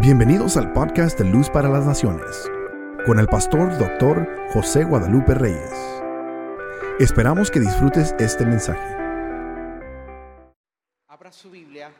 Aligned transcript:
Bienvenidos 0.00 0.56
al 0.56 0.72
podcast 0.72 1.16
de 1.20 1.24
Luz 1.24 1.48
para 1.48 1.68
las 1.68 1.86
Naciones, 1.86 2.50
con 3.06 3.20
el 3.20 3.28
pastor 3.28 3.78
doctor 3.78 4.28
José 4.52 4.82
Guadalupe 4.82 5.34
Reyes. 5.34 5.72
Esperamos 6.98 7.48
que 7.48 7.60
disfrutes 7.60 8.12
este 8.18 8.44
mensaje. 8.44 8.82
Abra 11.06 11.30
su 11.30 11.48
Biblia 11.48 11.92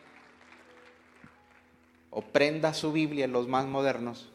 o 2.10 2.20
prenda 2.20 2.74
su 2.74 2.90
Biblia, 2.90 3.28
los 3.28 3.46
más 3.46 3.64
modernos. 3.64 4.28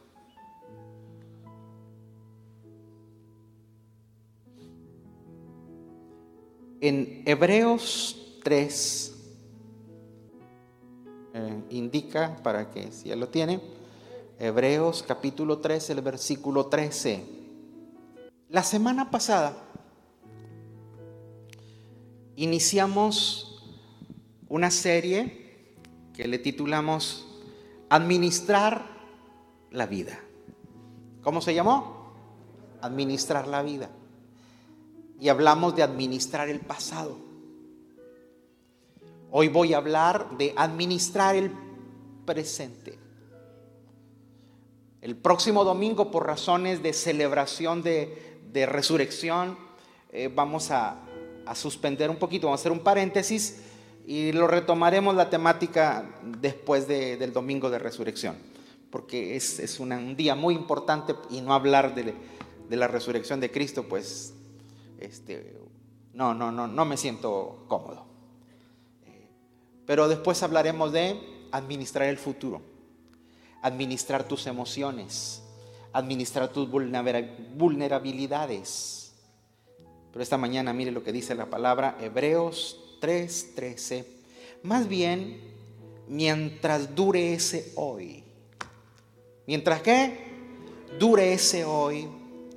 En 6.79 7.23
Hebreos 7.25 8.39
3 8.41 9.18
eh, 11.33 11.63
indica 11.69 12.37
para 12.43 12.69
que 12.69 12.91
si 12.91 13.09
ya 13.09 13.15
lo 13.15 13.27
tiene, 13.27 13.61
Hebreos 14.39 15.03
capítulo 15.07 15.59
3, 15.59 15.89
el 15.91 16.01
versículo 16.01 16.67
13. 16.67 17.23
La 18.49 18.63
semana 18.63 19.11
pasada 19.11 19.53
iniciamos 22.35 23.61
una 24.47 24.71
serie 24.71 25.75
que 26.13 26.27
le 26.27 26.39
titulamos 26.39 27.25
Administrar 27.89 28.85
la 29.71 29.87
vida. 29.87 30.19
¿Cómo 31.23 31.41
se 31.41 31.53
llamó? 31.53 32.13
Administrar 32.81 33.47
la 33.47 33.61
vida. 33.61 33.89
Y 35.19 35.29
hablamos 35.29 35.75
de 35.75 35.83
administrar 35.83 36.49
el 36.49 36.59
pasado. 36.59 37.28
Hoy 39.31 39.47
voy 39.47 39.73
a 39.73 39.77
hablar 39.77 40.37
de 40.39 40.53
administrar 40.55 41.35
el 41.35 41.51
presente. 42.25 42.97
El 45.01 45.15
próximo 45.15 45.63
domingo, 45.63 46.09
por 46.09 46.25
razones 46.25 46.81
de 46.81 46.93
celebración 46.93 47.83
de, 47.83 48.65
resurrección, 48.65 49.55
eh, 50.11 50.31
vamos 50.33 50.71
a, 50.71 51.05
suspender 51.53 52.09
un 52.09 52.17
poquito, 52.17 52.47
vamos 52.47 52.59
a 52.59 52.61
hacer 52.61 52.71
un 52.71 52.79
paréntesis 52.79 53.61
y 54.05 54.31
lo 54.33 54.47
retomaremos 54.47 55.15
la 55.15 55.29
temática 55.29 56.07
después 56.23 56.87
del 56.87 57.33
domingo 57.33 57.71
de 57.71 57.79
resurrección, 57.79 58.35
porque 58.91 59.35
es, 59.35 59.79
un 59.79 60.15
día 60.15 60.35
muy 60.35 60.53
importante 60.53 61.15
y 61.29 61.41
no 61.41 61.53
hablar 61.53 61.95
de, 61.95 62.13
de 62.69 62.75
la 62.75 62.87
resurrección 62.87 63.39
de 63.39 63.51
Cristo, 63.51 63.85
pues 63.89 64.33
este, 64.99 65.57
no, 66.13 66.33
no, 66.33 66.51
no, 66.51 66.67
no 66.67 66.85
me 66.85 66.97
siento 66.97 67.65
cómodo. 67.67 68.08
Pero 69.89 70.07
después 70.07 70.41
hablaremos 70.43 70.91
de 70.91 71.19
administrar 71.51 72.09
el 72.09 72.19
futuro, 72.19 72.61
administrar 73.63 74.27
tus 74.27 74.45
emociones, 74.45 75.41
administrar 75.91 76.49
tus 76.49 76.69
vulnerabilidades. 76.69 79.13
Pero 80.13 80.21
esta 80.21 80.37
mañana 80.37 80.73
mire 80.73 80.91
lo 80.91 81.03
que 81.03 81.11
dice 81.11 81.33
la 81.33 81.47
palabra 81.47 81.97
Hebreos 81.99 82.99
3:13. 83.01 84.05
Más 84.61 84.87
bien, 84.87 85.41
mientras 86.07 86.93
dure 86.93 87.33
ese 87.33 87.73
hoy. 87.75 88.23
¿Mientras 89.47 89.81
qué? 89.81 90.19
Dure 90.99 91.33
ese 91.33 91.65
hoy, 91.65 92.07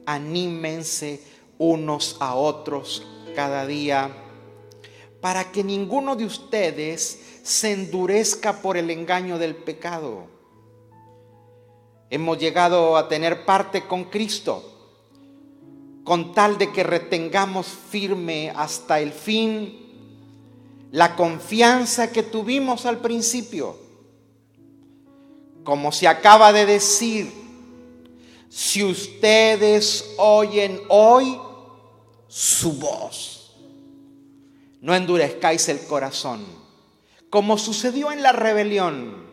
anímense 0.05 1.23
unos 1.57 2.19
a 2.21 2.35
otros 2.35 3.07
cada 3.35 3.67
día 3.67 4.11
para 5.23 5.53
que 5.53 5.63
ninguno 5.63 6.17
de 6.17 6.25
ustedes 6.25 7.39
se 7.45 7.73
endurezca 7.73 8.61
por 8.61 8.77
el 8.77 8.91
engaño 8.91 9.39
del 9.39 9.55
pecado. 9.55 10.27
Hemos 12.11 12.39
llegado 12.39 12.97
a 12.97 13.09
tener 13.09 13.47
parte 13.47 13.87
con 13.87 14.05
Cristo, 14.07 14.65
con 16.03 16.35
tal 16.35 16.59
de 16.59 16.73
que 16.73 16.83
retengamos 16.83 17.69
firme 17.69 18.53
hasta 18.55 18.99
el 19.01 19.13
fin 19.13 19.79
la 20.91 21.15
confianza 21.15 22.11
que 22.11 22.25
tuvimos 22.25 22.85
al 22.85 22.99
principio. 22.99 23.77
Como 25.63 25.93
se 25.93 26.09
acaba 26.09 26.53
de 26.53 26.67
decir, 26.67 27.33
si 28.49 28.83
ustedes 28.83 30.15
oyen 30.19 30.81
hoy 30.89 31.41
su 32.27 32.73
voz 32.73 33.42
no 34.83 34.95
endurezcáis 34.97 35.69
el 35.69 35.81
corazón, 35.87 36.45
como 37.31 37.57
sucedió 37.57 38.11
en 38.11 38.21
la 38.21 38.33
rebelión. 38.33 39.31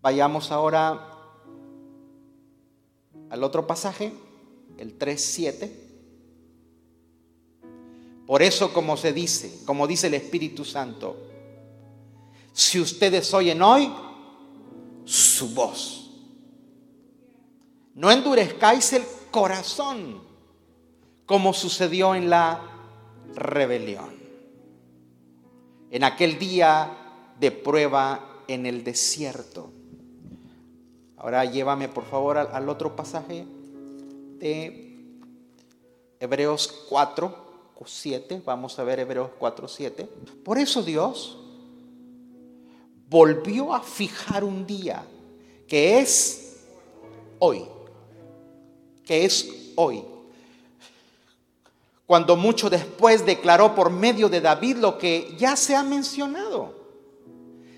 Vayamos 0.00 0.52
ahora 0.52 1.10
al 3.28 3.42
otro 3.42 3.66
pasaje, 3.66 4.12
el 4.78 4.96
3.7. 4.96 5.70
Por 8.24 8.42
eso, 8.42 8.72
como 8.72 8.96
se 8.96 9.12
dice, 9.12 9.64
como 9.66 9.88
dice 9.88 10.06
el 10.06 10.14
Espíritu 10.14 10.64
Santo, 10.64 11.16
si 12.52 12.78
ustedes 12.78 13.34
oyen 13.34 13.60
hoy 13.60 13.92
su 15.04 15.52
voz, 15.52 16.12
no 17.94 18.12
endurezcáis 18.12 18.92
el 18.92 19.02
corazón 19.32 20.33
como 21.26 21.52
sucedió 21.52 22.14
en 22.14 22.30
la 22.30 22.60
rebelión. 23.34 24.14
En 25.90 26.04
aquel 26.04 26.38
día 26.38 27.34
de 27.38 27.50
prueba 27.50 28.42
en 28.48 28.66
el 28.66 28.84
desierto. 28.84 29.70
Ahora 31.16 31.44
llévame 31.44 31.88
por 31.88 32.04
favor 32.04 32.36
al, 32.36 32.68
otro 32.68 32.94
pasaje 32.94 33.46
de 34.38 35.16
Hebreos 36.20 36.84
4, 36.88 37.34
7. 37.86 38.42
Vamos 38.44 38.78
a 38.78 38.84
ver 38.84 39.00
Hebreos 39.00 39.30
4, 39.38 39.68
7. 39.68 40.08
Por 40.44 40.58
eso 40.58 40.82
Dios 40.82 41.38
volvió 43.08 43.72
a 43.72 43.80
fijar 43.80 44.44
un 44.44 44.66
día 44.66 45.04
que 45.66 45.98
es 46.00 46.60
hoy. 47.38 47.64
Que 49.04 49.24
es 49.24 49.72
hoy 49.76 50.04
cuando 52.06 52.36
mucho 52.36 52.68
después 52.68 53.24
declaró 53.24 53.74
por 53.74 53.90
medio 53.90 54.28
de 54.28 54.40
David 54.40 54.76
lo 54.76 54.98
que 54.98 55.34
ya 55.38 55.56
se 55.56 55.74
ha 55.74 55.82
mencionado. 55.82 56.74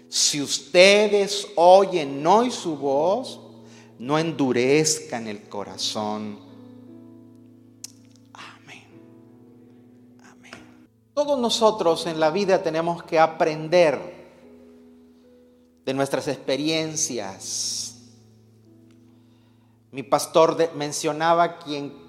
Si 0.09 0.41
ustedes 0.41 1.47
oyen 1.57 2.27
hoy 2.27 2.51
su 2.51 2.77
voz, 2.77 3.41
no 3.99 4.19
endurezcan 4.19 5.27
el 5.27 5.49
corazón. 5.49 6.39
Amén. 8.33 8.85
Amén. 10.25 10.53
Todos 11.15 11.39
nosotros 11.39 12.07
en 12.07 12.19
la 12.19 12.31
vida 12.31 12.63
tenemos 12.63 13.03
que 13.05 13.19
aprender 13.19 14.17
de 15.85 15.95
nuestras 15.95 16.27
experiencias. 16.27 17.97
Mi 19.93 20.03
pastor 20.03 20.75
mencionaba 20.75 21.59
quien 21.59 22.06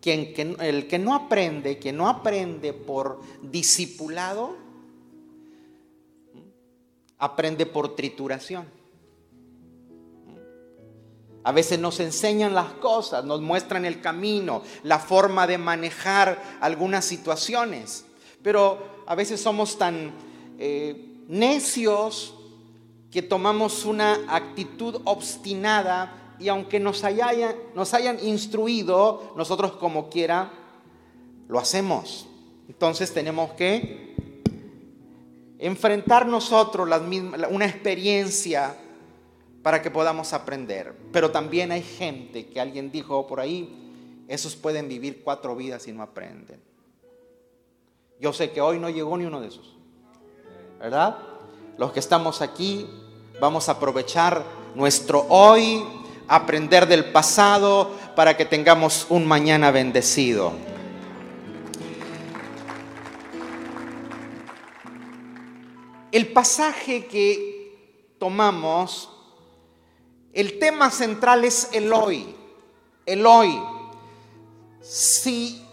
quien, 0.00 0.56
el 0.60 0.86
que 0.88 0.98
no 0.98 1.14
aprende, 1.14 1.78
que 1.78 1.92
no 1.92 2.08
aprende 2.08 2.72
por 2.72 3.20
discipulado, 3.42 4.56
aprende 7.18 7.66
por 7.66 7.94
trituración. 7.94 8.66
A 11.42 11.52
veces 11.52 11.78
nos 11.78 12.00
enseñan 12.00 12.54
las 12.54 12.72
cosas, 12.74 13.24
nos 13.24 13.40
muestran 13.40 13.84
el 13.84 14.00
camino, 14.00 14.62
la 14.82 14.98
forma 14.98 15.46
de 15.46 15.56
manejar 15.56 16.42
algunas 16.60 17.04
situaciones, 17.04 18.04
pero 18.42 19.02
a 19.06 19.14
veces 19.14 19.40
somos 19.40 19.78
tan 19.78 20.12
eh, 20.58 21.24
necios 21.28 22.34
que 23.10 23.22
tomamos 23.22 23.84
una 23.84 24.18
actitud 24.28 25.00
obstinada 25.04 26.29
y 26.40 26.48
aunque 26.48 26.80
nos 26.80 27.04
hayan, 27.04 27.54
nos 27.74 27.92
hayan 27.92 28.18
instruido, 28.24 29.34
nosotros 29.36 29.72
como 29.72 30.08
quiera 30.08 30.50
lo 31.48 31.58
hacemos. 31.58 32.26
Entonces 32.66 33.12
tenemos 33.12 33.52
que 33.52 34.14
enfrentar 35.58 36.26
nosotros 36.26 36.88
una 37.50 37.66
experiencia 37.66 38.74
para 39.62 39.82
que 39.82 39.90
podamos 39.90 40.32
aprender. 40.32 40.96
Pero 41.12 41.30
también 41.30 41.72
hay 41.72 41.82
gente 41.82 42.46
que 42.46 42.58
alguien 42.58 42.90
dijo 42.90 43.26
por 43.26 43.40
ahí, 43.40 43.76
esos 44.26 44.56
pueden 44.56 44.88
vivir 44.88 45.22
cuatro 45.22 45.54
vidas 45.54 45.86
y 45.88 45.92
no 45.92 46.02
aprenden. 46.02 46.62
Yo 48.18 48.32
sé 48.32 48.50
que 48.50 48.62
hoy 48.62 48.78
no 48.78 48.88
llegó 48.88 49.16
ni 49.18 49.26
uno 49.26 49.40
de 49.40 49.48
esos. 49.48 49.76
¿Verdad? 50.78 51.18
Los 51.76 51.92
que 51.92 52.00
estamos 52.00 52.40
aquí 52.40 52.88
vamos 53.38 53.68
a 53.68 53.72
aprovechar 53.72 54.42
nuestro 54.74 55.26
hoy 55.28 55.84
aprender 56.30 56.86
del 56.86 57.12
pasado 57.12 57.94
para 58.16 58.36
que 58.36 58.46
tengamos 58.46 59.06
un 59.10 59.26
mañana 59.26 59.70
bendecido. 59.70 60.54
el 66.12 66.32
pasaje 66.32 67.06
que 67.06 68.14
tomamos, 68.18 69.10
el 70.32 70.58
tema 70.58 70.90
central 70.90 71.44
es 71.44 71.68
el 71.72 71.92
hoy. 71.92 72.34
El 73.06 73.26
hoy. 73.26 73.60
Si 74.80 75.64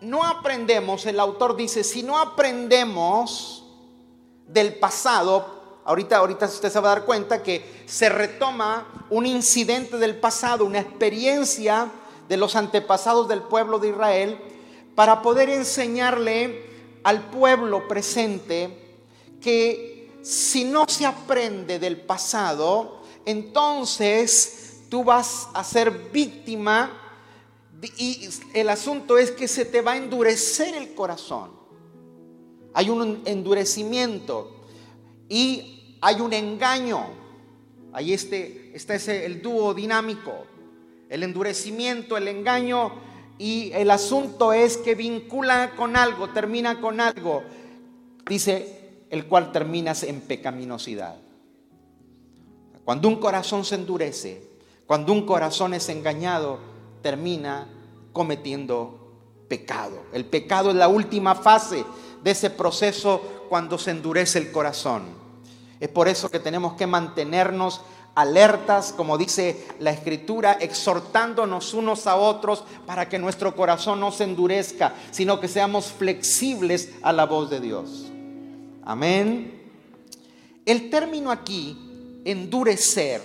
no 0.00 0.24
aprendemos, 0.24 1.06
el 1.06 1.20
autor 1.20 1.56
dice, 1.56 1.84
si 1.84 2.02
no 2.02 2.18
aprendemos 2.18 3.64
del 4.46 4.74
pasado, 4.74 5.61
ahorita, 5.84 6.16
ahorita 6.16 6.46
usted 6.46 6.70
se 6.70 6.80
va 6.80 6.92
a 6.92 6.94
dar 6.96 7.04
cuenta 7.04 7.42
que 7.42 7.84
se 7.86 8.08
retoma 8.08 9.06
un 9.10 9.26
incidente 9.26 9.98
del 9.98 10.16
pasado, 10.16 10.64
una 10.64 10.80
experiencia 10.80 11.90
de 12.28 12.36
los 12.36 12.56
antepasados 12.56 13.28
del 13.28 13.42
pueblo 13.42 13.78
de 13.78 13.88
Israel, 13.88 14.38
para 14.94 15.22
poder 15.22 15.48
enseñarle 15.50 16.66
al 17.02 17.30
pueblo 17.30 17.88
presente 17.88 18.78
que 19.40 20.10
si 20.22 20.64
no 20.64 20.86
se 20.88 21.04
aprende 21.04 21.78
del 21.78 22.00
pasado, 22.00 23.02
entonces 23.24 24.82
tú 24.88 25.02
vas 25.02 25.48
a 25.54 25.64
ser 25.64 25.90
víctima 26.12 26.98
y 27.96 28.28
el 28.54 28.68
asunto 28.68 29.18
es 29.18 29.32
que 29.32 29.48
se 29.48 29.64
te 29.64 29.80
va 29.80 29.92
a 29.92 29.96
endurecer 29.96 30.74
el 30.74 30.94
corazón. 30.94 31.50
Hay 32.74 32.88
un 32.88 33.22
endurecimiento 33.24 34.62
y 35.28 35.71
hay 36.02 36.20
un 36.20 36.32
engaño. 36.34 37.06
Ahí 37.92 38.12
este, 38.12 38.72
está 38.74 38.94
ese, 38.94 39.24
el 39.24 39.40
dúo 39.40 39.72
dinámico. 39.72 40.32
El 41.08 41.22
endurecimiento, 41.22 42.16
el 42.16 42.28
engaño 42.28 42.92
y 43.38 43.70
el 43.72 43.90
asunto 43.90 44.52
es 44.52 44.76
que 44.76 44.94
vincula 44.94 45.72
con 45.76 45.96
algo, 45.96 46.28
termina 46.30 46.80
con 46.80 47.00
algo. 47.00 47.42
Dice 48.26 49.04
el 49.10 49.26
cual 49.26 49.52
terminas 49.52 50.02
en 50.02 50.20
pecaminosidad. 50.22 51.16
Cuando 52.84 53.08
un 53.08 53.16
corazón 53.16 53.64
se 53.64 53.76
endurece, 53.76 54.42
cuando 54.86 55.12
un 55.12 55.24
corazón 55.24 55.72
es 55.74 55.88
engañado, 55.88 56.58
termina 57.00 57.68
cometiendo 58.12 59.46
pecado. 59.48 60.02
El 60.12 60.24
pecado 60.24 60.70
es 60.70 60.76
la 60.76 60.88
última 60.88 61.36
fase 61.36 61.84
de 62.24 62.30
ese 62.30 62.50
proceso 62.50 63.46
cuando 63.48 63.78
se 63.78 63.92
endurece 63.92 64.38
el 64.38 64.50
corazón. 64.50 65.21
Es 65.82 65.88
por 65.88 66.06
eso 66.06 66.30
que 66.30 66.38
tenemos 66.38 66.74
que 66.74 66.86
mantenernos 66.86 67.80
alertas, 68.14 68.92
como 68.92 69.18
dice 69.18 69.66
la 69.80 69.90
escritura, 69.90 70.52
exhortándonos 70.52 71.74
unos 71.74 72.06
a 72.06 72.14
otros 72.14 72.62
para 72.86 73.08
que 73.08 73.18
nuestro 73.18 73.56
corazón 73.56 73.98
no 73.98 74.12
se 74.12 74.22
endurezca, 74.22 74.94
sino 75.10 75.40
que 75.40 75.48
seamos 75.48 75.86
flexibles 75.86 76.90
a 77.02 77.12
la 77.12 77.26
voz 77.26 77.50
de 77.50 77.58
Dios. 77.58 78.12
Amén. 78.84 79.60
El 80.64 80.88
término 80.88 81.32
aquí, 81.32 82.20
endurecer, 82.24 83.20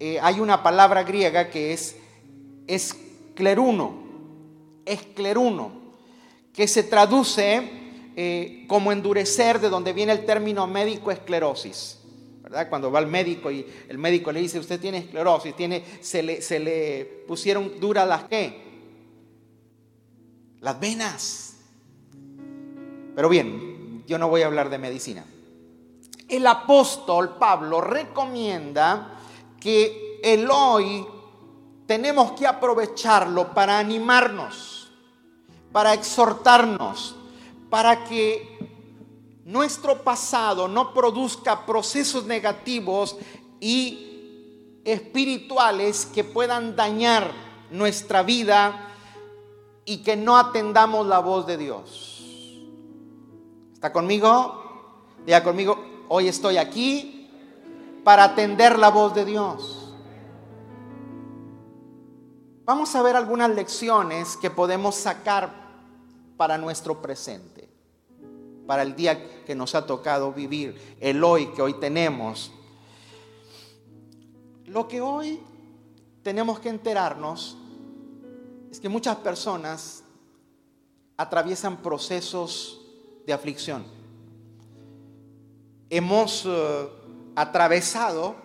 eh, 0.00 0.18
hay 0.20 0.38
una 0.38 0.62
palabra 0.62 1.02
griega 1.02 1.48
que 1.48 1.72
es 1.72 1.96
escleruno, 2.66 3.94
escleruno, 4.84 5.72
que 6.52 6.68
se 6.68 6.82
traduce 6.82 7.81
eh, 8.16 8.64
como 8.68 8.92
endurecer, 8.92 9.60
de 9.60 9.68
donde 9.68 9.92
viene 9.92 10.12
el 10.12 10.24
término 10.24 10.66
médico 10.66 11.10
esclerosis. 11.10 11.98
Cuando 12.68 12.92
va 12.92 12.98
al 12.98 13.06
médico 13.06 13.50
y 13.50 13.66
el 13.88 13.96
médico 13.96 14.30
le 14.30 14.40
dice, 14.40 14.58
usted 14.58 14.78
tiene 14.78 14.98
esclerosis, 14.98 15.56
tiene, 15.56 15.82
se, 16.00 16.22
le, 16.22 16.42
se 16.42 16.58
le 16.58 17.24
pusieron 17.26 17.80
duras 17.80 18.06
las 18.06 18.24
qué? 18.24 18.60
Las 20.60 20.78
venas. 20.78 21.56
Pero 23.14 23.28
bien, 23.30 24.04
yo 24.06 24.18
no 24.18 24.28
voy 24.28 24.42
a 24.42 24.46
hablar 24.46 24.68
de 24.68 24.78
medicina. 24.78 25.24
El 26.28 26.46
apóstol 26.46 27.36
Pablo 27.38 27.80
recomienda 27.80 29.18
que 29.58 30.20
el 30.22 30.48
hoy 30.50 31.06
tenemos 31.86 32.32
que 32.32 32.46
aprovecharlo 32.46 33.52
para 33.52 33.78
animarnos, 33.78 34.90
para 35.72 35.94
exhortarnos, 35.94 37.16
para 37.72 38.04
que 38.04 38.58
nuestro 39.46 40.02
pasado 40.04 40.68
no 40.68 40.92
produzca 40.92 41.64
procesos 41.64 42.26
negativos 42.26 43.16
y 43.60 44.82
espirituales 44.84 46.04
que 46.04 46.22
puedan 46.22 46.76
dañar 46.76 47.32
nuestra 47.70 48.22
vida 48.24 48.90
y 49.86 50.02
que 50.02 50.16
no 50.16 50.36
atendamos 50.36 51.06
la 51.06 51.20
voz 51.20 51.46
de 51.46 51.56
Dios. 51.56 52.60
¿Está 53.72 53.90
conmigo? 53.90 55.06
Diga 55.24 55.42
conmigo, 55.42 56.04
hoy 56.10 56.28
estoy 56.28 56.58
aquí 56.58 57.30
para 58.04 58.24
atender 58.24 58.78
la 58.78 58.90
voz 58.90 59.14
de 59.14 59.24
Dios. 59.24 59.94
Vamos 62.66 62.94
a 62.94 63.00
ver 63.00 63.16
algunas 63.16 63.48
lecciones 63.48 64.36
que 64.36 64.50
podemos 64.50 64.94
sacar 64.94 65.54
para 66.36 66.58
nuestro 66.58 67.00
presente 67.00 67.51
para 68.72 68.84
el 68.84 68.96
día 68.96 69.44
que 69.44 69.54
nos 69.54 69.74
ha 69.74 69.84
tocado 69.84 70.32
vivir, 70.32 70.96
el 70.98 71.22
hoy 71.22 71.48
que 71.48 71.60
hoy 71.60 71.74
tenemos. 71.74 72.50
Lo 74.64 74.88
que 74.88 75.02
hoy 75.02 75.40
tenemos 76.22 76.58
que 76.58 76.70
enterarnos 76.70 77.58
es 78.70 78.80
que 78.80 78.88
muchas 78.88 79.16
personas 79.16 80.04
atraviesan 81.18 81.82
procesos 81.82 82.80
de 83.26 83.34
aflicción. 83.34 83.84
Hemos 85.90 86.44
eh, 86.46 86.88
atravesado 87.36 88.36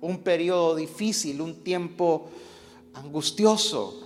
un 0.00 0.22
periodo 0.22 0.76
difícil, 0.76 1.42
un 1.42 1.62
tiempo 1.62 2.30
angustioso, 2.94 4.02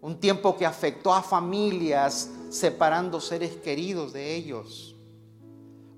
un 0.00 0.18
tiempo 0.18 0.56
que 0.56 0.66
afectó 0.66 1.14
a 1.14 1.22
familias, 1.22 2.30
separando 2.50 3.20
seres 3.20 3.56
queridos 3.56 4.12
de 4.12 4.34
ellos. 4.34 4.94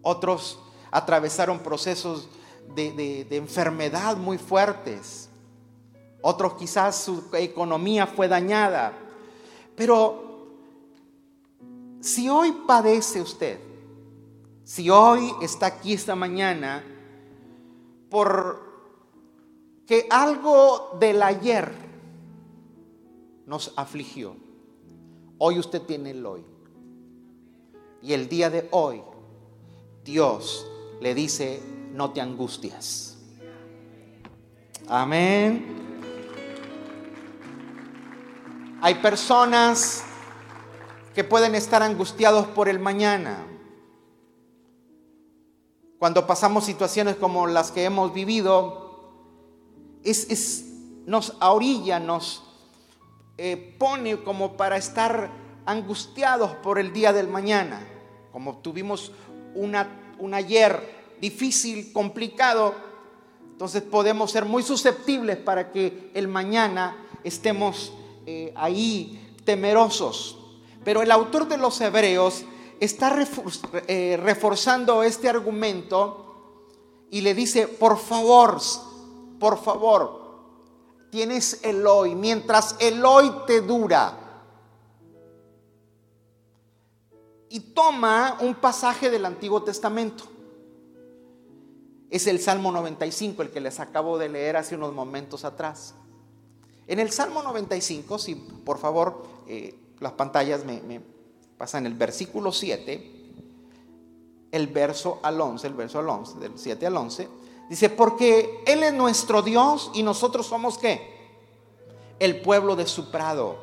Otros 0.02 0.58
atravesaron 0.90 1.58
procesos 1.58 2.28
de, 2.74 3.26
enfermedad 3.30 4.16
muy 4.16 4.38
fuertes. 4.38 5.28
Otros 6.22 6.54
quizás 6.54 6.96
su 6.96 7.24
economía 7.34 8.06
fue 8.06 8.28
dañada. 8.28 8.92
Pero 9.74 10.48
si 12.00 12.28
hoy 12.28 12.52
padece 12.66 13.20
usted, 13.20 13.60
si 14.64 14.90
hoy 14.90 15.32
está 15.42 15.66
aquí 15.66 15.92
esta 15.92 16.16
mañana, 16.16 16.84
por 18.10 18.64
que 19.86 20.06
algo 20.10 20.96
del 20.98 21.22
ayer 21.22 21.72
nos 23.46 23.72
afligió, 23.76 24.36
Hoy 25.38 25.58
usted 25.58 25.82
tiene 25.82 26.10
el 26.10 26.24
hoy. 26.24 26.44
Y 28.02 28.12
el 28.12 28.28
día 28.28 28.50
de 28.50 28.68
hoy, 28.70 29.02
Dios 30.04 30.66
le 31.00 31.14
dice, 31.14 31.62
no 31.92 32.12
te 32.12 32.20
angustias. 32.20 33.18
Amén. 34.88 35.74
Hay 38.80 38.94
personas 38.96 40.04
que 41.14 41.24
pueden 41.24 41.54
estar 41.54 41.82
angustiados 41.82 42.46
por 42.46 42.68
el 42.68 42.78
mañana. 42.78 43.44
Cuando 45.98 46.26
pasamos 46.26 46.64
situaciones 46.64 47.16
como 47.16 47.46
las 47.46 47.72
que 47.72 47.84
hemos 47.84 48.12
vivido, 48.12 49.10
es, 50.04 50.30
es, 50.30 50.66
nos 51.06 51.34
orilla, 51.40 51.98
nos, 51.98 52.44
eh, 53.38 53.74
pone 53.78 54.22
como 54.22 54.56
para 54.56 54.76
estar 54.76 55.30
angustiados 55.66 56.52
por 56.62 56.78
el 56.78 56.92
día 56.92 57.12
del 57.12 57.28
mañana. 57.28 57.86
Como 58.32 58.58
tuvimos 58.58 59.12
un 59.54 60.34
ayer 60.34 60.96
difícil, 61.20 61.92
complicado, 61.92 62.74
entonces 63.52 63.82
podemos 63.82 64.30
ser 64.30 64.44
muy 64.44 64.62
susceptibles 64.62 65.36
para 65.38 65.72
que 65.72 66.10
el 66.14 66.28
mañana 66.28 66.96
estemos 67.24 67.92
eh, 68.26 68.52
ahí 68.54 69.34
temerosos. 69.44 70.38
Pero 70.84 71.02
el 71.02 71.10
autor 71.10 71.48
de 71.48 71.56
los 71.56 71.80
Hebreos 71.80 72.44
está 72.80 73.16
eh, 73.86 74.18
reforzando 74.22 75.02
este 75.02 75.28
argumento 75.28 76.26
y 77.10 77.22
le 77.22 77.34
dice, 77.34 77.66
por 77.66 77.98
favor, 77.98 78.60
por 79.40 79.62
favor, 79.62 80.25
tienes 81.16 81.60
el 81.62 81.86
hoy, 81.86 82.14
mientras 82.14 82.76
el 82.78 83.02
hoy 83.02 83.32
te 83.46 83.62
dura. 83.62 84.18
Y 87.48 87.58
toma 87.58 88.36
un 88.42 88.54
pasaje 88.56 89.08
del 89.08 89.24
Antiguo 89.24 89.62
Testamento. 89.62 90.24
Es 92.10 92.26
el 92.26 92.38
Salmo 92.38 92.70
95, 92.70 93.40
el 93.40 93.50
que 93.50 93.62
les 93.62 93.80
acabo 93.80 94.18
de 94.18 94.28
leer 94.28 94.58
hace 94.58 94.74
unos 94.74 94.92
momentos 94.92 95.46
atrás. 95.46 95.94
En 96.86 97.00
el 97.00 97.10
Salmo 97.10 97.42
95, 97.42 98.18
si 98.18 98.34
por 98.34 98.76
favor 98.76 99.26
eh, 99.46 99.74
las 100.00 100.12
pantallas 100.12 100.66
me, 100.66 100.82
me 100.82 101.00
pasan 101.56 101.86
el 101.86 101.94
versículo 101.94 102.52
7, 102.52 103.32
el 104.52 104.66
verso 104.66 105.20
al 105.22 105.40
11, 105.40 105.66
el 105.66 105.72
verso 105.72 105.98
al 105.98 106.10
11, 106.10 106.38
del 106.40 106.58
7 106.58 106.86
al 106.86 106.96
11, 106.98 107.28
dice, 107.68 107.88
porque 107.88 108.62
Él 108.66 108.82
es 108.82 108.92
nuestro 108.92 109.42
Dios 109.42 109.90
y 109.94 110.02
nosotros 110.02 110.46
somos 110.46 110.78
qué? 110.78 111.14
El 112.18 112.40
pueblo 112.40 112.76
de 112.76 112.86
su 112.86 113.10
prado. 113.10 113.56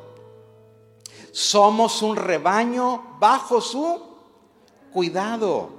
Somos 1.32 2.02
un 2.02 2.16
rebaño 2.16 3.16
bajo 3.18 3.60
su 3.60 4.00
cuidado. 4.92 5.70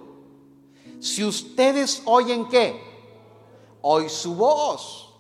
Si 1.00 1.24
ustedes 1.24 2.02
oyen 2.06 2.48
qué? 2.50 2.82
Hoy 3.82 4.10
su 4.10 4.36
voz. 4.36 5.14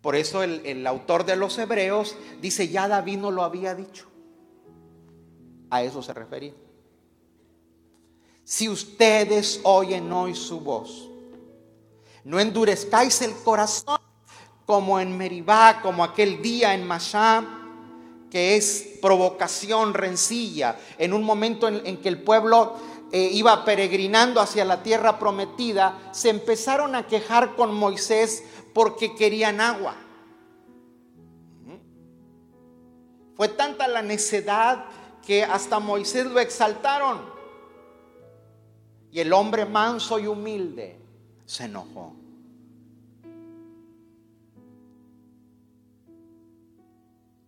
Por 0.00 0.16
eso 0.16 0.42
el, 0.42 0.64
el 0.64 0.86
autor 0.86 1.24
de 1.24 1.36
los 1.36 1.58
Hebreos 1.58 2.16
dice, 2.40 2.68
ya 2.68 2.88
David 2.88 3.18
no 3.18 3.30
lo 3.30 3.42
había 3.42 3.74
dicho. 3.74 4.06
A 5.70 5.82
eso 5.82 6.02
se 6.02 6.14
refería. 6.14 6.54
Si 8.44 8.66
ustedes 8.68 9.60
oyen 9.64 10.10
hoy 10.10 10.34
su 10.34 10.60
voz, 10.60 11.07
no 12.28 12.38
endurezcáis 12.38 13.22
el 13.22 13.34
corazón 13.36 13.98
como 14.66 15.00
en 15.00 15.16
Meribá, 15.16 15.80
como 15.80 16.04
aquel 16.04 16.42
día 16.42 16.74
en 16.74 16.86
Masá, 16.86 17.42
que 18.30 18.54
es 18.54 18.98
provocación, 19.00 19.94
rencilla, 19.94 20.78
en 20.98 21.14
un 21.14 21.24
momento 21.24 21.68
en, 21.68 21.96
que 21.96 22.08
el 22.10 22.22
pueblo 22.22 22.76
eh, 23.12 23.30
iba 23.32 23.64
peregrinando 23.64 24.42
hacia 24.42 24.66
la 24.66 24.82
tierra 24.82 25.18
prometida, 25.18 26.10
se 26.12 26.28
empezaron 26.28 26.94
a 26.96 27.06
quejar 27.06 27.56
con 27.56 27.74
Moisés 27.74 28.44
porque 28.74 29.14
querían 29.14 29.62
agua. 29.62 29.96
Fue 33.36 33.48
tanta 33.48 33.88
la 33.88 34.02
necedad 34.02 34.84
que 35.26 35.44
hasta 35.44 35.78
Moisés 35.78 36.26
lo 36.26 36.40
exaltaron. 36.40 37.22
Y 39.10 39.20
el 39.20 39.32
hombre 39.32 39.64
manso 39.64 40.18
y 40.18 40.26
humilde 40.26 41.07
se 41.48 41.64
enojó. 41.64 42.12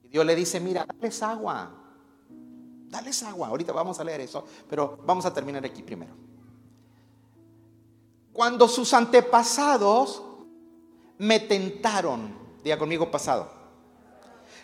Y 0.03 0.09
Dios 0.09 0.25
le 0.25 0.35
dice, 0.35 0.59
mira, 0.59 0.87
dales 0.87 1.23
agua. 1.23 1.71
Dales 2.89 3.23
agua. 3.23 3.49
Ahorita 3.49 3.73
vamos 3.73 4.01
a 4.01 4.05
leer 4.05 4.23
eso, 4.23 4.47
pero 4.69 4.99
vamos 5.05 5.27
a 5.27 5.35
terminar 5.35 5.63
aquí 5.67 5.83
primero. 5.83 6.15
Cuando 8.33 8.67
sus 8.69 8.95
antepasados 8.95 10.23
me 11.19 11.41
tentaron, 11.41 12.35
diga 12.65 12.79
conmigo 12.79 13.11
pasado 13.11 13.61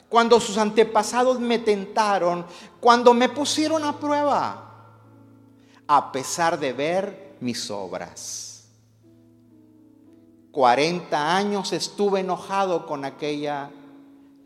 cuando 0.09 0.39
sus 0.39 0.57
antepasados 0.57 1.41
me 1.41 1.59
tentaron, 1.59 2.47
cuando 2.79 3.13
me 3.13 3.29
pusieron 3.29 3.83
a 3.83 3.99
prueba, 3.99 4.63
a 5.87 6.13
pesar 6.13 6.59
de 6.59 6.73
ver 6.73 7.37
mis 7.41 7.69
obras. 7.71 8.56
40 10.57 11.37
años 11.37 11.75
estuve 11.75 12.21
enojado 12.21 12.87
con 12.87 13.05
aquella 13.05 13.71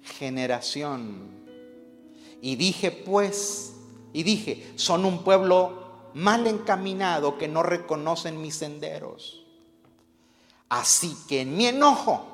generación. 0.03 1.31
Y 2.43 2.57
dije, 2.57 2.91
pues, 2.91 3.75
y 4.13 4.25
dije, 4.25 4.73
son 4.75 5.05
un 5.05 5.23
pueblo 5.23 6.11
mal 6.15 6.49
encaminado 6.49 7.39
que 7.39 7.47
no 7.47 7.63
reconocen 7.63 8.43
mis 8.43 8.57
senderos. 8.57 9.47
Así 10.69 11.17
que 11.29 11.43
en 11.43 11.57
mi 11.57 11.67
enojo 11.67 12.27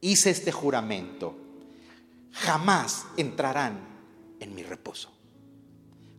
hice 0.00 0.30
este 0.30 0.52
juramento, 0.52 1.34
jamás 2.30 3.04
entrarán 3.16 3.80
en 4.38 4.54
mi 4.54 4.62
reposo. 4.62 5.10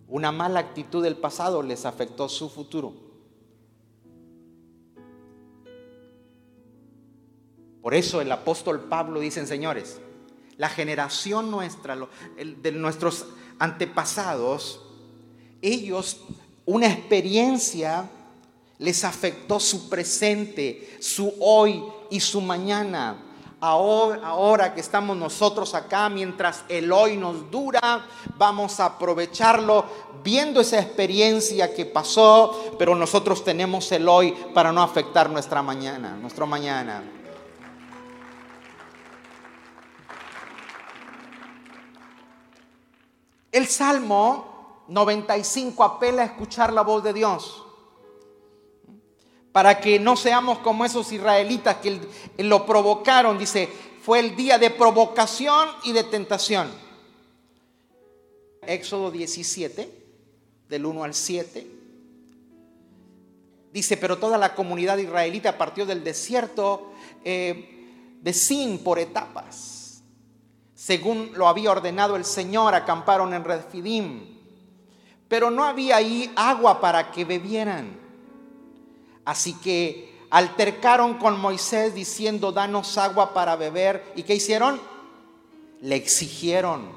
Una 0.10 0.34
mala 0.34 0.60
actitud 0.60 1.02
del 1.02 1.16
pasado 1.16 1.64
les 1.64 1.86
afectó 1.86 2.28
su 2.28 2.50
futuro. 2.50 3.05
Por 7.86 7.94
eso 7.94 8.20
el 8.20 8.32
apóstol 8.32 8.86
Pablo 8.90 9.20
dice, 9.20 9.46
señores, 9.46 10.02
la 10.58 10.70
generación 10.70 11.52
nuestra, 11.52 11.96
de 12.36 12.72
nuestros 12.72 13.28
antepasados, 13.60 14.82
ellos, 15.62 16.22
una 16.66 16.88
experiencia 16.88 18.10
les 18.80 19.04
afectó 19.04 19.60
su 19.60 19.88
presente, 19.88 20.98
su 21.00 21.32
hoy 21.40 21.84
y 22.10 22.22
su 22.22 22.42
mañana 22.42 23.22
ahora, 23.60 24.74
que 24.74 24.82
estamos 24.82 25.16
nosotros 25.16 25.76
acá, 25.76 26.10
mientras 26.10 26.64
el 26.68 26.92
hoy 26.92 27.18
nos 27.18 27.52
dura, 27.52 28.08
vamos 28.36 28.80
a 28.80 28.86
aprovecharlo 28.86 29.86
viendo 30.24 30.60
esa 30.60 30.80
experiencia 30.80 31.72
que 31.72 31.86
pasó, 31.86 32.76
pero 32.80 32.96
nosotros 32.96 33.44
tenemos 33.44 33.92
el 33.92 34.10
hoy 34.10 34.34
para 34.56 34.72
no 34.72 34.82
afectar 34.82 35.30
nuestra 35.30 35.62
mañana, 35.62 36.18
nuestro 36.20 36.48
mañana. 36.48 37.15
El 43.56 43.68
Salmo 43.68 44.84
95 44.90 45.82
apela 45.82 46.24
a 46.24 46.26
escuchar 46.26 46.74
la 46.74 46.82
voz 46.82 47.02
de 47.06 47.14
Dios 47.14 47.64
para 49.54 49.80
que 49.80 49.98
no 49.98 50.18
seamos 50.18 50.58
como 50.58 50.84
esos 50.84 51.10
israelitas 51.14 51.78
que 51.78 52.02
lo 52.40 52.66
provocaron. 52.66 53.38
Dice, 53.38 53.70
fue 54.02 54.20
el 54.20 54.36
día 54.36 54.58
de 54.58 54.72
provocación 54.72 55.70
y 55.86 55.94
de 55.94 56.04
tentación. 56.04 56.70
Éxodo 58.64 59.10
17, 59.10 59.90
del 60.68 60.86
1 60.86 61.04
al 61.06 61.14
7. 61.14 61.68
Dice, 63.72 63.96
pero 63.96 64.18
toda 64.18 64.38
la 64.38 64.54
comunidad 64.54 64.98
israelita 64.98 65.58
partió 65.58 65.86
del 65.86 66.04
desierto 66.04 66.92
eh, 67.24 68.18
de 68.22 68.34
Sin 68.34 68.80
por 68.80 69.00
etapas. 69.00 69.75
Según 70.76 71.32
lo 71.36 71.48
había 71.48 71.72
ordenado 71.72 72.18
el 72.18 72.26
Señor, 72.26 72.76
acamparon 72.76 73.34
en 73.34 73.46
Refidim. 73.46 74.36
Pero 75.30 75.50
no 75.50 75.64
había 75.64 75.96
ahí 75.96 76.32
agua 76.36 76.82
para 76.82 77.12
que 77.12 77.24
bebieran. 77.24 77.98
Así 79.24 79.54
que 79.54 80.28
altercaron 80.30 81.16
con 81.16 81.40
Moisés 81.40 81.96
diciendo, 81.96 82.52
danos 82.52 82.98
agua 82.98 83.34
para 83.34 83.56
beber. 83.56 84.12
¿Y 84.18 84.24
qué 84.24 84.36
hicieron? 84.36 84.80
Le 85.82 85.96
exigieron. 85.96 86.92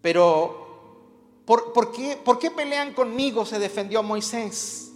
Pero, 0.00 1.42
¿por, 1.44 1.92
qué, 1.92 2.16
¿por 2.16 2.38
qué 2.38 2.52
pelean 2.52 2.94
conmigo? 2.94 3.44
Se 3.44 3.58
defendió 3.58 4.04
Moisés. 4.04 4.92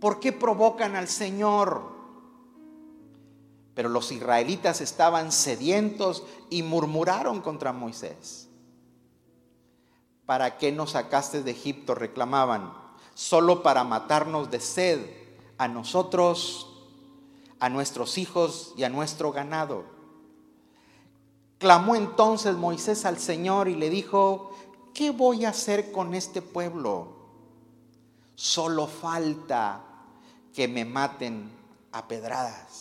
¿Por 0.00 0.20
qué 0.20 0.32
provocan 0.32 0.94
al 0.94 1.08
Señor? 1.08 1.93
Pero 3.74 3.88
los 3.88 4.12
israelitas 4.12 4.80
estaban 4.80 5.32
sedientos 5.32 6.22
y 6.50 6.62
murmuraron 6.62 7.40
contra 7.40 7.72
Moisés. 7.72 8.48
¿Para 10.26 10.56
qué 10.58 10.72
nos 10.72 10.92
sacaste 10.92 11.42
de 11.42 11.50
Egipto? 11.50 11.94
reclamaban 11.94 12.72
solo 13.14 13.62
para 13.62 13.84
matarnos 13.84 14.50
de 14.50 14.60
sed 14.60 15.00
a 15.58 15.68
nosotros, 15.68 16.68
a 17.60 17.68
nuestros 17.68 18.18
hijos 18.18 18.74
y 18.76 18.84
a 18.84 18.88
nuestro 18.88 19.32
ganado. 19.32 19.84
Clamó 21.58 21.94
entonces 21.94 22.56
Moisés 22.56 23.04
al 23.04 23.18
Señor 23.18 23.68
y 23.68 23.76
le 23.76 23.88
dijo, 23.88 24.52
¿qué 24.92 25.10
voy 25.10 25.44
a 25.44 25.50
hacer 25.50 25.92
con 25.92 26.14
este 26.14 26.42
pueblo? 26.42 27.14
Solo 28.34 28.86
falta 28.86 29.82
que 30.52 30.68
me 30.68 30.84
maten 30.84 31.50
a 31.92 32.06
pedradas. 32.08 32.73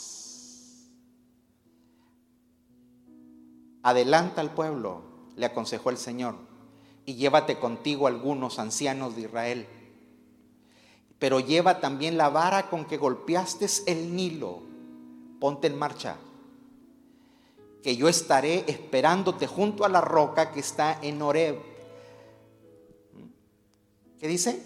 Adelanta 3.83 4.41
al 4.41 4.51
pueblo, 4.51 5.03
le 5.35 5.45
aconsejó 5.45 5.91
el 5.91 5.97
Señor, 5.97 6.35
y 7.05 7.15
llévate 7.15 7.59
contigo 7.59 8.07
algunos 8.07 8.57
ancianos 8.57 9.15
de 9.15 9.21
Israel 9.21 9.67
pero 11.23 11.39
lleva 11.39 11.79
también 11.79 12.17
la 12.17 12.27
vara 12.27 12.69
con 12.69 12.83
que 12.83 12.97
golpeaste 12.97 13.65
el 13.85 14.13
Nilo. 14.13 14.61
Ponte 15.39 15.67
en 15.67 15.79
marcha, 15.79 16.17
que 17.81 17.95
yo 17.95 18.09
estaré 18.09 18.65
esperándote 18.67 19.47
junto 19.47 19.85
a 19.85 19.89
la 19.89 20.01
roca 20.01 20.51
que 20.51 20.59
está 20.59 20.99
en 21.01 21.21
Horeb. 21.21 21.61
¿Qué 24.19 24.27
dice? 24.27 24.61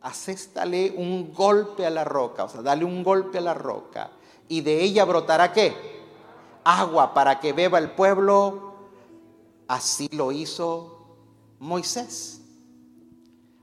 Acéstale 0.00 0.94
un 0.96 1.34
golpe 1.34 1.84
a 1.84 1.90
la 1.90 2.04
roca, 2.04 2.44
o 2.44 2.48
sea, 2.48 2.62
dale 2.62 2.86
un 2.86 3.04
golpe 3.04 3.36
a 3.36 3.42
la 3.42 3.52
roca, 3.52 4.10
y 4.48 4.62
de 4.62 4.82
ella 4.82 5.04
brotará 5.04 5.52
qué? 5.52 5.99
Agua 6.64 7.14
para 7.14 7.40
que 7.40 7.52
beba 7.52 7.78
el 7.78 7.92
pueblo. 7.92 8.74
Así 9.68 10.08
lo 10.12 10.32
hizo 10.32 11.16
Moisés 11.58 12.40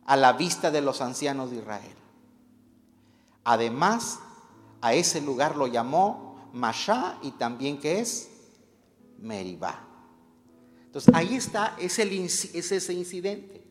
a 0.05 0.15
la 0.15 0.33
vista 0.33 0.71
de 0.71 0.81
los 0.81 1.01
ancianos 1.01 1.51
de 1.51 1.57
Israel. 1.57 1.95
Además, 3.43 4.19
a 4.81 4.93
ese 4.93 5.21
lugar 5.21 5.55
lo 5.55 5.67
llamó 5.67 6.49
Mashá 6.53 7.17
y 7.21 7.31
también 7.31 7.79
que 7.79 7.99
es 7.99 8.29
Meribá. 9.19 9.83
Entonces 10.85 11.13
ahí 11.13 11.35
está, 11.35 11.75
es, 11.77 11.99
ese 11.99 12.93
incidente. 12.93 13.63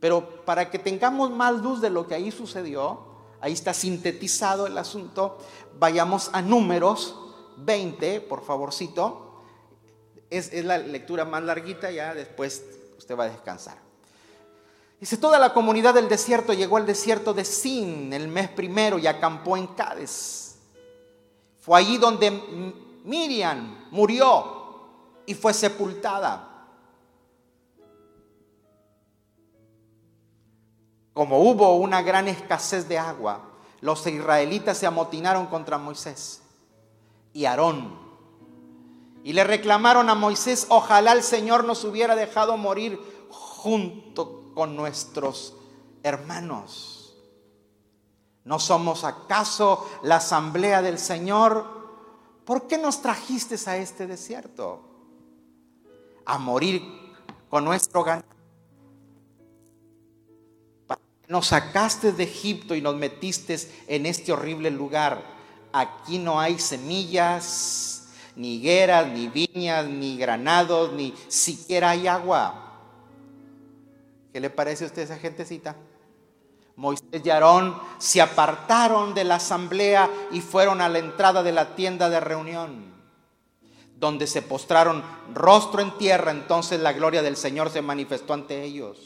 Pero 0.00 0.44
para 0.44 0.70
que 0.70 0.78
tengamos 0.78 1.30
más 1.30 1.54
luz 1.62 1.80
de 1.80 1.90
lo 1.90 2.08
que 2.08 2.14
ahí 2.14 2.32
sucedió, 2.32 3.06
ahí 3.40 3.52
está 3.52 3.74
sintetizado 3.74 4.66
el 4.66 4.76
asunto, 4.78 5.38
vayamos 5.78 6.30
a 6.32 6.42
números 6.42 7.16
20, 7.58 8.20
por 8.22 8.44
favorcito. 8.44 9.42
Es, 10.30 10.52
es 10.52 10.64
la 10.64 10.78
lectura 10.78 11.24
más 11.24 11.42
larguita, 11.42 11.90
ya 11.90 12.14
después 12.14 12.62
usted 12.96 13.16
va 13.16 13.24
a 13.24 13.30
descansar. 13.30 13.76
Dice, 15.00 15.16
toda 15.16 15.38
la 15.38 15.52
comunidad 15.52 15.94
del 15.94 16.08
desierto 16.08 16.52
llegó 16.52 16.76
al 16.76 16.86
desierto 16.86 17.34
de 17.34 17.44
Sin 17.44 18.12
el 18.12 18.28
mes 18.28 18.48
primero 18.48 18.98
y 18.98 19.08
acampó 19.08 19.56
en 19.56 19.66
Cádiz. 19.66 20.56
Fue 21.58 21.78
allí 21.78 21.98
donde 21.98 22.30
Miriam 23.04 23.88
murió 23.90 24.60
y 25.26 25.34
fue 25.34 25.52
sepultada. 25.54 26.68
Como 31.12 31.40
hubo 31.40 31.76
una 31.76 32.00
gran 32.02 32.28
escasez 32.28 32.88
de 32.88 32.98
agua, 32.98 33.50
los 33.80 34.06
israelitas 34.06 34.78
se 34.78 34.86
amotinaron 34.86 35.46
contra 35.46 35.78
Moisés 35.78 36.41
y 37.32 37.44
Aarón. 37.44 38.00
Y 39.24 39.32
le 39.32 39.44
reclamaron 39.44 40.10
a 40.10 40.14
Moisés, 40.14 40.66
ojalá 40.68 41.12
el 41.12 41.22
Señor 41.22 41.64
nos 41.64 41.84
hubiera 41.84 42.16
dejado 42.16 42.56
morir 42.56 42.98
junto 43.30 44.52
con 44.54 44.74
nuestros 44.74 45.54
hermanos. 46.02 47.16
¿No 48.44 48.58
somos 48.58 49.04
acaso 49.04 49.88
la 50.02 50.16
asamblea 50.16 50.82
del 50.82 50.98
Señor? 50.98 51.64
¿Por 52.44 52.66
qué 52.66 52.78
nos 52.78 53.00
trajiste 53.00 53.56
a 53.70 53.76
este 53.76 54.06
desierto? 54.06 54.82
A 56.24 56.38
morir 56.38 56.82
con 57.48 57.64
nuestro 57.64 58.02
ganado. 58.02 58.26
Nos 61.28 61.46
sacaste 61.46 62.12
de 62.12 62.24
Egipto 62.24 62.74
y 62.74 62.82
nos 62.82 62.96
metiste 62.96 63.56
en 63.86 64.06
este 64.06 64.32
horrible 64.32 64.70
lugar. 64.70 65.22
Aquí 65.72 66.18
no 66.18 66.38
hay 66.38 66.58
semillas, 66.58 68.08
ni 68.36 68.56
higueras, 68.56 69.06
ni 69.06 69.28
viñas, 69.28 69.86
ni 69.86 70.16
granados, 70.16 70.92
ni 70.92 71.14
siquiera 71.28 71.90
hay 71.90 72.06
agua. 72.06 72.62
¿Qué 74.32 74.40
le 74.40 74.50
parece 74.50 74.84
a 74.84 74.86
usted 74.86 75.02
esa 75.02 75.18
gentecita? 75.18 75.76
Moisés 76.76 77.22
y 77.22 77.30
Aarón 77.30 77.78
se 77.98 78.20
apartaron 78.20 79.14
de 79.14 79.24
la 79.24 79.36
asamblea 79.36 80.10
y 80.30 80.40
fueron 80.40 80.80
a 80.80 80.88
la 80.88 80.98
entrada 80.98 81.42
de 81.42 81.52
la 81.52 81.74
tienda 81.76 82.08
de 82.08 82.20
reunión, 82.20 82.92
donde 83.98 84.26
se 84.26 84.42
postraron 84.42 85.02
rostro 85.34 85.82
en 85.82 85.96
tierra. 85.98 86.30
Entonces 86.30 86.80
la 86.80 86.92
gloria 86.92 87.22
del 87.22 87.36
Señor 87.36 87.70
se 87.70 87.82
manifestó 87.82 88.32
ante 88.32 88.62
ellos. 88.62 88.98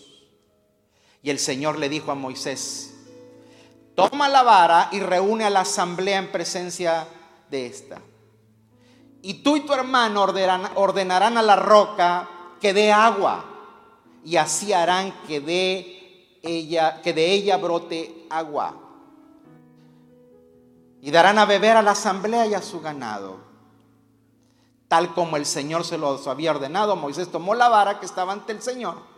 Y 1.22 1.30
el 1.30 1.40
Señor 1.40 1.78
le 1.78 1.88
dijo 1.88 2.12
a 2.12 2.14
Moisés, 2.14 2.95
toma 3.96 4.28
la 4.28 4.44
vara 4.44 4.88
y 4.92 5.00
reúne 5.00 5.44
a 5.44 5.50
la 5.50 5.60
asamblea 5.60 6.18
en 6.18 6.30
presencia 6.30 7.08
de 7.50 7.66
esta. 7.66 8.00
Y 9.22 9.42
tú 9.42 9.56
y 9.56 9.60
tu 9.62 9.72
hermano 9.72 10.22
ordenarán, 10.22 11.38
a 11.38 11.42
la 11.42 11.56
roca 11.56 12.28
que 12.60 12.72
dé 12.72 12.92
agua, 12.92 13.44
y 14.24 14.36
así 14.36 14.72
harán 14.72 15.12
que 15.26 15.40
de 15.40 16.38
ella, 16.42 17.00
que 17.02 17.12
de 17.12 17.32
ella 17.32 17.56
brote 17.56 18.26
agua. 18.30 18.76
Y 21.00 21.10
darán 21.10 21.38
a 21.38 21.46
beber 21.46 21.76
a 21.76 21.82
la 21.82 21.92
asamblea 21.92 22.46
y 22.46 22.54
a 22.54 22.62
su 22.62 22.80
ganado. 22.80 23.38
Tal 24.88 25.14
como 25.14 25.36
el 25.36 25.46
Señor 25.46 25.84
se 25.84 25.98
los 25.98 26.26
había 26.28 26.52
ordenado, 26.52 26.94
Moisés 26.94 27.30
tomó 27.32 27.54
la 27.54 27.68
vara 27.68 27.98
que 27.98 28.06
estaba 28.06 28.32
ante 28.32 28.52
el 28.52 28.62
Señor 28.62 29.15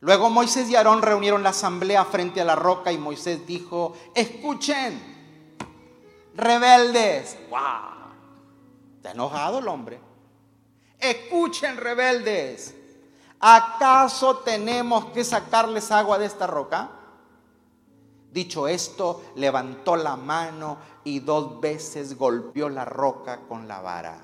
Luego 0.00 0.30
Moisés 0.30 0.68
y 0.70 0.76
Aarón 0.76 1.02
reunieron 1.02 1.42
la 1.42 1.50
asamblea 1.50 2.04
frente 2.04 2.40
a 2.40 2.44
la 2.44 2.54
roca 2.54 2.92
y 2.92 2.98
Moisés 2.98 3.46
dijo, 3.46 3.94
escuchen, 4.14 5.00
rebeldes. 6.34 7.36
¡Wow! 7.50 7.58
Está 8.96 9.10
enojado 9.10 9.58
el 9.58 9.66
hombre. 9.66 10.00
Escuchen, 10.98 11.76
rebeldes. 11.76 12.74
¿Acaso 13.40 14.38
tenemos 14.38 15.06
que 15.06 15.24
sacarles 15.24 15.90
agua 15.90 16.18
de 16.18 16.26
esta 16.26 16.46
roca? 16.46 16.90
Dicho 18.30 18.68
esto, 18.68 19.22
levantó 19.36 19.96
la 19.96 20.16
mano 20.16 20.78
y 21.02 21.20
dos 21.20 21.60
veces 21.60 22.16
golpeó 22.16 22.68
la 22.68 22.84
roca 22.84 23.40
con 23.48 23.66
la 23.66 23.80
vara. 23.80 24.20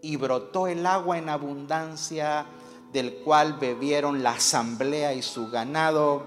Y 0.00 0.16
brotó 0.16 0.66
el 0.66 0.86
agua 0.86 1.18
en 1.18 1.28
abundancia 1.28 2.46
del 2.94 3.16
cual 3.16 3.54
bebieron 3.54 4.22
la 4.22 4.34
asamblea 4.34 5.14
y 5.14 5.20
su 5.20 5.50
ganado. 5.50 6.22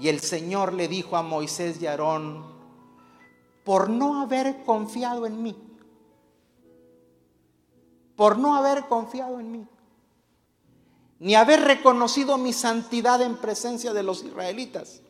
Y 0.00 0.08
el 0.08 0.20
Señor 0.20 0.74
le 0.74 0.88
dijo 0.88 1.16
a 1.16 1.22
Moisés 1.22 1.80
y 1.80 1.86
Aarón, 1.86 2.44
por 3.64 3.88
no 3.88 4.20
haber 4.20 4.64
confiado 4.64 5.24
en 5.24 5.40
mí, 5.40 5.56
por 8.16 8.38
no 8.38 8.56
haber 8.56 8.86
confiado 8.88 9.38
en 9.38 9.52
mí, 9.52 9.66
ni 11.20 11.36
haber 11.36 11.60
reconocido 11.60 12.38
mi 12.38 12.52
santidad 12.52 13.22
en 13.22 13.36
presencia 13.36 13.92
de 13.92 14.02
los 14.02 14.24
israelitas, 14.24 15.02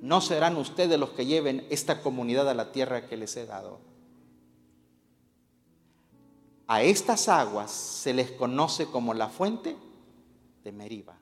no 0.00 0.20
serán 0.20 0.56
ustedes 0.56 1.00
los 1.00 1.10
que 1.10 1.26
lleven 1.26 1.66
esta 1.68 2.00
comunidad 2.00 2.48
a 2.48 2.54
la 2.54 2.70
tierra 2.70 3.08
que 3.08 3.16
les 3.16 3.36
he 3.36 3.46
dado. 3.46 3.80
A 6.72 6.82
estas 6.82 7.28
aguas 7.28 7.70
se 7.70 8.14
les 8.14 8.30
conoce 8.30 8.86
como 8.86 9.12
la 9.12 9.28
fuente 9.28 9.76
de 10.64 10.72
Meriba. 10.72 11.18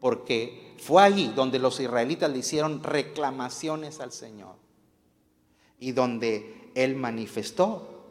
Porque 0.00 0.74
fue 0.78 1.00
allí 1.00 1.28
donde 1.28 1.60
los 1.60 1.78
israelitas 1.78 2.28
le 2.28 2.38
hicieron 2.38 2.82
reclamaciones 2.82 4.00
al 4.00 4.10
Señor. 4.10 4.56
Y 5.78 5.92
donde 5.92 6.72
Él 6.74 6.96
manifestó 6.96 8.10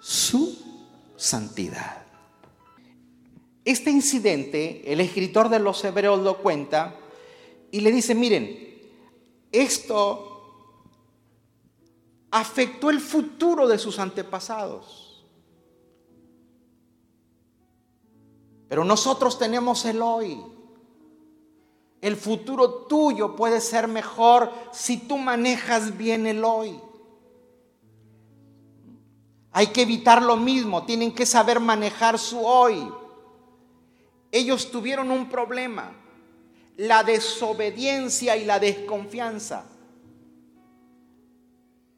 su 0.00 0.58
santidad. 1.16 2.04
Este 3.64 3.90
incidente, 3.90 4.92
el 4.92 5.00
escritor 5.00 5.48
de 5.48 5.60
los 5.60 5.82
Hebreos 5.82 6.20
lo 6.20 6.42
cuenta 6.42 6.94
y 7.70 7.80
le 7.80 7.90
dice, 7.90 8.14
miren, 8.14 8.82
esto 9.50 10.29
afectó 12.30 12.90
el 12.90 13.00
futuro 13.00 13.66
de 13.66 13.78
sus 13.78 13.98
antepasados. 13.98 15.24
Pero 18.68 18.84
nosotros 18.84 19.38
tenemos 19.38 19.84
el 19.84 20.00
hoy. 20.00 20.40
El 22.00 22.16
futuro 22.16 22.86
tuyo 22.86 23.36
puede 23.36 23.60
ser 23.60 23.88
mejor 23.88 24.52
si 24.72 24.96
tú 24.96 25.18
manejas 25.18 25.96
bien 25.96 26.26
el 26.26 26.44
hoy. 26.44 26.80
Hay 29.52 29.68
que 29.68 29.82
evitar 29.82 30.22
lo 30.22 30.36
mismo, 30.36 30.84
tienen 30.84 31.12
que 31.12 31.26
saber 31.26 31.58
manejar 31.58 32.18
su 32.18 32.46
hoy. 32.46 32.90
Ellos 34.30 34.70
tuvieron 34.70 35.10
un 35.10 35.28
problema, 35.28 35.92
la 36.76 37.02
desobediencia 37.02 38.36
y 38.36 38.44
la 38.44 38.60
desconfianza. 38.60 39.69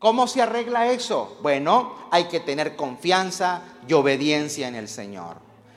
¿Cómo 0.03 0.27
se 0.27 0.43
arregla 0.43 0.91
eso? 0.91 1.39
Bueno, 1.43 1.95
hay 2.11 2.25
que 2.25 2.41
tener 2.41 2.75
confianza 2.75 3.63
y 3.87 3.93
obediencia 3.93 4.67
en 4.67 4.75
el 4.75 4.89
Señor. 4.89 5.37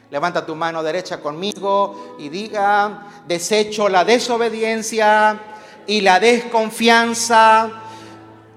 Levanta 0.10 0.44
tu 0.44 0.56
mano 0.56 0.82
derecha 0.82 1.22
conmigo 1.22 2.16
y 2.18 2.30
diga, 2.30 3.22
desecho 3.28 3.88
la 3.88 4.04
desobediencia 4.04 5.40
y 5.86 6.02
la 6.02 6.20
desconfianza 6.20 7.70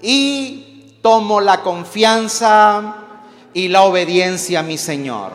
y 0.01 0.97
tomo 1.03 1.39
la 1.39 1.61
confianza 1.61 2.95
y 3.53 3.67
la 3.67 3.83
obediencia 3.83 4.61
a 4.61 4.63
mi 4.63 4.79
Señor. 4.79 5.33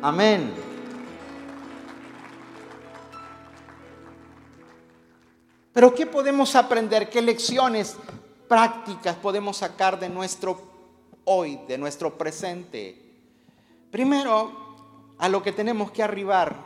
Amén. 0.00 0.50
Pero 5.74 5.94
¿qué 5.94 6.06
podemos 6.06 6.56
aprender? 6.56 7.10
¿Qué 7.10 7.20
lecciones 7.20 7.98
prácticas 8.50 9.14
podemos 9.14 9.58
sacar 9.58 10.00
de 10.00 10.08
nuestro 10.08 10.60
hoy, 11.24 11.60
de 11.68 11.78
nuestro 11.78 12.18
presente? 12.18 13.00
Primero, 13.92 15.14
a 15.18 15.28
lo 15.28 15.40
que 15.40 15.52
tenemos 15.52 15.92
que 15.92 16.02
arribar 16.02 16.56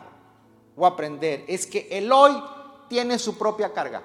o 0.74 0.86
aprender 0.86 1.44
es 1.46 1.66
que 1.66 1.86
el 1.90 2.10
hoy 2.10 2.32
tiene 2.88 3.18
su 3.18 3.36
propia 3.36 3.74
carga. 3.74 4.02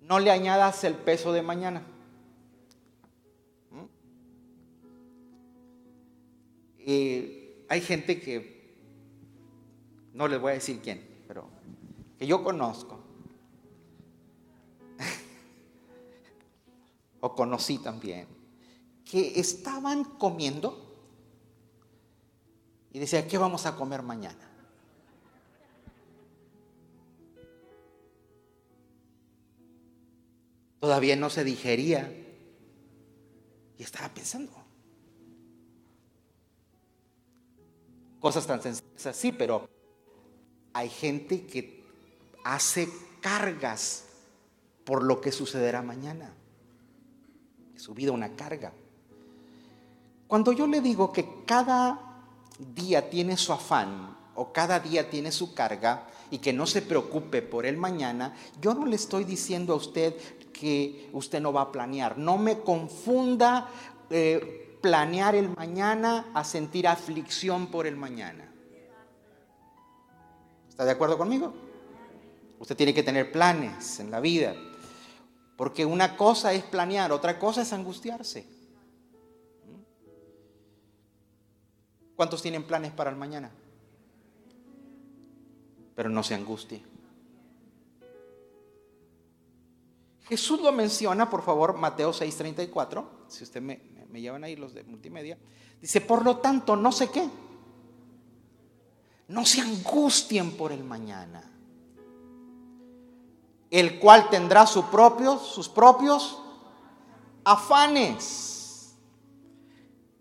No 0.00 0.20
le 0.20 0.30
añadas 0.30 0.84
el 0.84 0.94
peso 0.94 1.32
de 1.32 1.42
mañana. 1.42 1.82
¿Mm? 3.72 3.84
Y 6.88 7.50
hay 7.68 7.80
gente 7.80 8.20
que, 8.20 8.76
no 10.14 10.28
les 10.28 10.40
voy 10.40 10.52
a 10.52 10.54
decir 10.54 10.78
quién, 10.80 11.17
que 12.18 12.26
yo 12.26 12.42
conozco, 12.42 12.98
o 17.20 17.34
conocí 17.34 17.78
también, 17.78 18.26
que 19.04 19.38
estaban 19.38 20.04
comiendo 20.04 20.84
y 22.92 22.98
decía, 22.98 23.28
¿qué 23.28 23.38
vamos 23.38 23.66
a 23.66 23.76
comer 23.76 24.02
mañana? 24.02 24.46
Todavía 30.80 31.16
no 31.16 31.30
se 31.30 31.44
digería 31.44 32.12
y 33.76 33.82
estaba 33.82 34.08
pensando. 34.08 34.52
Cosas 38.20 38.46
tan 38.46 38.60
sencillas 38.60 39.06
así, 39.06 39.32
pero 39.32 39.68
hay 40.72 40.88
gente 40.88 41.46
que 41.46 41.77
hace 42.44 42.88
cargas 43.20 44.04
por 44.84 45.02
lo 45.02 45.20
que 45.20 45.32
sucederá 45.32 45.82
mañana. 45.82 46.32
su 47.76 47.94
vida 47.94 48.10
una 48.10 48.34
carga. 48.34 48.72
Cuando 50.26 50.52
yo 50.52 50.66
le 50.66 50.80
digo 50.80 51.12
que 51.12 51.44
cada 51.46 52.24
día 52.74 53.08
tiene 53.08 53.36
su 53.36 53.52
afán 53.52 54.16
o 54.34 54.52
cada 54.52 54.80
día 54.80 55.08
tiene 55.08 55.30
su 55.30 55.54
carga 55.54 56.08
y 56.30 56.38
que 56.38 56.52
no 56.52 56.66
se 56.66 56.82
preocupe 56.82 57.40
por 57.40 57.66
el 57.66 57.76
mañana, 57.76 58.34
yo 58.60 58.74
no 58.74 58.84
le 58.84 58.96
estoy 58.96 59.24
diciendo 59.24 59.74
a 59.74 59.76
usted 59.76 60.14
que 60.52 61.08
usted 61.12 61.40
no 61.40 61.52
va 61.52 61.62
a 61.62 61.72
planear. 61.72 62.18
No 62.18 62.36
me 62.36 62.60
confunda 62.60 63.68
eh, 64.10 64.76
planear 64.80 65.34
el 65.34 65.50
mañana 65.50 66.26
a 66.34 66.44
sentir 66.44 66.88
aflicción 66.88 67.68
por 67.68 67.86
el 67.86 67.96
mañana. 67.96 68.52
¿Está 70.68 70.84
de 70.84 70.92
acuerdo 70.92 71.16
conmigo? 71.16 71.67
Usted 72.58 72.76
tiene 72.76 72.94
que 72.94 73.02
tener 73.02 73.30
planes 73.30 74.00
en 74.00 74.10
la 74.10 74.20
vida. 74.20 74.54
Porque 75.56 75.84
una 75.84 76.16
cosa 76.16 76.52
es 76.52 76.62
planear, 76.62 77.10
otra 77.12 77.38
cosa 77.38 77.62
es 77.62 77.72
angustiarse. 77.72 78.46
¿Cuántos 82.14 82.42
tienen 82.42 82.64
planes 82.64 82.92
para 82.92 83.10
el 83.10 83.16
mañana? 83.16 83.50
Pero 85.94 86.08
no 86.08 86.22
se 86.22 86.34
angustie. 86.34 86.84
Jesús 90.28 90.60
lo 90.60 90.72
menciona, 90.72 91.30
por 91.30 91.42
favor, 91.42 91.76
Mateo 91.76 92.12
6:34, 92.12 93.08
si 93.28 93.44
usted 93.44 93.62
me, 93.62 93.80
me 94.10 94.20
llevan 94.20 94.44
ahí 94.44 94.56
los 94.56 94.74
de 94.74 94.84
multimedia. 94.84 95.38
Dice, 95.80 96.00
por 96.00 96.24
lo 96.24 96.38
tanto, 96.38 96.76
no 96.76 96.92
sé 96.92 97.10
qué. 97.10 97.28
No 99.28 99.44
se 99.44 99.60
angustien 99.60 100.56
por 100.56 100.72
el 100.72 100.84
mañana. 100.84 101.57
El 103.70 103.98
cual 103.98 104.30
tendrá 104.30 104.66
sus 104.66 104.84
propios, 104.86 106.42
afanes. 107.44 108.94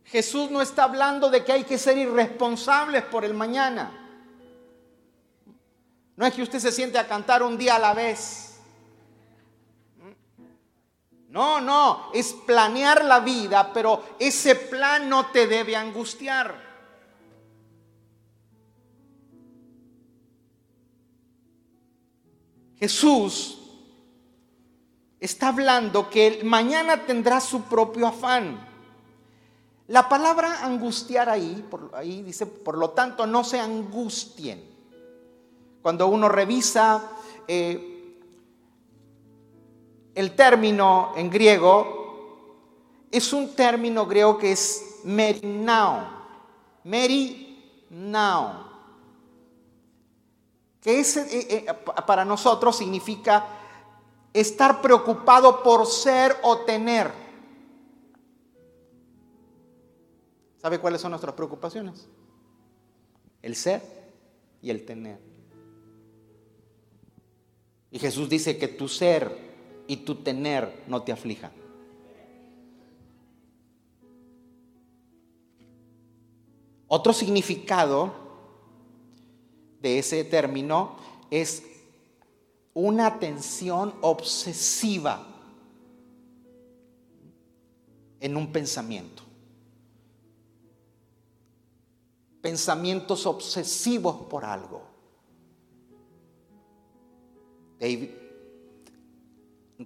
Jesús 0.06 0.50
no 0.50 0.62
está 0.62 0.84
hablando 0.84 1.30
de 1.30 1.44
que 1.44 1.52
hay 1.52 1.64
que 1.64 1.78
ser 1.78 1.98
irresponsables 1.98 3.04
por 3.04 3.26
el 3.26 3.34
mañana. 3.34 3.92
No 6.16 6.26
es 6.26 6.34
que 6.34 6.42
usted 6.42 6.60
se 6.60 6.72
siente 6.72 6.98
a 6.98 7.08
cantar 7.08 7.44
un 7.44 7.58
día 7.58 7.76
a 7.76 7.80
la 7.80 7.94
vez. 7.94 8.60
No, 11.30 11.62
no, 11.62 12.10
es 12.14 12.34
planear 12.34 13.04
la 13.06 13.20
vida, 13.20 13.72
pero 13.74 14.04
ese 14.18 14.56
plan 14.56 15.08
no 15.08 15.28
te 15.28 15.46
debe 15.46 15.76
angustiar. 15.76 16.67
Jesús 22.80 23.60
está 25.20 25.50
hablando 25.50 26.10
que 26.10 26.42
mañana 26.44 27.06
tendrá 27.06 27.40
su 27.40 27.64
propio 27.64 28.08
afán. 28.08 28.66
La 29.88 30.10
palabra 30.10 30.66
angustiar 30.66 31.30
ahí, 31.30 31.66
por, 31.70 31.92
ahí 31.94 32.22
dice, 32.22 32.46
por 32.46 32.78
lo 32.78 32.92
tanto, 32.92 33.26
no 33.26 33.44
se 33.44 33.60
angustien. 33.60 34.64
Cuando 35.82 36.08
uno 36.08 36.28
revisa 36.28 37.04
eh, 37.48 37.98
el 40.14 40.36
término 40.36 41.14
en 41.16 41.30
griego 41.30 41.98
es 43.12 43.32
un 43.34 43.56
término 43.56 44.06
griego 44.06 44.38
que 44.38 44.52
es 44.52 45.00
merinao. 45.04 46.06
Merinao. 46.84 48.67
Que 50.88 51.02
es, 51.02 51.18
eh, 51.18 51.28
eh, 51.50 51.66
para 52.06 52.24
nosotros 52.24 52.78
significa 52.78 53.46
estar 54.32 54.82
preocupado 54.82 55.62
por 55.62 55.86
ser 55.86 56.34
o 56.44 56.60
tener. 56.60 57.12
¿Sabe 60.62 60.80
cuáles 60.80 61.02
son 61.02 61.12
nuestras 61.12 61.36
preocupaciones? 61.36 62.08
El 63.42 63.58
ser 63.58 63.82
y 64.62 64.70
el 64.70 64.86
tener. 64.86 65.20
Y 67.92 68.00
Jesús 68.00 68.30
dice 68.30 68.58
que 68.58 68.70
tu 68.70 68.88
ser 68.88 69.84
y 69.88 69.98
tu 69.98 70.16
tener 70.16 70.86
no 70.88 71.04
te 71.04 71.12
aflija. 71.12 71.52
Otro 76.88 77.12
significado 77.12 78.27
de 79.82 80.00
ese 80.00 80.24
término 80.24 80.96
es 81.30 81.64
una 82.74 83.08
atención 83.08 83.94
obsesiva 84.02 85.26
en 88.20 88.38
un 88.38 88.52
pensamiento. 88.52 89.24
Pensamientos 92.42 93.26
obsesivos 93.26 94.28
por 94.28 94.46
algo. 94.46 94.84
David, 97.80 98.10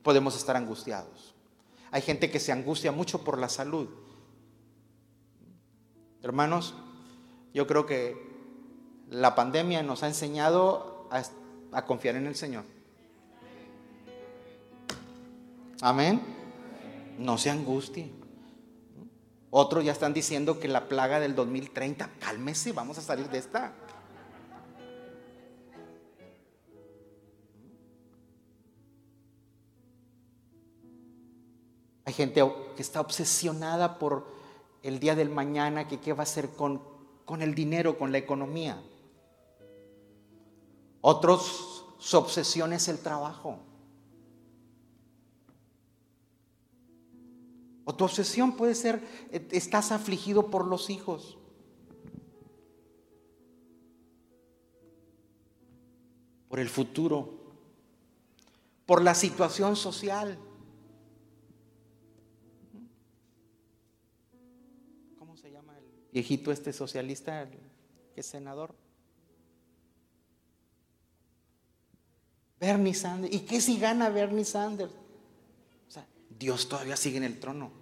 podemos 0.03 0.35
estar 0.35 0.55
angustiados. 0.55 1.33
Hay 1.91 2.01
gente 2.01 2.31
que 2.31 2.39
se 2.39 2.51
angustia 2.51 2.91
mucho 2.91 3.23
por 3.23 3.37
la 3.37 3.49
salud. 3.49 3.89
Hermanos, 6.21 6.73
yo 7.53 7.67
creo 7.67 7.85
que 7.85 8.30
la 9.11 9.35
pandemia 9.35 9.83
nos 9.83 10.03
ha 10.03 10.07
enseñado 10.07 11.07
a, 11.11 11.85
confiar 11.85 12.15
en 12.15 12.27
el 12.27 12.35
Señor. 12.35 12.63
Amén. 15.81 16.21
No 17.19 17.37
se 17.37 17.49
angustie. 17.49 18.09
Otros 19.49 19.83
ya 19.83 19.91
están 19.91 20.13
diciendo 20.13 20.61
que 20.61 20.69
la 20.69 20.87
plaga 20.87 21.19
del 21.19 21.35
2030, 21.35 22.09
cálmese, 22.19 22.71
vamos 22.71 22.97
a 22.97 23.01
salir 23.01 23.27
de 23.29 23.37
esta. 23.37 23.73
Hay 32.05 32.13
gente 32.13 32.41
que 32.77 32.81
está 32.81 33.01
obsesionada 33.01 33.99
por 33.99 34.25
el 34.83 35.01
día 35.01 35.15
del 35.15 35.29
mañana, 35.29 35.89
que 35.89 35.99
qué 35.99 36.13
va 36.13 36.21
a 36.21 36.23
hacer 36.23 36.49
con, 36.51 36.81
con 37.25 37.41
el 37.41 37.53
dinero, 37.53 37.97
con 37.97 38.13
la 38.13 38.17
economía. 38.17 38.81
Otros, 41.01 41.85
su 41.99 42.17
obsesión 42.17 42.73
es 42.73 42.87
el 42.87 42.99
trabajo. 42.99 43.57
O 47.83 47.95
tu 47.95 48.05
obsesión 48.05 48.55
puede 48.55 48.75
ser, 48.75 49.03
estás 49.51 49.91
afligido 49.91 50.51
por 50.51 50.67
los 50.67 50.89
hijos. 50.89 51.37
Por 56.47 56.59
el 56.59 56.69
futuro. 56.69 57.39
Por 58.85 59.01
la 59.01 59.15
situación 59.15 59.75
social. 59.75 60.37
viejito 66.11 66.51
este 66.51 66.73
socialista, 66.73 67.49
que 67.49 68.19
es 68.19 68.25
senador. 68.25 68.75
Bernie 72.61 72.93
Sanders. 72.93 73.33
¿Y 73.33 73.39
qué 73.39 73.59
si 73.59 73.79
gana 73.79 74.09
Bernie 74.09 74.45
Sanders? 74.45 74.93
O 75.89 75.91
sea, 75.91 76.05
Dios 76.29 76.69
todavía 76.69 76.95
sigue 76.95 77.17
en 77.17 77.23
el 77.23 77.39
trono. 77.39 77.81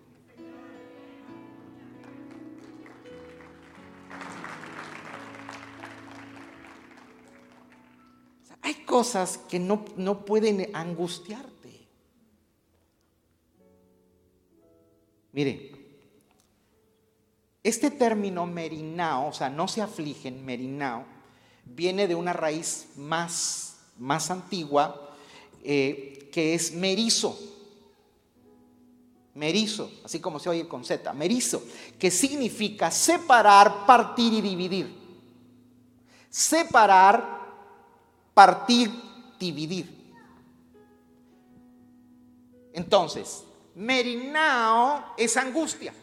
hay 8.62 8.76
cosas 8.86 9.38
que 9.38 9.58
no, 9.58 9.84
no 9.98 10.26
pueden 10.26 10.70
angustiarte. 10.76 11.88
Mire, 15.32 15.72
este 17.64 17.90
término 17.90 18.46
merinao, 18.46 19.30
o 19.30 19.34
sea, 19.34 19.50
no 19.50 19.68
se 19.68 19.82
afligen, 19.82 20.46
merinao, 20.46 21.06
viene 21.66 22.08
de 22.08 22.16
una 22.16 22.34
raíz 22.34 22.90
más, 22.96 23.69
más 24.00 24.32
antigua 24.32 25.16
eh, 25.64 26.30
que 26.32 26.54
es 26.54 26.74
merizo. 26.74 27.38
Merizo, 29.36 29.92
así 30.04 30.20
como 30.20 30.40
se 30.40 30.50
oye 30.50 30.68
con 30.68 30.84
Z, 30.84 31.14
merizo, 31.14 31.64
que 31.98 32.12
significa 32.12 32.92
separar, 32.92 33.86
partir 33.86 34.34
y 34.34 34.42
dividir. 34.42 35.00
Separar, 36.30 37.40
partir, 38.34 38.92
dividir. 39.40 40.00
Entonces, 42.74 43.44
merinao 43.76 45.14
es 45.18 45.38
angustia. 45.38 45.94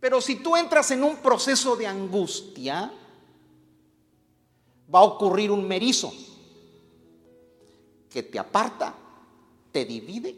Pero 0.00 0.20
si 0.20 0.36
tú 0.36 0.56
entras 0.56 0.90
en 0.90 1.04
un 1.04 1.16
proceso 1.18 1.76
de 1.76 1.86
angustia, 1.86 2.92
va 4.92 5.00
a 5.00 5.04
ocurrir 5.04 5.50
un 5.50 5.66
merizo 5.66 6.12
que 8.10 8.22
te 8.22 8.38
aparta, 8.38 8.94
te 9.70 9.84
divide, 9.84 10.36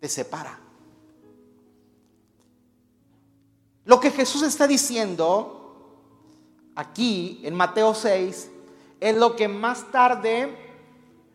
te 0.00 0.08
separa. 0.08 0.60
Lo 3.84 4.00
que 4.00 4.10
Jesús 4.10 4.42
está 4.42 4.66
diciendo 4.66 5.64
aquí 6.74 7.40
en 7.44 7.54
Mateo 7.54 7.94
6 7.94 8.50
es 8.98 9.16
lo 9.16 9.36
que 9.36 9.46
más 9.46 9.90
tarde 9.92 10.56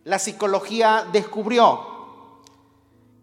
la 0.03 0.19
psicología 0.19 1.07
descubrió. 1.11 1.87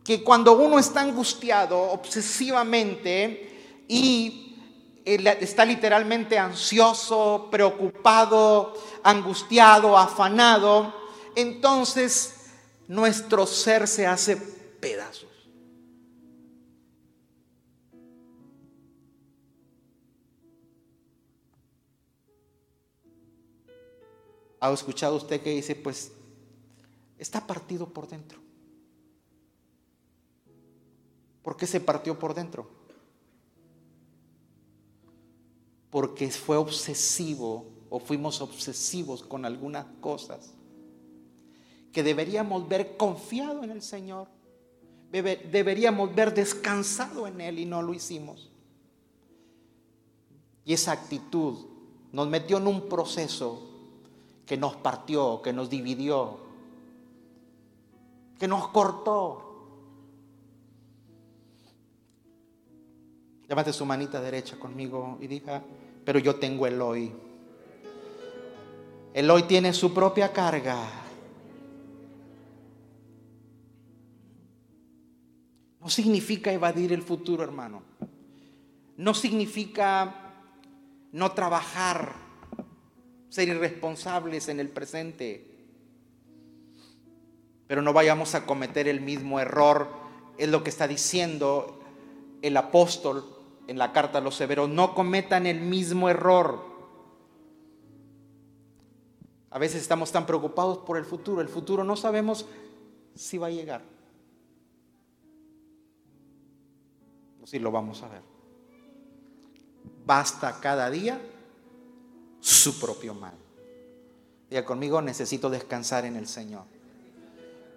Que 0.04 0.22
cuando 0.22 0.52
uno 0.52 0.78
está 0.78 1.00
angustiado 1.00 1.78
obsesivamente 1.90 3.84
y 3.88 4.45
está 5.06 5.64
literalmente 5.64 6.36
ansioso, 6.36 7.48
preocupado, 7.50 8.74
angustiado, 9.04 9.96
afanado, 9.96 10.92
entonces 11.36 12.34
nuestro 12.88 13.46
ser 13.46 13.86
se 13.86 14.06
hace 14.06 14.36
pedazos. 14.36 15.30
¿Ha 24.58 24.72
escuchado 24.72 25.14
usted 25.14 25.40
que 25.40 25.50
dice, 25.50 25.76
pues, 25.76 26.10
está 27.18 27.46
partido 27.46 27.88
por 27.88 28.08
dentro? 28.08 28.40
¿Por 31.42 31.56
qué 31.56 31.68
se 31.68 31.78
partió 31.78 32.18
por 32.18 32.34
dentro? 32.34 32.75
Porque 35.96 36.30
fue 36.30 36.58
obsesivo 36.58 37.64
o 37.88 37.98
fuimos 37.98 38.42
obsesivos 38.42 39.22
con 39.22 39.46
algunas 39.46 39.86
cosas 40.02 40.52
que 41.90 42.02
deberíamos 42.02 42.68
ver 42.68 42.98
confiado 42.98 43.64
en 43.64 43.70
el 43.70 43.80
Señor, 43.80 44.28
deberíamos 45.10 46.14
ver 46.14 46.34
descansado 46.34 47.26
en 47.26 47.40
Él 47.40 47.60
y 47.60 47.64
no 47.64 47.80
lo 47.80 47.94
hicimos. 47.94 48.52
Y 50.66 50.74
esa 50.74 50.92
actitud 50.92 51.64
nos 52.12 52.28
metió 52.28 52.58
en 52.58 52.66
un 52.66 52.90
proceso 52.90 53.62
que 54.44 54.58
nos 54.58 54.76
partió, 54.76 55.40
que 55.40 55.54
nos 55.54 55.70
dividió, 55.70 56.40
que 58.38 58.46
nos 58.46 58.68
cortó. 58.68 59.46
Llámate 63.48 63.72
su 63.72 63.86
manita 63.86 64.20
derecha 64.20 64.58
conmigo 64.58 65.16
y 65.22 65.28
diga, 65.28 65.62
pero 66.06 66.20
yo 66.20 66.36
tengo 66.36 66.68
el 66.68 66.80
hoy. 66.80 67.12
El 69.12 69.28
hoy 69.28 69.42
tiene 69.42 69.72
su 69.72 69.92
propia 69.92 70.32
carga. 70.32 70.78
No 75.80 75.88
significa 75.88 76.52
evadir 76.52 76.92
el 76.92 77.02
futuro, 77.02 77.42
hermano. 77.42 77.82
No 78.96 79.14
significa 79.14 80.32
no 81.10 81.32
trabajar, 81.32 82.14
ser 83.28 83.48
irresponsables 83.48 84.48
en 84.48 84.60
el 84.60 84.68
presente. 84.68 85.56
Pero 87.66 87.82
no 87.82 87.92
vayamos 87.92 88.36
a 88.36 88.46
cometer 88.46 88.86
el 88.86 89.00
mismo 89.00 89.40
error. 89.40 89.88
Es 90.38 90.48
lo 90.48 90.62
que 90.62 90.70
está 90.70 90.86
diciendo 90.86 91.80
el 92.42 92.56
apóstol 92.56 93.35
en 93.66 93.78
la 93.78 93.92
carta 93.92 94.18
a 94.18 94.20
los 94.20 94.34
severos, 94.34 94.68
no 94.68 94.94
cometan 94.94 95.46
el 95.46 95.60
mismo 95.60 96.08
error. 96.08 96.64
A 99.50 99.58
veces 99.58 99.82
estamos 99.82 100.12
tan 100.12 100.26
preocupados 100.26 100.78
por 100.78 100.96
el 100.96 101.04
futuro, 101.04 101.40
el 101.40 101.48
futuro 101.48 101.82
no 101.84 101.96
sabemos 101.96 102.46
si 103.14 103.38
va 103.38 103.48
a 103.48 103.50
llegar. 103.50 103.82
O 107.42 107.46
si 107.46 107.58
lo 107.58 107.70
vamos 107.70 108.02
a 108.02 108.08
ver. 108.08 108.22
Basta 110.04 110.60
cada 110.60 110.90
día 110.90 111.20
su 112.40 112.78
propio 112.78 113.14
mal. 113.14 113.34
Diga 114.48 114.64
conmigo, 114.64 115.02
necesito 115.02 115.50
descansar 115.50 116.04
en 116.04 116.16
el 116.16 116.28
Señor. 116.28 116.64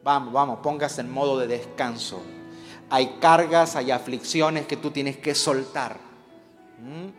Vamos, 0.03 0.31
vamos, 0.33 0.59
póngase 0.59 1.01
en 1.01 1.11
modo 1.11 1.39
de 1.39 1.47
descanso 1.47 2.21
hay 2.89 3.17
cargas, 3.19 3.75
hay 3.75 3.91
aflicciones 3.91 4.65
que 4.65 4.77
tú 4.77 4.91
tienes 4.91 5.17
que 5.17 5.35
soltar. 5.35 5.99
¿Mm? 6.79 7.09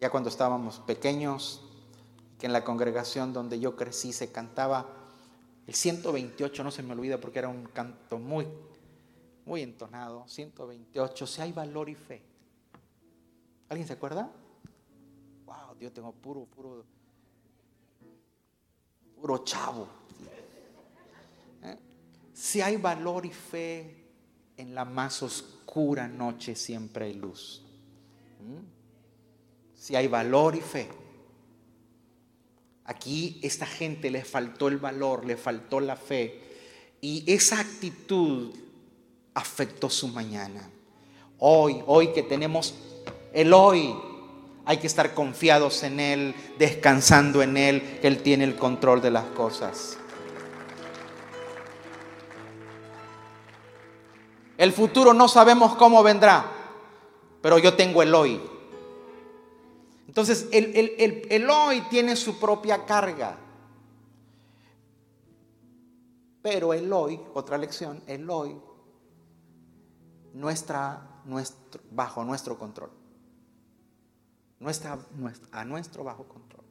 Ya 0.00 0.10
cuando 0.10 0.30
estábamos 0.30 0.78
pequeños, 0.80 1.62
que 2.38 2.46
en 2.46 2.52
la 2.52 2.64
congregación 2.64 3.32
donde 3.32 3.60
yo 3.60 3.76
crecí 3.76 4.12
se 4.12 4.32
cantaba 4.32 4.86
el 5.66 5.74
128, 5.74 6.64
no 6.64 6.70
se 6.70 6.82
me 6.82 6.92
olvida 6.92 7.18
porque 7.18 7.38
era 7.38 7.48
un 7.48 7.66
canto 7.66 8.18
muy, 8.18 8.46
muy 9.44 9.62
entonado, 9.62 10.26
128, 10.26 11.26
si 11.26 11.42
hay 11.42 11.52
valor 11.52 11.88
y 11.88 11.94
fe. 11.94 12.22
¿Alguien 13.68 13.86
se 13.86 13.92
acuerda? 13.92 14.30
Wow, 15.44 15.76
Dios 15.78 15.92
tengo 15.92 16.12
puro, 16.12 16.46
puro 16.46 16.84
¿Eh? 21.62 21.76
Si 22.32 22.60
hay 22.60 22.76
valor 22.76 23.26
y 23.26 23.30
fe 23.30 24.04
en 24.56 24.74
la 24.74 24.84
más 24.84 25.22
oscura 25.22 26.08
noche, 26.08 26.54
siempre 26.56 27.06
hay 27.06 27.14
luz. 27.14 27.62
¿Mm? 28.40 28.64
Si 29.74 29.96
hay 29.96 30.08
valor 30.08 30.56
y 30.56 30.60
fe. 30.60 30.88
Aquí 32.84 33.38
esta 33.42 33.66
gente 33.66 34.10
le 34.10 34.24
faltó 34.24 34.68
el 34.68 34.78
valor, 34.78 35.24
le 35.24 35.36
faltó 35.36 35.80
la 35.80 35.96
fe. 35.96 36.40
Y 37.00 37.24
esa 37.32 37.60
actitud 37.60 38.52
afectó 39.34 39.88
su 39.88 40.08
mañana. 40.08 40.68
Hoy, 41.38 41.82
hoy 41.86 42.12
que 42.12 42.22
tenemos 42.22 42.74
el 43.32 43.52
hoy, 43.52 43.94
hay 44.64 44.78
que 44.78 44.86
estar 44.86 45.14
confiados 45.14 45.82
en 45.82 46.00
Él, 46.00 46.34
descansando 46.58 47.42
en 47.42 47.56
Él, 47.56 47.98
que 48.00 48.06
Él 48.06 48.22
tiene 48.22 48.44
el 48.44 48.56
control 48.56 49.00
de 49.00 49.10
las 49.10 49.24
cosas. 49.26 49.96
El 54.58 54.72
futuro 54.72 55.14
no 55.14 55.26
sabemos 55.26 55.74
cómo 55.76 56.02
vendrá, 56.02 56.44
pero 57.40 57.58
yo 57.58 57.74
tengo 57.74 58.02
el 58.02 58.14
hoy. 58.14 58.40
Entonces, 60.06 60.48
el, 60.52 61.48
hoy 61.48 61.80
tiene 61.88 62.14
su 62.14 62.38
propia 62.38 62.84
carga. 62.84 63.38
Pero 66.42 66.74
el 66.74 66.92
hoy, 66.92 67.20
otra 67.34 67.56
lección, 67.56 68.02
el 68.06 68.28
hoy 68.28 68.56
no 70.34 70.50
está 70.50 71.20
nuestro, 71.24 71.80
bajo 71.90 72.24
nuestro 72.24 72.58
control 72.58 72.99
no 74.60 74.68
está 74.68 74.98
a 75.52 75.64
nuestro 75.64 76.04
bajo 76.04 76.24
control. 76.24 76.64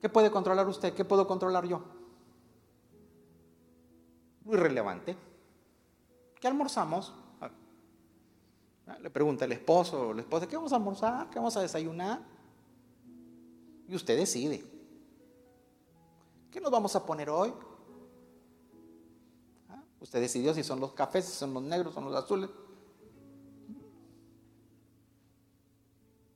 ¿Qué 0.00 0.08
puede 0.08 0.32
controlar 0.32 0.66
usted? 0.66 0.92
¿Qué 0.94 1.04
puedo 1.04 1.28
controlar 1.28 1.64
yo? 1.64 1.80
Muy 4.44 4.56
relevante. 4.56 5.16
¿Qué 6.40 6.48
almorzamos? 6.48 7.14
Ah, 7.40 8.98
le 9.00 9.10
pregunta 9.10 9.44
el 9.44 9.52
esposo 9.52 10.08
o 10.08 10.12
la 10.12 10.22
esposa, 10.22 10.48
¿qué 10.48 10.56
vamos 10.56 10.72
a 10.72 10.76
almorzar? 10.76 11.30
¿Qué 11.30 11.36
vamos 11.38 11.56
a 11.56 11.60
desayunar? 11.60 12.20
Y 13.86 13.94
usted 13.94 14.16
decide. 14.16 14.64
¿Qué 16.50 16.60
nos 16.60 16.72
vamos 16.72 16.96
a 16.96 17.06
poner 17.06 17.30
hoy? 17.30 17.52
Ah, 19.68 19.84
usted 20.00 20.20
decidió 20.20 20.52
si 20.52 20.64
son 20.64 20.80
los 20.80 20.92
cafés, 20.94 21.26
si 21.26 21.32
son 21.32 21.54
los 21.54 21.62
negros, 21.62 21.94
son 21.94 22.06
los 22.06 22.14
azules. 22.16 22.50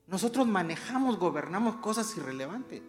Nosotros 0.06 0.46
manejamos, 0.46 1.18
gobernamos 1.18 1.76
cosas 1.76 2.16
irrelevantes. 2.16 2.82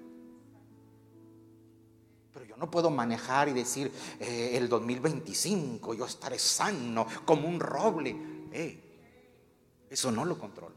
Pero 2.31 2.45
yo 2.45 2.57
no 2.57 2.69
puedo 2.69 2.91
manejar 2.91 3.49
y 3.49 3.53
decir, 3.53 3.91
eh, 4.19 4.51
el 4.53 4.69
2025 4.69 5.95
yo 5.95 6.05
estaré 6.05 6.37
sano 6.37 7.07
como 7.25 7.47
un 7.47 7.59
roble. 7.59 8.15
Eh, 8.51 9.87
eso 9.89 10.11
no 10.11 10.25
lo 10.25 10.37
controlo. 10.37 10.75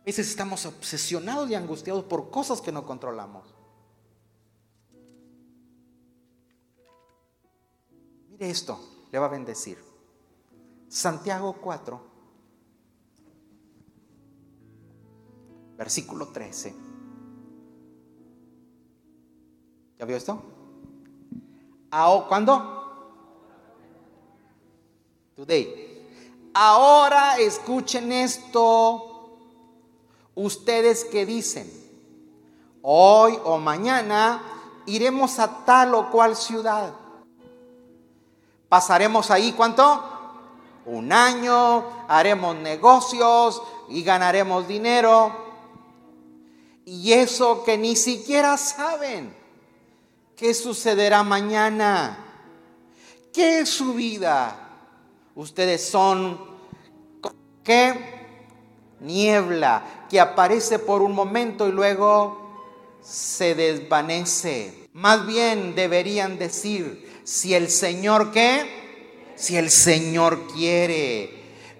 A 0.00 0.04
veces 0.06 0.28
estamos 0.28 0.64
obsesionados 0.66 1.50
y 1.50 1.56
angustiados 1.56 2.04
por 2.04 2.30
cosas 2.30 2.60
que 2.60 2.70
no 2.70 2.86
controlamos. 2.86 3.52
Mire 8.28 8.48
esto, 8.50 8.95
le 9.10 9.18
va 9.18 9.26
a 9.26 9.30
bendecir. 9.30 9.78
Santiago 10.88 11.54
4, 11.54 12.00
versículo 15.76 16.28
13. 16.28 16.74
¿Ya 19.98 20.04
vio 20.04 20.16
esto? 20.16 20.42
¿Cuándo? 22.28 22.76
Today. 25.34 25.96
Ahora 26.54 27.38
escuchen 27.38 28.12
esto. 28.12 29.38
Ustedes 30.34 31.04
que 31.04 31.24
dicen, 31.24 31.70
hoy 32.82 33.38
o 33.44 33.58
mañana 33.58 34.42
iremos 34.84 35.38
a 35.38 35.64
tal 35.64 35.94
o 35.94 36.10
cual 36.10 36.36
ciudad. 36.36 36.92
Pasaremos 38.68 39.30
ahí 39.30 39.52
cuánto? 39.52 40.02
Un 40.86 41.12
año, 41.12 41.84
haremos 42.08 42.56
negocios 42.56 43.62
y 43.88 44.02
ganaremos 44.02 44.66
dinero. 44.68 45.32
Y 46.84 47.12
eso 47.12 47.64
que 47.64 47.76
ni 47.76 47.96
siquiera 47.96 48.56
saben 48.56 49.34
qué 50.36 50.54
sucederá 50.54 51.22
mañana. 51.22 52.18
¿Qué 53.32 53.60
es 53.60 53.68
su 53.68 53.94
vida? 53.94 54.56
Ustedes 55.34 55.88
son 55.88 56.40
qué 57.62 58.16
niebla 59.00 60.06
que 60.08 60.20
aparece 60.20 60.78
por 60.78 61.02
un 61.02 61.12
momento 61.12 61.68
y 61.68 61.72
luego 61.72 62.46
se 63.02 63.54
desvanece. 63.54 64.88
Más 64.92 65.26
bien 65.26 65.74
deberían 65.74 66.38
decir, 66.38 67.15
si 67.26 67.54
el 67.54 67.68
Señor 67.70 68.30
qué? 68.30 69.34
Si 69.34 69.56
el 69.56 69.68
Señor 69.70 70.46
quiere, 70.46 71.28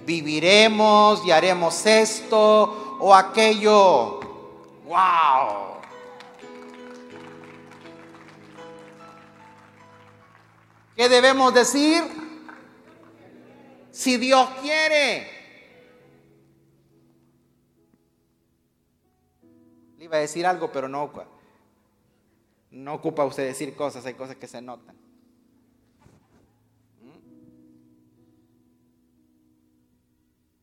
viviremos 0.05 1.25
y 1.25 1.31
haremos 1.31 1.87
esto 1.87 2.99
o 2.99 3.15
aquello. 3.15 4.19
¡Wow! 4.85 5.77
¿Qué 10.97 11.09
debemos 11.09 11.55
decir? 11.55 12.03
Si 13.93 14.17
Dios 14.17 14.49
quiere. 14.61 15.31
Le 19.97 20.05
iba 20.05 20.17
a 20.17 20.21
decir 20.21 20.45
algo, 20.45 20.73
pero 20.73 20.89
no, 20.89 21.13
no 22.73 22.95
ocupa 22.95 23.25
usted 23.25 23.47
decir 23.47 23.77
cosas, 23.77 24.05
hay 24.07 24.15
cosas 24.15 24.35
que 24.35 24.49
se 24.49 24.61
notan. 24.61 25.06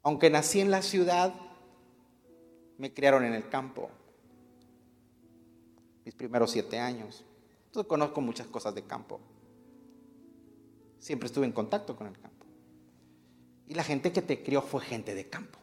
Aunque 0.04 0.30
nací 0.30 0.60
en 0.60 0.70
la 0.70 0.82
ciudad, 0.82 1.34
me 2.78 2.94
criaron 2.94 3.24
en 3.24 3.34
el 3.34 3.48
campo. 3.50 3.90
Mis 6.04 6.14
primeros 6.14 6.52
siete 6.52 6.78
años. 6.78 7.24
Entonces 7.68 7.88
conozco 7.88 8.20
muchas 8.20 8.48
cosas 8.48 8.76
de 8.76 8.84
campo. 8.84 9.22
Siempre 11.00 11.28
estuve 11.28 11.46
en 11.46 11.54
contacto 11.54 11.96
con 11.96 12.08
el 12.08 12.20
campo. 12.20 12.46
Y 13.68 13.74
la 13.76 13.84
gente 13.84 14.12
que 14.12 14.22
te 14.22 14.44
crió 14.44 14.62
fue 14.62 14.82
gente 14.82 15.16
de 15.16 15.30
campo. 15.30 15.58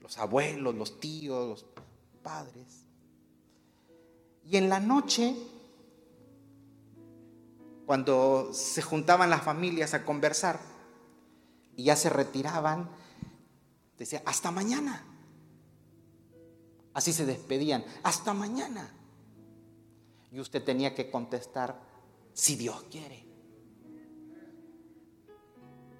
Los 0.00 0.18
abuelos, 0.18 0.74
los 0.74 0.98
tíos, 0.98 1.48
los 1.48 1.66
padres. 2.22 2.86
Y 4.46 4.56
en 4.56 4.68
la 4.70 4.80
noche, 4.80 5.34
cuando 7.86 8.52
se 8.52 8.82
juntaban 8.82 9.28
las 9.28 9.42
familias 9.42 9.92
a 9.92 10.04
conversar, 10.04 10.73
y 11.76 11.84
ya 11.84 11.96
se 11.96 12.10
retiraban, 12.10 12.90
decía, 13.98 14.22
hasta 14.24 14.50
mañana. 14.50 15.04
Así 16.92 17.12
se 17.12 17.26
despedían, 17.26 17.84
hasta 18.02 18.34
mañana. 18.34 18.88
Y 20.30 20.40
usted 20.40 20.62
tenía 20.62 20.94
que 20.94 21.10
contestar, 21.10 21.80
si 22.32 22.56
Dios 22.56 22.84
quiere. 22.90 23.24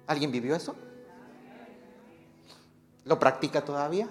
¿Alguien 0.07 0.31
vivió 0.31 0.55
eso? 0.55 0.75
¿Lo 3.05 3.19
practica 3.19 3.63
todavía? 3.63 4.09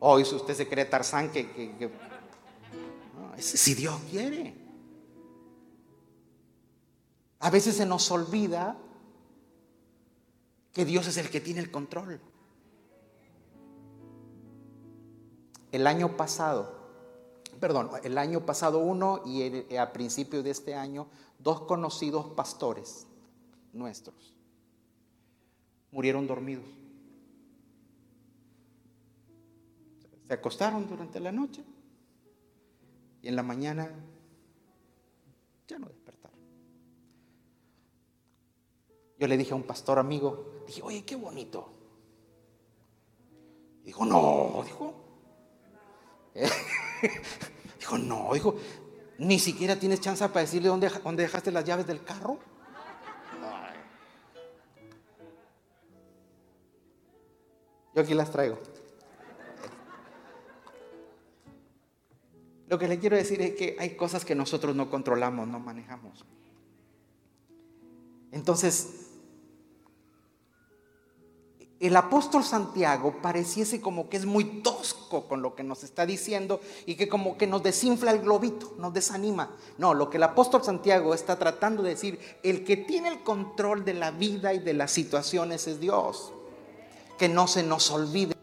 ¿O 0.00 0.22
si 0.24 0.34
usted 0.34 0.54
se 0.54 0.68
cree 0.68 0.84
Tarzán 0.84 1.30
que, 1.30 1.90
si 3.38 3.74
Dios 3.74 4.00
quiere? 4.10 4.54
A 7.40 7.50
veces 7.50 7.76
se 7.76 7.86
nos 7.86 8.10
olvida 8.10 8.76
que 10.78 10.84
Dios 10.84 11.08
es 11.08 11.16
el 11.16 11.28
que 11.28 11.40
tiene 11.40 11.58
el 11.58 11.72
control. 11.72 12.20
El 15.72 15.88
año 15.88 16.16
pasado, 16.16 16.72
perdón, 17.58 17.90
el 18.04 18.16
año 18.16 18.46
pasado 18.46 18.78
uno 18.78 19.20
y 19.26 19.74
a 19.76 19.92
principios 19.92 20.44
de 20.44 20.50
este 20.50 20.76
año, 20.76 21.08
dos 21.40 21.62
conocidos 21.62 22.26
pastores 22.26 23.08
nuestros 23.72 24.36
murieron 25.90 26.28
dormidos. 26.28 26.66
Se 30.28 30.34
acostaron 30.34 30.86
durante 30.88 31.18
la 31.18 31.32
noche 31.32 31.64
y 33.20 33.26
en 33.26 33.34
la 33.34 33.42
mañana 33.42 33.90
ya 35.66 35.80
no 35.80 35.88
despertaron. 35.88 36.38
Yo 39.18 39.26
le 39.26 39.36
dije 39.36 39.50
a 39.54 39.56
un 39.56 39.64
pastor 39.64 39.98
amigo, 39.98 40.57
Dije, 40.68 40.82
oye, 40.82 41.02
qué 41.02 41.16
bonito. 41.16 41.66
Dijo, 43.82 44.04
no, 44.04 44.62
dijo. 44.66 44.94
dijo, 47.80 47.96
no, 47.96 48.34
dijo, 48.34 48.54
ni 49.16 49.38
siquiera 49.38 49.76
tienes 49.76 50.02
chance 50.02 50.28
para 50.28 50.42
decirle 50.42 50.68
dónde, 50.68 50.90
dónde 51.02 51.22
dejaste 51.22 51.50
las 51.50 51.64
llaves 51.64 51.86
del 51.86 52.04
carro. 52.04 52.38
Yo 57.94 58.02
aquí 58.02 58.12
las 58.12 58.30
traigo. 58.30 58.58
Lo 62.68 62.78
que 62.78 62.88
le 62.88 62.98
quiero 62.98 63.16
decir 63.16 63.40
es 63.40 63.54
que 63.54 63.74
hay 63.78 63.96
cosas 63.96 64.26
que 64.26 64.34
nosotros 64.34 64.76
no 64.76 64.90
controlamos, 64.90 65.48
no 65.48 65.58
manejamos. 65.58 66.26
Entonces, 68.30 69.07
el 71.80 71.96
apóstol 71.96 72.42
Santiago 72.42 73.22
pareciese 73.22 73.80
como 73.80 74.08
que 74.08 74.16
es 74.16 74.26
muy 74.26 74.62
tosco 74.62 75.28
con 75.28 75.42
lo 75.42 75.54
que 75.54 75.62
nos 75.62 75.84
está 75.84 76.06
diciendo 76.06 76.60
y 76.86 76.96
que 76.96 77.08
como 77.08 77.38
que 77.38 77.46
nos 77.46 77.62
desinfla 77.62 78.10
el 78.10 78.20
globito, 78.20 78.74
nos 78.78 78.92
desanima. 78.92 79.50
No, 79.78 79.94
lo 79.94 80.10
que 80.10 80.16
el 80.16 80.24
apóstol 80.24 80.64
Santiago 80.64 81.14
está 81.14 81.38
tratando 81.38 81.84
de 81.84 81.90
decir, 81.90 82.18
el 82.42 82.64
que 82.64 82.78
tiene 82.78 83.08
el 83.08 83.22
control 83.22 83.84
de 83.84 83.94
la 83.94 84.10
vida 84.10 84.52
y 84.54 84.58
de 84.58 84.74
las 84.74 84.90
situaciones 84.90 85.68
es 85.68 85.78
Dios. 85.78 86.32
Que 87.16 87.28
no 87.28 87.46
se 87.46 87.62
nos 87.62 87.90
olvide. 87.92 88.34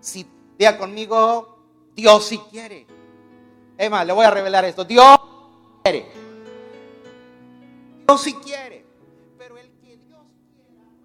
Si 0.00 0.24
vea 0.56 0.78
conmigo, 0.78 1.58
Dios 1.96 2.26
si 2.26 2.38
quiere. 2.38 2.86
Emma, 3.76 4.04
le 4.04 4.12
voy 4.12 4.24
a 4.24 4.30
revelar 4.30 4.64
esto. 4.64 4.84
Dios 4.84 5.18
quiere. 5.82 6.06
Dios 8.06 8.20
si 8.22 8.34
quiere 8.34 8.87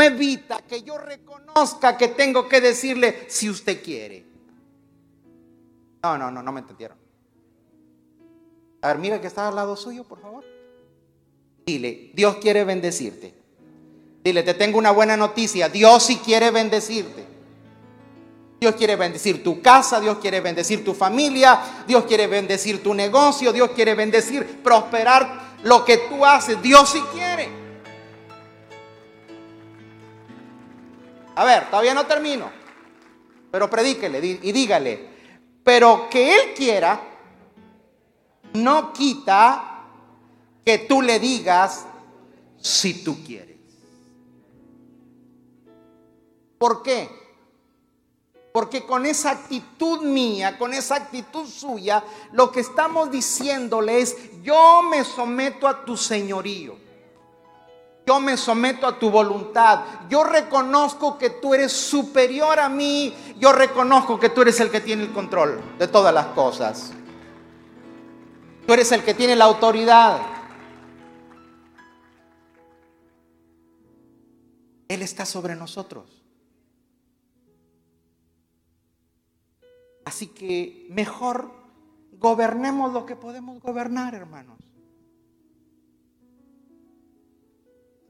evita 0.06 0.62
que 0.62 0.84
yo 0.84 0.98
reconozca 0.98 1.98
que 1.98 2.10
tengo 2.10 2.48
que 2.48 2.62
decirle 2.62 3.26
si 3.28 3.50
usted 3.50 3.84
quiere. 3.84 4.26
No, 6.04 6.18
no, 6.18 6.30
no, 6.30 6.44
no 6.44 6.52
me 6.52 6.60
entendieron. 6.60 6.98
A 8.82 8.90
ver, 8.90 8.98
mira 8.98 9.22
que 9.22 9.28
está 9.28 9.48
al 9.48 9.56
lado 9.56 9.76
suyo, 9.78 10.04
por 10.04 10.22
favor. 10.22 10.44
Dile, 11.66 12.12
Dios 12.14 12.36
quiere 12.38 12.66
bendecirte. 12.66 13.34
Dile, 14.24 14.44
te 14.44 14.54
tengo 14.54 14.78
una 14.78 14.92
buena 14.92 15.16
noticia. 15.16 15.70
Dios 15.70 16.04
sí 16.04 16.18
quiere 16.18 16.52
bendecirte. 16.52 17.26
Dios 18.60 18.76
quiere 18.76 18.96
bendecir 18.96 19.44
tu 19.44 19.62
casa, 19.62 20.00
Dios 20.00 20.20
quiere 20.20 20.40
bendecir 20.40 20.86
tu 20.86 20.94
familia, 20.94 21.84
Dios 21.86 22.06
quiere 22.06 22.28
bendecir 22.28 22.82
tu 22.82 22.94
negocio, 22.94 23.52
Dios 23.52 23.72
quiere 23.72 23.94
bendecir, 23.94 24.62
prosperar 24.64 25.58
lo 25.64 25.84
que 25.84 25.98
tú 25.98 26.26
haces. 26.26 26.62
Dios 26.62 26.90
sí 26.90 27.02
quiere. 27.14 27.63
A 31.36 31.44
ver, 31.44 31.70
todavía 31.70 31.94
no 31.94 32.06
termino. 32.06 32.50
Pero 33.52 33.70
predíquele 33.70 34.20
y 34.42 34.52
dígale. 34.52 35.10
Pero 35.64 36.10
que 36.10 36.36
Él 36.36 36.54
quiera 36.56 37.00
no 38.54 38.94
quita 38.94 39.86
que 40.66 40.80
tú 40.80 41.02
le 41.02 41.20
digas 41.20 41.86
si 42.60 43.04
tú 43.04 43.24
quieres. 43.24 43.58
¿Por 46.58 46.82
qué? 46.82 47.10
Porque 48.54 48.86
con 48.86 49.06
esa 49.06 49.32
actitud 49.32 50.02
mía, 50.04 50.58
con 50.58 50.74
esa 50.74 50.96
actitud 50.96 51.48
suya, 51.48 52.04
lo 52.32 52.52
que 52.52 52.60
estamos 52.60 53.10
diciéndole 53.12 54.00
es, 54.00 54.16
yo 54.44 54.84
me 54.84 55.04
someto 55.04 55.68
a 55.68 55.84
tu 55.84 55.98
señorío. 55.98 56.83
Yo 58.06 58.20
me 58.20 58.36
someto 58.36 58.86
a 58.86 59.00
tu 59.00 59.10
voluntad. 59.10 59.86
Yo 60.10 60.24
reconozco 60.24 61.18
que 61.18 61.30
tú 61.30 61.54
eres 61.54 61.72
superior 61.72 62.60
a 62.60 62.68
mí. 62.68 63.14
Yo 63.40 63.54
reconozco 63.54 64.20
que 64.20 64.30
tú 64.30 64.42
eres 64.42 64.60
el 64.60 64.70
que 64.70 64.82
tiene 64.82 65.04
el 65.04 65.14
control 65.14 65.62
de 65.80 65.88
todas 65.88 66.14
las 66.14 66.28
cosas. 66.28 66.92
Tú 68.68 68.74
eres 68.74 68.92
el 68.92 69.04
que 69.04 69.14
tiene 69.14 69.36
la 69.36 69.46
autoridad. 69.46 70.20
Él 74.90 75.02
está 75.02 75.26
sobre 75.26 75.56
nosotros. 75.56 76.24
Así 80.06 80.28
que 80.28 80.88
mejor 80.90 81.52
gobernemos 82.20 82.92
lo 82.92 83.06
que 83.06 83.16
podemos 83.16 83.62
gobernar, 83.62 84.14
hermanos. 84.14 84.60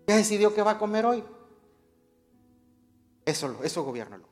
¿Ya 0.07 0.15
decidió 0.15 0.53
qué 0.53 0.61
va 0.61 0.71
a 0.71 0.77
comer 0.77 1.05
hoy? 1.05 1.23
Eso, 3.25 3.63
eso 3.63 3.83
gobiernalo. 3.83 4.27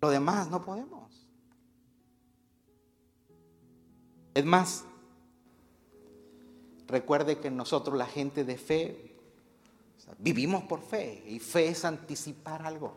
Lo 0.00 0.10
demás 0.10 0.50
no 0.50 0.62
podemos. 0.62 1.28
Es 4.34 4.44
más, 4.44 4.84
recuerde 6.86 7.38
que 7.38 7.50
nosotros 7.50 7.96
la 7.96 8.06
gente 8.06 8.44
de 8.44 8.56
fe 8.56 9.10
vivimos 10.18 10.64
por 10.64 10.80
fe 10.80 11.22
y 11.26 11.38
fe 11.38 11.68
es 11.68 11.84
anticipar 11.84 12.64
algo. 12.64 12.94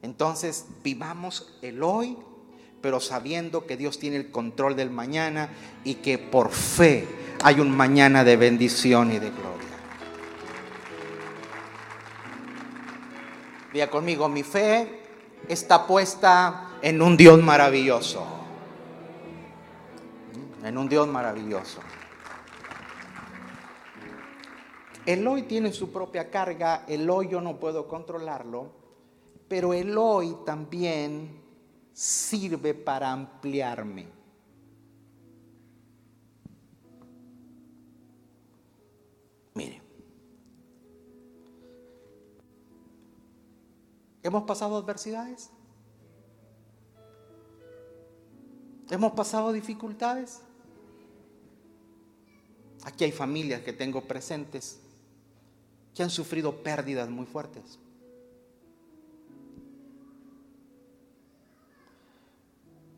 Entonces 0.00 0.66
vivamos 0.82 1.58
el 1.62 1.82
hoy 1.82 2.18
pero 2.82 2.98
sabiendo 2.98 3.64
que 3.64 3.76
Dios 3.76 3.98
tiene 3.98 4.16
el 4.16 4.30
control 4.30 4.74
del 4.74 4.90
mañana 4.90 5.48
y 5.84 5.94
que 5.94 6.18
por 6.18 6.50
fe 6.50 7.06
hay 7.42 7.60
un 7.60 7.74
mañana 7.74 8.24
de 8.24 8.36
bendición 8.36 9.12
y 9.12 9.20
de 9.20 9.30
gloria. 9.30 9.68
Vea 13.72 13.88
conmigo, 13.88 14.28
mi 14.28 14.42
fe 14.42 15.00
está 15.48 15.86
puesta 15.86 16.72
en 16.82 17.00
un 17.00 17.16
Dios 17.16 17.40
maravilloso. 17.40 18.26
En 20.64 20.76
un 20.76 20.88
Dios 20.88 21.06
maravilloso. 21.06 21.80
El 25.06 25.26
hoy 25.26 25.42
tiene 25.42 25.72
su 25.72 25.90
propia 25.90 26.30
carga, 26.30 26.84
el 26.86 27.08
hoy 27.08 27.28
yo 27.28 27.40
no 27.40 27.56
puedo 27.56 27.88
controlarlo, 27.88 28.70
pero 29.48 29.72
el 29.72 29.96
hoy 29.98 30.36
también 30.44 31.41
sirve 31.92 32.74
para 32.74 33.12
ampliarme. 33.12 34.06
Mire, 39.54 39.82
¿hemos 44.22 44.44
pasado 44.44 44.76
adversidades? 44.76 45.50
¿Hemos 48.90 49.12
pasado 49.12 49.52
dificultades? 49.52 50.42
Aquí 52.84 53.04
hay 53.04 53.12
familias 53.12 53.62
que 53.62 53.72
tengo 53.72 54.02
presentes 54.02 54.80
que 55.94 56.02
han 56.02 56.10
sufrido 56.10 56.62
pérdidas 56.62 57.08
muy 57.08 57.26
fuertes. 57.26 57.78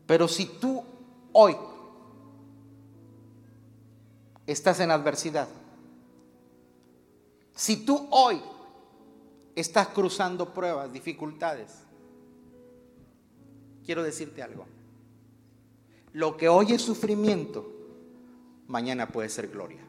Pero 0.07 0.27
si 0.27 0.45
tú 0.45 0.83
hoy 1.31 1.55
estás 4.45 4.79
en 4.79 4.91
adversidad, 4.91 5.47
si 7.53 7.85
tú 7.85 8.07
hoy 8.11 8.41
estás 9.55 9.87
cruzando 9.87 10.53
pruebas, 10.53 10.91
dificultades, 10.91 11.71
quiero 13.85 14.03
decirte 14.03 14.43
algo. 14.43 14.65
Lo 16.13 16.37
que 16.37 16.49
hoy 16.49 16.73
es 16.73 16.81
sufrimiento, 16.81 17.65
mañana 18.67 19.07
puede 19.07 19.29
ser 19.29 19.47
gloria. 19.47 19.81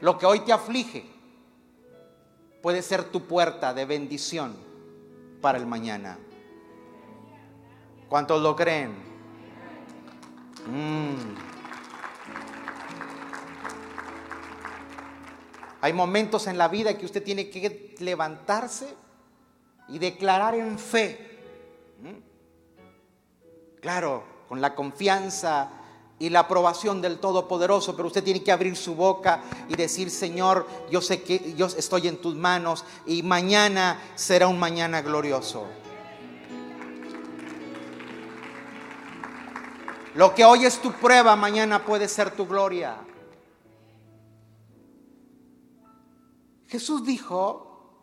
Lo 0.00 0.18
que 0.18 0.26
hoy 0.26 0.40
te 0.40 0.52
aflige, 0.52 1.08
puede 2.62 2.80
ser 2.80 3.04
tu 3.04 3.26
puerta 3.26 3.74
de 3.74 3.84
bendición 3.84 4.56
para 5.40 5.58
el 5.58 5.66
mañana. 5.66 6.16
¿Cuántos 8.08 8.40
lo 8.40 8.54
creen? 8.54 8.94
Mm. 10.66 11.34
Hay 15.80 15.92
momentos 15.92 16.46
en 16.46 16.56
la 16.56 16.68
vida 16.68 16.96
que 16.96 17.04
usted 17.04 17.24
tiene 17.24 17.50
que 17.50 17.96
levantarse 17.98 18.94
y 19.88 19.98
declarar 19.98 20.54
en 20.54 20.78
fe. 20.78 21.40
Mm. 22.00 23.80
Claro, 23.80 24.22
con 24.48 24.60
la 24.60 24.76
confianza 24.76 25.81
y 26.22 26.30
la 26.30 26.38
aprobación 26.38 27.02
del 27.02 27.18
Todopoderoso, 27.18 27.96
pero 27.96 28.06
usted 28.06 28.22
tiene 28.22 28.44
que 28.44 28.52
abrir 28.52 28.76
su 28.76 28.94
boca 28.94 29.42
y 29.68 29.74
decir, 29.74 30.08
Señor, 30.08 30.68
yo 30.88 31.00
sé 31.00 31.24
que 31.24 31.52
yo 31.56 31.66
estoy 31.66 32.06
en 32.06 32.18
tus 32.18 32.36
manos 32.36 32.84
y 33.06 33.24
mañana 33.24 34.00
será 34.14 34.46
un 34.46 34.56
mañana 34.56 35.02
glorioso. 35.02 35.66
Lo 40.14 40.32
que 40.32 40.44
hoy 40.44 40.64
es 40.64 40.80
tu 40.80 40.92
prueba, 40.92 41.34
mañana 41.34 41.84
puede 41.84 42.06
ser 42.06 42.30
tu 42.36 42.46
gloria. 42.46 42.98
Jesús 46.68 47.04
dijo 47.04 47.98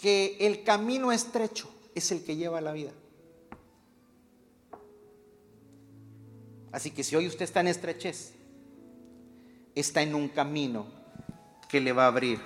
que 0.00 0.36
el 0.38 0.62
camino 0.62 1.10
estrecho 1.10 1.68
es 1.92 2.12
el 2.12 2.22
que 2.22 2.36
lleva 2.36 2.58
a 2.58 2.60
la 2.60 2.70
vida. 2.70 2.92
Así 6.76 6.90
que 6.90 7.02
si 7.02 7.16
hoy 7.16 7.26
usted 7.26 7.44
está 7.46 7.60
en 7.60 7.68
estrechez, 7.68 8.34
está 9.74 10.02
en 10.02 10.14
un 10.14 10.28
camino 10.28 10.84
que 11.70 11.80
le 11.80 11.94
va 11.94 12.04
a 12.04 12.08
abrir 12.08 12.38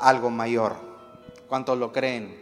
algo 0.00 0.28
mayor. 0.28 0.74
¿Cuántos 1.48 1.78
lo 1.78 1.92
creen? 1.92 2.36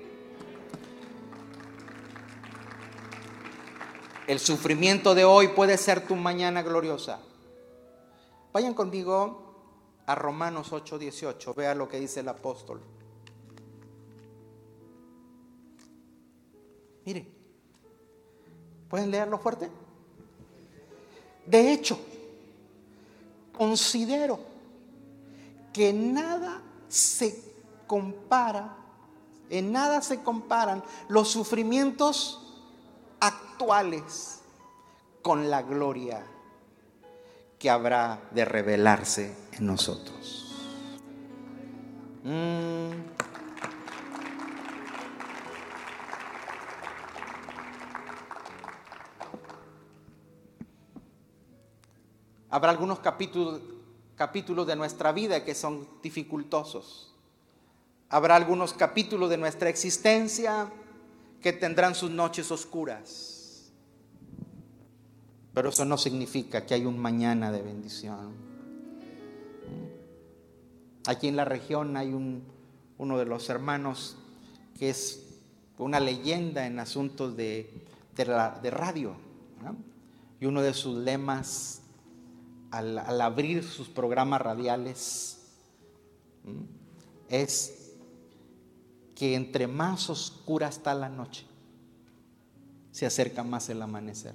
El 4.27 4.39
sufrimiento 4.39 5.15
de 5.15 5.27
hoy 5.27 5.49
puede 5.49 5.77
ser 5.77 6.07
tu 6.07 6.17
mañana 6.17 6.63
gloriosa. 6.63 7.21
Vayan 8.51 8.73
conmigo 8.73 10.01
a 10.07 10.15
Romanos 10.15 10.73
8:18. 10.73 11.53
Vea 11.55 11.75
lo 11.75 11.91
que 11.91 12.01
dice 12.01 12.21
el 12.21 12.29
apóstol. 12.29 12.81
Mire, 17.05 17.31
¿pueden 18.89 19.11
leerlo 19.11 19.39
fuerte? 19.39 19.84
De 21.47 21.73
hecho, 21.73 21.99
considero 23.57 24.39
que 25.73 25.93
nada 25.93 26.63
se 26.89 27.43
compara, 27.87 28.77
en 29.51 29.73
nada 29.73 30.01
se 30.03 30.23
comparan 30.23 30.83
los 31.09 31.29
sufrimientos 31.29 32.41
actuales 33.21 34.41
con 35.23 35.51
la 35.51 35.63
gloria 35.63 36.25
que 37.59 37.71
habrá 37.71 38.21
de 38.31 38.45
revelarse 38.45 39.35
en 39.53 39.67
nosotros. 39.67 40.55
Mm. 42.25 43.24
Habrá 52.55 52.71
algunos 52.71 53.01
capítulos, 53.01 53.59
de 54.69 54.77
nuestra 54.77 55.11
vida 55.11 55.45
que 55.45 55.57
son 55.57 55.89
dificultosos. 56.05 57.13
Habrá 58.09 58.37
algunos 58.37 58.75
capítulos 58.75 59.29
de 59.29 59.39
nuestra 59.39 59.69
existencia 59.69 60.71
que 61.43 61.53
tendrán 61.53 61.97
sus 61.97 62.13
noches 62.13 62.53
oscuras. 62.53 63.73
Pero 65.53 65.71
eso 65.71 65.85
no 65.85 65.99
significa 65.99 66.65
que 66.65 66.75
hay 66.75 66.87
un 66.87 66.97
mañana 66.97 67.51
de 67.51 67.61
bendición. 67.61 68.35
Aquí 71.09 71.27
en 71.27 71.35
la 71.35 71.45
región 71.45 71.97
hay 71.97 72.13
un, 72.13 72.45
uno 72.99 73.19
de 73.19 73.25
los 73.25 73.51
hermanos 73.51 74.17
que 74.79 74.91
es 74.91 75.41
una 75.77 75.99
leyenda 75.99 76.69
en 76.69 76.79
asuntos 76.79 77.37
de, 77.37 77.85
de, 78.15 78.71
radio. 78.71 79.17
Y 80.39 80.47
uno 80.47 80.63
de 80.63 80.73
sus 80.73 80.97
lemas 80.99 81.81
al, 82.79 83.21
abrir 83.21 83.63
sus 83.63 83.89
programas 83.89 84.41
radiales 84.41 85.39
es 87.29 87.93
que 89.15 89.35
entre 89.35 89.67
más 89.67 90.11
oscura 90.11 90.69
está 90.69 90.93
la 90.95 91.09
noche, 91.09 91.47
se 92.91 93.07
acerca 93.07 93.45
más 93.45 93.69
el 93.69 93.81
amanecer. 93.81 94.35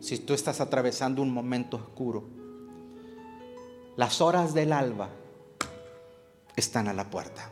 Si 0.00 0.18
tú 0.18 0.34
estás 0.34 0.60
atravesando 0.60 1.22
un 1.22 1.32
momento 1.32 1.76
oscuro, 1.76 2.24
las 3.96 4.20
horas 4.20 4.54
del 4.54 4.72
alba 4.72 5.10
están 6.56 6.88
a 6.88 6.92
la 6.92 7.08
puerta. 7.10 7.50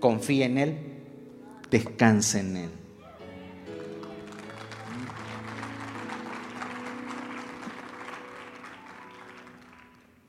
Confía 0.00 0.46
en 0.46 0.58
Él, 0.58 0.78
descansa 1.70 2.40
en 2.40 2.56
Él. 2.56 2.87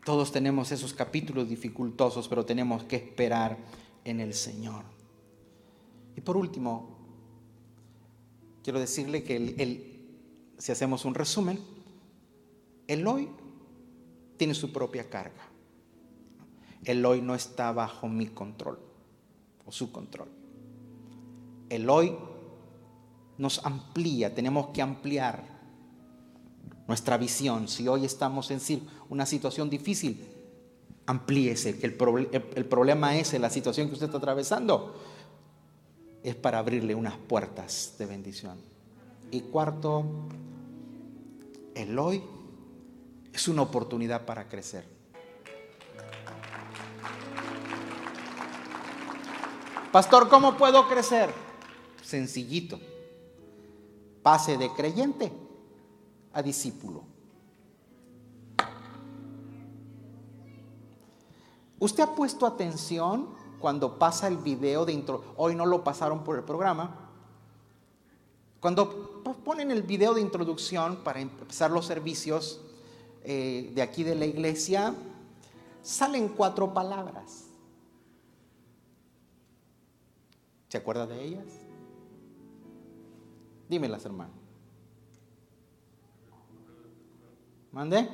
Todos 0.09 0.31
tenemos 0.31 0.71
esos 0.71 0.91
capítulos 0.91 1.47
dificultosos, 1.47 2.27
pero 2.27 2.43
tenemos 2.43 2.83
que 2.85 2.95
esperar 2.95 3.55
en 4.03 4.19
el 4.19 4.33
Señor. 4.33 4.83
Y 6.15 6.21
por 6.21 6.35
último, 6.35 6.97
quiero 8.63 8.79
decirle 8.79 9.21
que 9.21 9.35
el, 9.35 10.01
si 10.57 10.71
hacemos 10.71 11.05
un 11.05 11.13
resumen, 11.13 11.59
el 12.87 13.05
hoy 13.05 13.29
tiene 14.37 14.55
su 14.55 14.73
propia 14.73 15.07
carga. 15.11 15.47
El 16.85 17.05
hoy 17.05 17.21
no 17.21 17.35
está 17.35 17.71
bajo 17.71 18.07
mi 18.07 18.25
control 18.29 18.79
o 19.63 19.71
su 19.71 19.91
control. 19.91 20.29
El 21.69 21.87
hoy 21.87 22.17
nos 23.37 23.63
amplía, 23.63 24.33
tenemos 24.33 24.69
que 24.69 24.81
ampliar 24.81 25.58
nuestra 26.89 27.17
visión. 27.17 27.67
Si 27.67 27.87
hoy 27.87 28.03
estamos 28.03 28.49
en 28.49 28.59
una 29.09 29.27
situación 29.27 29.69
difícil, 29.69 30.27
amplíese, 31.05 31.77
que 31.77 31.85
el, 31.85 32.49
el 32.55 32.65
problema 32.65 33.15
es 33.15 33.31
la 33.39 33.51
situación 33.51 33.87
que 33.87 33.93
usted 33.93 34.07
está 34.07 34.17
atravesando, 34.17 34.95
es 36.23 36.35
para 36.35 36.57
abrirle 36.57 36.95
unas 36.95 37.15
puertas 37.15 37.93
de 37.99 38.07
bendición. 38.07 38.57
Y 39.29 39.41
cuarto, 39.41 40.03
el 41.75 41.97
hoy 41.99 42.23
es 43.31 43.47
una 43.47 43.61
oportunidad 43.61 44.25
para 44.25 44.49
crecer. 44.49 44.83
Pastor, 49.91 50.27
¿cómo 50.27 50.57
puedo 50.57 50.87
crecer? 50.87 51.29
Sencillito. 52.01 52.79
Pase 54.23 54.57
de 54.57 54.69
creyente 54.73 55.48
discípulo. 56.41 57.03
¿Usted 61.79 62.03
ha 62.03 62.15
puesto 62.15 62.45
atención 62.45 63.29
cuando 63.59 63.97
pasa 63.97 64.27
el 64.27 64.37
video 64.37 64.85
de 64.85 64.93
intro? 64.93 65.23
Hoy 65.37 65.55
no 65.55 65.65
lo 65.65 65.83
pasaron 65.83 66.23
por 66.23 66.37
el 66.37 66.43
programa. 66.43 67.09
Cuando 68.59 69.23
ponen 69.45 69.71
el 69.71 69.83
video 69.83 70.13
de 70.13 70.21
introducción 70.21 70.97
para 70.97 71.21
empezar 71.21 71.71
los 71.71 71.85
servicios, 71.85 72.59
eh, 73.23 73.71
de 73.73 73.81
aquí 73.81 74.03
de 74.03 74.15
la 74.15 74.25
iglesia, 74.25 74.93
salen 75.81 76.29
cuatro 76.29 76.73
palabras. 76.73 77.45
¿Se 80.67 80.77
acuerda 80.77 81.07
de 81.07 81.23
ellas? 81.23 81.47
Dímelas, 83.69 84.05
hermano. 84.05 84.38
¿Mande? 87.71 88.09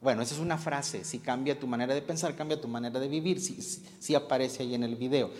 Bueno, 0.00 0.22
esa 0.22 0.34
es 0.34 0.40
una 0.40 0.58
frase. 0.58 1.04
Si 1.04 1.18
cambia 1.18 1.58
tu 1.58 1.66
manera 1.66 1.94
de 1.94 2.02
pensar, 2.02 2.34
cambia 2.36 2.60
tu 2.60 2.68
manera 2.68 3.00
de 3.00 3.08
vivir. 3.08 3.40
Si, 3.40 3.60
si 3.60 4.14
aparece 4.14 4.62
ahí 4.62 4.74
en 4.74 4.84
el 4.84 4.96
video. 4.96 5.30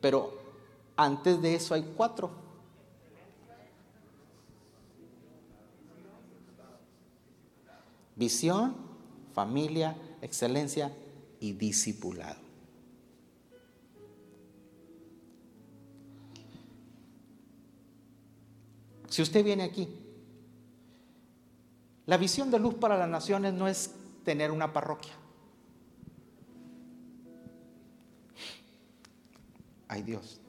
Pero 0.00 0.38
antes 0.96 1.40
de 1.40 1.54
eso 1.54 1.74
hay 1.74 1.92
cuatro. 1.96 2.30
Visión, 8.16 8.74
familia, 9.32 9.96
excelencia 10.20 10.92
y 11.38 11.52
discipulado. 11.52 12.40
Si 19.08 19.22
usted 19.22 19.44
viene 19.44 19.62
aquí, 19.62 19.88
la 22.08 22.16
visión 22.16 22.50
de 22.50 22.58
luz 22.58 22.74
para 22.74 22.96
las 22.96 23.08
naciones 23.08 23.52
no 23.52 23.68
es 23.68 23.94
tener 24.24 24.50
una 24.50 24.72
parroquia. 24.72 25.12
Ay 29.86 30.02
Dios, 30.02 30.40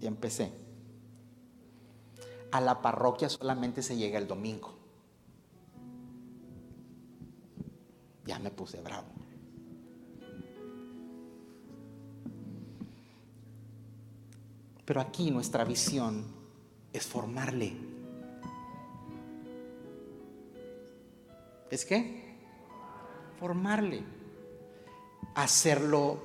ya 0.00 0.08
empecé. 0.08 0.52
A 2.50 2.60
la 2.60 2.82
parroquia 2.82 3.28
solamente 3.28 3.80
se 3.80 3.96
llega 3.96 4.18
el 4.18 4.26
domingo. 4.26 4.82
ya 8.24 8.38
me 8.38 8.50
puse 8.50 8.80
bravo. 8.80 9.08
Pero 14.84 15.00
aquí 15.00 15.30
nuestra 15.30 15.64
visión 15.64 16.24
es 16.92 17.06
formarle. 17.06 17.81
¿Es 21.72 21.86
qué? 21.86 22.36
Formarle. 23.40 24.04
Hacerlo 25.34 26.22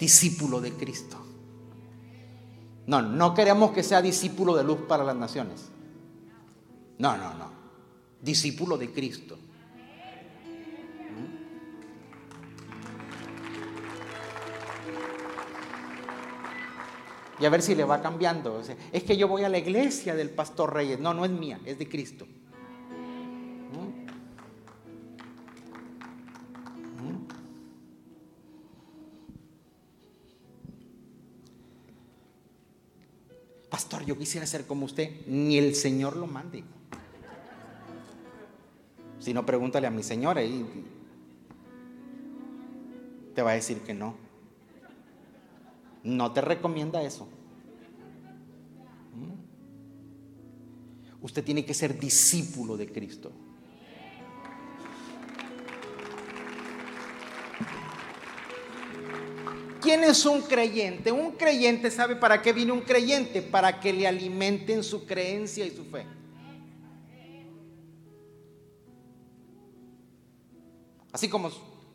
discípulo 0.00 0.58
de 0.62 0.72
Cristo. 0.72 1.18
No, 2.86 3.02
no 3.02 3.34
queremos 3.34 3.72
que 3.72 3.82
sea 3.82 4.00
discípulo 4.00 4.56
de 4.56 4.64
luz 4.64 4.78
para 4.88 5.04
las 5.04 5.16
naciones. 5.16 5.68
No, 6.96 7.14
no, 7.18 7.34
no. 7.34 7.52
Discípulo 8.22 8.78
de 8.78 8.90
Cristo. 8.90 9.38
y 17.38 17.44
a 17.44 17.50
ver 17.50 17.60
si 17.60 17.74
le 17.74 17.84
va 17.84 18.00
cambiando. 18.00 18.62
es 18.92 19.02
que 19.02 19.18
yo 19.18 19.28
voy 19.28 19.42
a 19.42 19.50
la 19.50 19.58
iglesia 19.58 20.14
del 20.14 20.30
pastor 20.30 20.72
Reyes. 20.72 21.00
No, 21.00 21.12
no 21.12 21.26
es 21.26 21.30
mía, 21.30 21.60
es 21.66 21.78
de 21.78 21.86
Cristo. 21.86 22.26
Yo 34.06 34.18
quisiera 34.18 34.46
ser 34.46 34.66
como 34.66 34.86
usted. 34.86 35.26
Ni 35.26 35.58
el 35.58 35.74
Señor 35.74 36.16
lo 36.16 36.26
mande. 36.26 36.64
Si 39.18 39.32
no, 39.32 39.46
pregúntale 39.46 39.86
a 39.86 39.90
mi 39.90 40.02
señora 40.02 40.42
y 40.42 40.66
te 43.34 43.42
va 43.42 43.52
a 43.52 43.54
decir 43.54 43.80
que 43.80 43.94
no 43.94 44.24
no 46.04 46.32
te 46.32 46.42
recomienda 46.42 47.02
eso. 47.02 47.26
¿Mm? 49.14 49.32
Usted 51.22 51.42
tiene 51.42 51.64
que 51.64 51.74
ser 51.74 51.98
discípulo 51.98 52.76
de 52.76 52.92
Cristo. 52.92 53.32
¿Quién 59.84 60.02
es 60.02 60.24
un 60.24 60.40
creyente? 60.40 61.12
Un 61.12 61.32
creyente 61.32 61.90
sabe 61.90 62.16
para 62.16 62.40
qué 62.40 62.54
viene 62.54 62.72
un 62.72 62.80
creyente, 62.80 63.42
para 63.42 63.80
que 63.80 63.92
le 63.92 64.06
alimenten 64.06 64.82
su 64.82 65.04
creencia 65.04 65.66
y 65.66 65.70
su 65.70 65.84
fe. 65.84 66.06
Así 71.12 71.28
como 71.28 71.50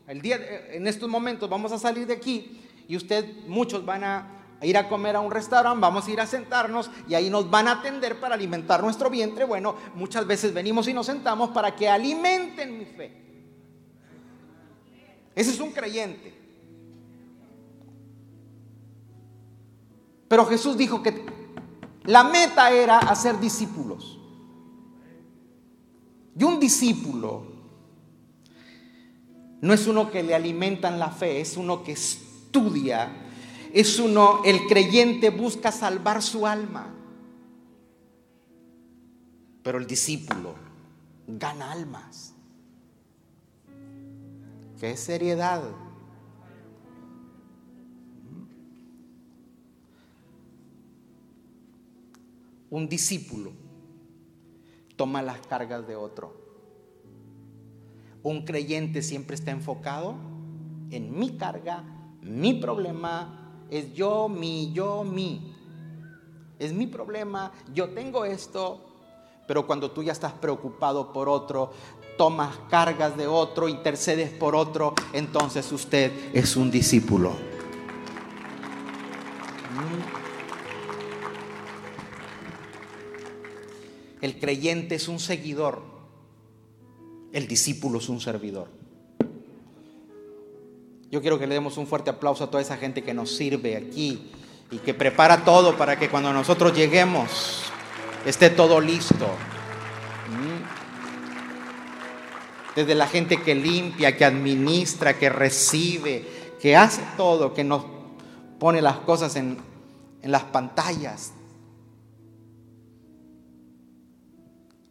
el 0.06 0.22
día 0.22 0.38
en 0.70 0.86
estos 0.86 1.08
momentos 1.08 1.50
vamos 1.50 1.72
a 1.72 1.80
salir 1.80 2.06
de 2.06 2.14
aquí 2.14 2.60
y 2.86 2.94
usted, 2.94 3.24
muchos 3.48 3.84
van 3.84 4.04
a 4.04 4.36
ir 4.62 4.78
a 4.78 4.88
comer 4.88 5.16
a 5.16 5.20
un 5.20 5.32
restaurante, 5.32 5.80
vamos 5.80 6.06
a 6.06 6.10
ir 6.12 6.20
a 6.20 6.28
sentarnos 6.28 6.92
y 7.08 7.14
ahí 7.14 7.28
nos 7.28 7.50
van 7.50 7.66
a 7.66 7.72
atender 7.72 8.20
para 8.20 8.36
alimentar 8.36 8.84
nuestro 8.84 9.10
vientre. 9.10 9.44
Bueno, 9.44 9.74
muchas 9.96 10.28
veces 10.28 10.54
venimos 10.54 10.86
y 10.86 10.94
nos 10.94 11.06
sentamos 11.06 11.50
para 11.50 11.74
que 11.74 11.88
alimenten 11.88 12.78
mi 12.78 12.84
fe. 12.84 13.10
Ese 15.34 15.50
es 15.50 15.58
un 15.58 15.72
creyente. 15.72 16.39
Pero 20.30 20.46
Jesús 20.46 20.76
dijo 20.76 21.02
que 21.02 21.26
la 22.04 22.22
meta 22.22 22.70
era 22.70 22.98
hacer 22.98 23.40
discípulos. 23.40 24.16
Y 26.38 26.44
un 26.44 26.60
discípulo 26.60 27.46
no 29.60 29.74
es 29.74 29.88
uno 29.88 30.08
que 30.08 30.22
le 30.22 30.36
alimentan 30.36 31.00
la 31.00 31.10
fe, 31.10 31.40
es 31.40 31.56
uno 31.56 31.82
que 31.82 31.90
estudia, 31.90 33.10
es 33.72 33.98
uno, 33.98 34.42
el 34.44 34.68
creyente 34.68 35.30
busca 35.30 35.72
salvar 35.72 36.22
su 36.22 36.46
alma. 36.46 36.94
Pero 39.64 39.78
el 39.78 39.86
discípulo 39.88 40.54
gana 41.26 41.72
almas. 41.72 42.34
¿Qué 44.78 44.96
seriedad? 44.96 45.64
Un 52.70 52.88
discípulo 52.88 53.52
toma 54.96 55.22
las 55.22 55.40
cargas 55.46 55.86
de 55.86 55.96
otro. 55.96 56.34
Un 58.22 58.44
creyente 58.44 59.02
siempre 59.02 59.34
está 59.34 59.50
enfocado 59.50 60.14
en 60.90 61.18
mi 61.18 61.36
carga, 61.36 61.84
mi 62.22 62.54
problema, 62.54 63.64
es 63.70 63.94
yo, 63.94 64.28
mi, 64.28 64.72
yo, 64.72 65.04
mi. 65.04 65.54
Es 66.58 66.74
mi 66.74 66.86
problema, 66.86 67.52
yo 67.72 67.88
tengo 67.90 68.26
esto, 68.26 68.84
pero 69.48 69.66
cuando 69.66 69.90
tú 69.90 70.02
ya 70.02 70.12
estás 70.12 70.34
preocupado 70.34 71.12
por 71.12 71.30
otro, 71.30 71.72
tomas 72.18 72.54
cargas 72.68 73.16
de 73.16 73.26
otro, 73.26 73.68
intercedes 73.68 74.30
por 74.30 74.54
otro, 74.54 74.94
entonces 75.14 75.72
usted 75.72 76.12
es 76.34 76.56
un 76.56 76.70
discípulo. 76.70 77.32
El 84.20 84.38
creyente 84.38 84.96
es 84.96 85.08
un 85.08 85.18
seguidor, 85.18 85.82
el 87.32 87.48
discípulo 87.48 87.98
es 87.98 88.08
un 88.08 88.20
servidor. 88.20 88.68
Yo 91.10 91.20
quiero 91.20 91.38
que 91.38 91.46
le 91.46 91.54
demos 91.54 91.76
un 91.76 91.86
fuerte 91.86 92.10
aplauso 92.10 92.44
a 92.44 92.50
toda 92.50 92.62
esa 92.62 92.76
gente 92.76 93.02
que 93.02 93.14
nos 93.14 93.34
sirve 93.34 93.76
aquí 93.76 94.30
y 94.70 94.78
que 94.78 94.94
prepara 94.94 95.44
todo 95.44 95.76
para 95.76 95.98
que 95.98 96.08
cuando 96.08 96.32
nosotros 96.32 96.72
lleguemos 96.76 97.62
esté 98.24 98.50
todo 98.50 98.80
listo. 98.80 99.26
Mm. 100.28 100.80
Desde 102.76 102.94
la 102.94 103.08
gente 103.08 103.42
que 103.42 103.54
limpia, 103.54 104.16
que 104.16 104.24
administra, 104.24 105.18
que 105.18 105.28
recibe, 105.28 106.54
que 106.60 106.76
hace 106.76 107.02
todo, 107.16 107.52
que 107.52 107.64
nos 107.64 107.84
pone 108.60 108.80
las 108.80 108.98
cosas 108.98 109.34
en, 109.34 109.58
en 110.22 110.30
las 110.30 110.44
pantallas. 110.44 111.32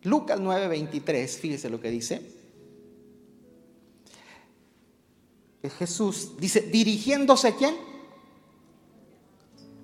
Lucas 0.04 0.40
9:23, 0.40 1.38
fíjese 1.40 1.70
lo 1.70 1.80
que 1.80 1.90
dice. 1.90 2.40
Jesús 5.78 6.38
dice, 6.38 6.62
dirigiéndose 6.62 7.50
a 7.50 7.56
quién? 7.56 7.76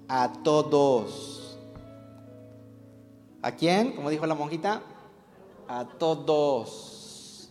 A 0.08 0.32
todos. 0.42 1.58
¿A 3.42 3.52
quién? 3.52 3.92
Como 3.92 4.10
dijo 4.10 4.26
la 4.26 4.36
monjita, 4.36 4.82
a 5.68 5.86
todos. 5.86 7.50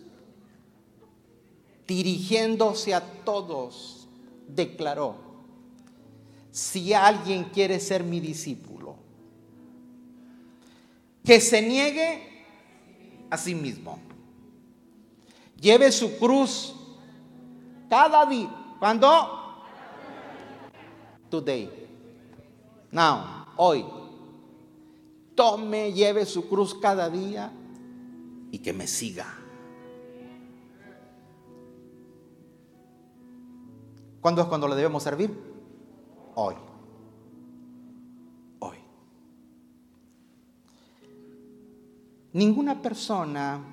Dirigiéndose 1.87 2.95
a 2.95 3.03
todos, 3.25 4.09
declaró, 4.49 5.17
si 6.51 6.95
alguien 6.95 7.45
quiere 7.45 7.79
ser 7.79 8.05
mi 8.05 8.21
discípulo, 8.21 8.97
que 11.25 11.41
se 11.41 11.61
niegue 11.61 12.34
a 13.35 13.37
sí 13.37 13.55
mismo. 13.55 13.99
Lleve 15.61 15.91
su 15.91 16.19
cruz 16.19 16.75
cada 17.91 18.25
día. 18.27 18.49
¿Cuándo? 18.79 19.07
Today. 21.29 21.69
Now, 22.93 23.47
hoy. 23.57 23.85
Tome, 25.35 25.93
lleve 25.93 26.25
su 26.27 26.49
cruz 26.49 26.77
cada 26.77 27.11
día 27.11 27.51
y 28.53 28.59
que 28.59 28.73
me 28.73 28.87
siga. 28.87 29.27
¿Cuándo 34.21 34.43
es 34.43 34.47
cuando 34.47 34.69
le 34.69 34.77
debemos 34.77 35.03
servir? 35.03 35.37
Hoy. 36.37 36.55
Ninguna 42.35 42.83
persona 42.83 43.65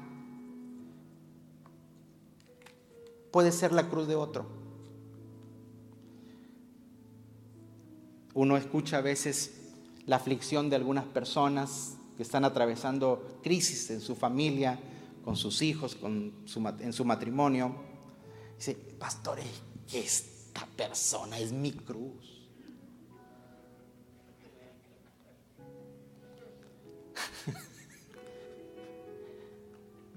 puede 3.32 3.52
ser 3.52 3.74
la 3.74 3.90
cruz 3.90 4.08
de 4.08 4.16
otro. 4.16 4.46
Uno 8.36 8.56
escucha 8.56 9.00
a 9.00 9.02
veces 9.02 9.74
la 10.06 10.18
aflicción 10.18 10.70
de 10.70 10.76
algunas 10.76 11.06
personas 11.06 11.98
que 12.16 12.24
están 12.24 12.46
atravesando 12.46 13.40
crisis 13.42 13.90
en 13.90 14.00
su 14.00 14.16
familia, 14.16 14.80
con 15.26 15.36
sus 15.36 15.64
hijos, 15.64 15.98
en 16.04 16.94
su 16.94 17.04
matrimonio. 17.04 17.76
Dice, 18.58 18.76
pastor, 18.76 19.40
esta 19.92 20.68
persona 20.78 21.40
es 21.40 21.52
mi 21.52 21.72
cruz. 21.72 22.41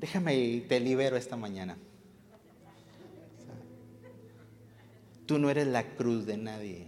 Déjame 0.05 0.37
y 0.37 0.61
te 0.61 0.81
libero 0.81 1.17
esta 1.17 1.35
mañana. 1.35 1.79
Tú 5.25 5.39
no 5.39 5.49
eres 5.49 5.67
la 5.67 5.97
cruz 5.97 6.27
de 6.27 6.37
nadie. 6.37 6.87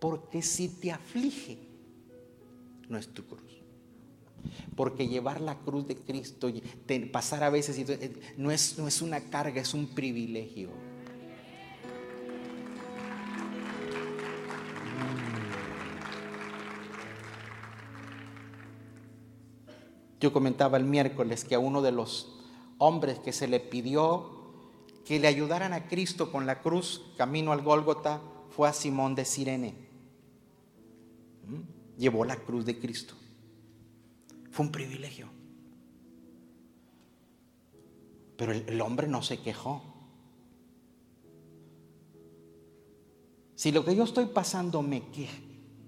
Porque 0.00 0.40
si 0.40 0.70
te 0.70 0.90
aflige, 0.90 1.58
no 2.88 2.96
es 2.96 3.08
tu 3.08 3.26
cruz. 3.26 3.42
Porque 4.74 5.06
llevar 5.06 5.42
la 5.42 5.58
cruz 5.58 5.86
de 5.86 5.96
Cristo, 5.96 6.50
pasar 7.12 7.44
a 7.44 7.50
veces, 7.50 7.76
no 8.38 8.50
es, 8.50 8.78
no 8.78 8.88
es 8.88 9.02
una 9.02 9.20
carga, 9.20 9.60
es 9.60 9.74
un 9.74 9.88
privilegio. 9.88 10.70
Yo 20.26 20.32
comentaba 20.32 20.76
el 20.76 20.84
miércoles 20.84 21.44
que 21.44 21.54
a 21.54 21.60
uno 21.60 21.82
de 21.82 21.92
los 21.92 22.34
hombres 22.78 23.20
que 23.20 23.32
se 23.32 23.46
le 23.46 23.60
pidió 23.60 24.32
que 25.04 25.20
le 25.20 25.28
ayudaran 25.28 25.72
a 25.72 25.86
Cristo 25.86 26.32
con 26.32 26.46
la 26.46 26.62
cruz 26.62 27.12
camino 27.16 27.52
al 27.52 27.62
Gólgota 27.62 28.20
fue 28.50 28.68
a 28.68 28.72
Simón 28.72 29.14
de 29.14 29.24
Sirene. 29.24 29.76
¿Mm? 31.46 31.96
Llevó 31.96 32.24
la 32.24 32.34
cruz 32.38 32.64
de 32.64 32.76
Cristo. 32.76 33.14
Fue 34.50 34.66
un 34.66 34.72
privilegio. 34.72 35.28
Pero 38.36 38.50
el, 38.50 38.80
hombre 38.80 39.06
no 39.06 39.22
se 39.22 39.38
quejó. 39.38 39.80
Si 43.54 43.70
lo 43.70 43.84
que 43.84 43.94
yo 43.94 44.02
estoy 44.02 44.26
pasando 44.26 44.82
me 44.82 45.08
queja, 45.10 45.38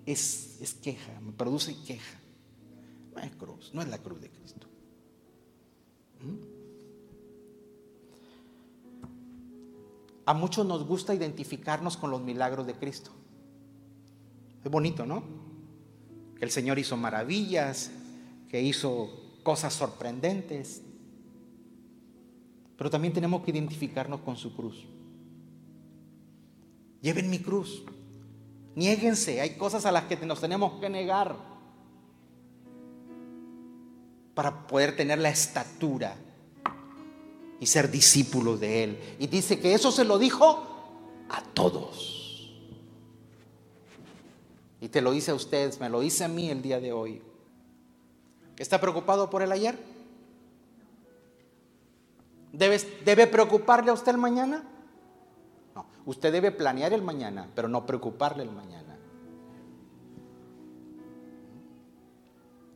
es, 0.07 0.59
es 0.61 0.75
queja, 0.75 1.19
me 1.23 1.33
produce 1.33 1.75
queja. 1.85 2.21
No 3.19 3.25
es 3.25 3.35
cruz, 3.35 3.71
no 3.75 3.83
es 3.83 3.89
la 3.89 3.99
cruz 3.99 4.21
de 4.21 4.31
Cristo. 4.31 4.69
¿Mm? 6.21 6.37
A 10.25 10.35
muchos 10.35 10.65
nos 10.65 10.87
gusta 10.87 11.15
identificarnos 11.15 11.97
con 11.97 12.13
los 12.13 12.21
milagros 12.21 12.65
de 12.65 12.75
Cristo. 12.75 13.11
Es 14.65 14.71
bonito, 14.71 15.05
¿no? 15.05 15.25
Que 16.39 16.45
el 16.45 16.53
Señor 16.53 16.79
hizo 16.79 16.97
maravillas, 16.97 17.91
que 18.49 18.63
hizo 18.63 19.11
cosas 19.43 19.75
sorprendentes. 19.75 20.83
Pero 22.77 22.89
también 22.89 23.13
tenemos 23.13 23.43
que 23.43 23.51
identificarnos 23.51 24.21
con 24.21 24.37
su 24.37 24.55
cruz. 24.55 24.87
Lleven 27.01 27.31
mi 27.31 27.41
cruz. 27.41 27.83
Niéguense. 28.77 29.41
Hay 29.41 29.57
cosas 29.57 29.87
a 29.87 29.91
las 29.91 30.05
que 30.05 30.17
nos 30.25 30.41
tenemos 30.41 30.79
que 30.79 30.89
negar 30.89 31.58
para 34.39 34.69
poder 34.69 34.95
tener 34.95 35.19
la 35.19 35.31
estatura 35.31 36.15
y 37.59 37.67
ser 37.67 37.91
discípulos 37.91 38.61
de 38.61 38.85
Él. 38.85 39.17
Y 39.19 39.27
dice 39.27 39.59
que 39.59 39.75
eso 39.75 39.91
se 39.91 40.05
lo 40.05 40.17
dijo 40.17 40.65
a 41.29 41.43
todos. 41.43 42.49
Y 44.81 44.91
te 44.91 45.01
lo 45.01 45.11
dice 45.11 45.33
a 45.33 45.35
ustedes, 45.35 45.81
me 45.81 45.89
lo 45.89 45.99
dice 45.99 46.23
a 46.23 46.29
mí 46.29 46.51
el 46.51 46.63
día 46.63 46.79
de 46.79 46.93
hoy. 46.93 47.21
¿Está 48.57 48.81
preocupado 48.81 49.29
por 49.29 49.43
el 49.43 49.51
ayer? 49.51 49.77
¿Debe, 52.53 52.79
¿Debe 53.05 53.27
preocuparle 53.27 53.91
a 53.91 53.95
usted 53.95 54.13
el 54.13 54.19
mañana? 54.19 54.63
No, 55.75 55.85
usted 56.07 56.31
debe 56.31 56.53
planear 56.53 56.93
el 56.93 57.03
mañana, 57.03 57.49
pero 57.57 57.67
no 57.67 57.85
preocuparle 57.85 58.45
el 58.45 58.53
mañana. 58.53 58.98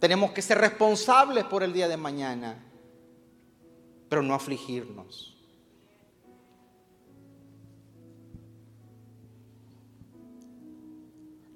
Tenemos 0.02 0.32
que 0.32 0.42
ser 0.42 0.58
responsables 0.58 1.44
por 1.44 1.62
el 1.62 1.72
día 1.72 1.86
de 1.86 1.96
mañana, 1.96 2.56
pero 4.08 4.20
no 4.20 4.34
afligirnos. 4.34 5.32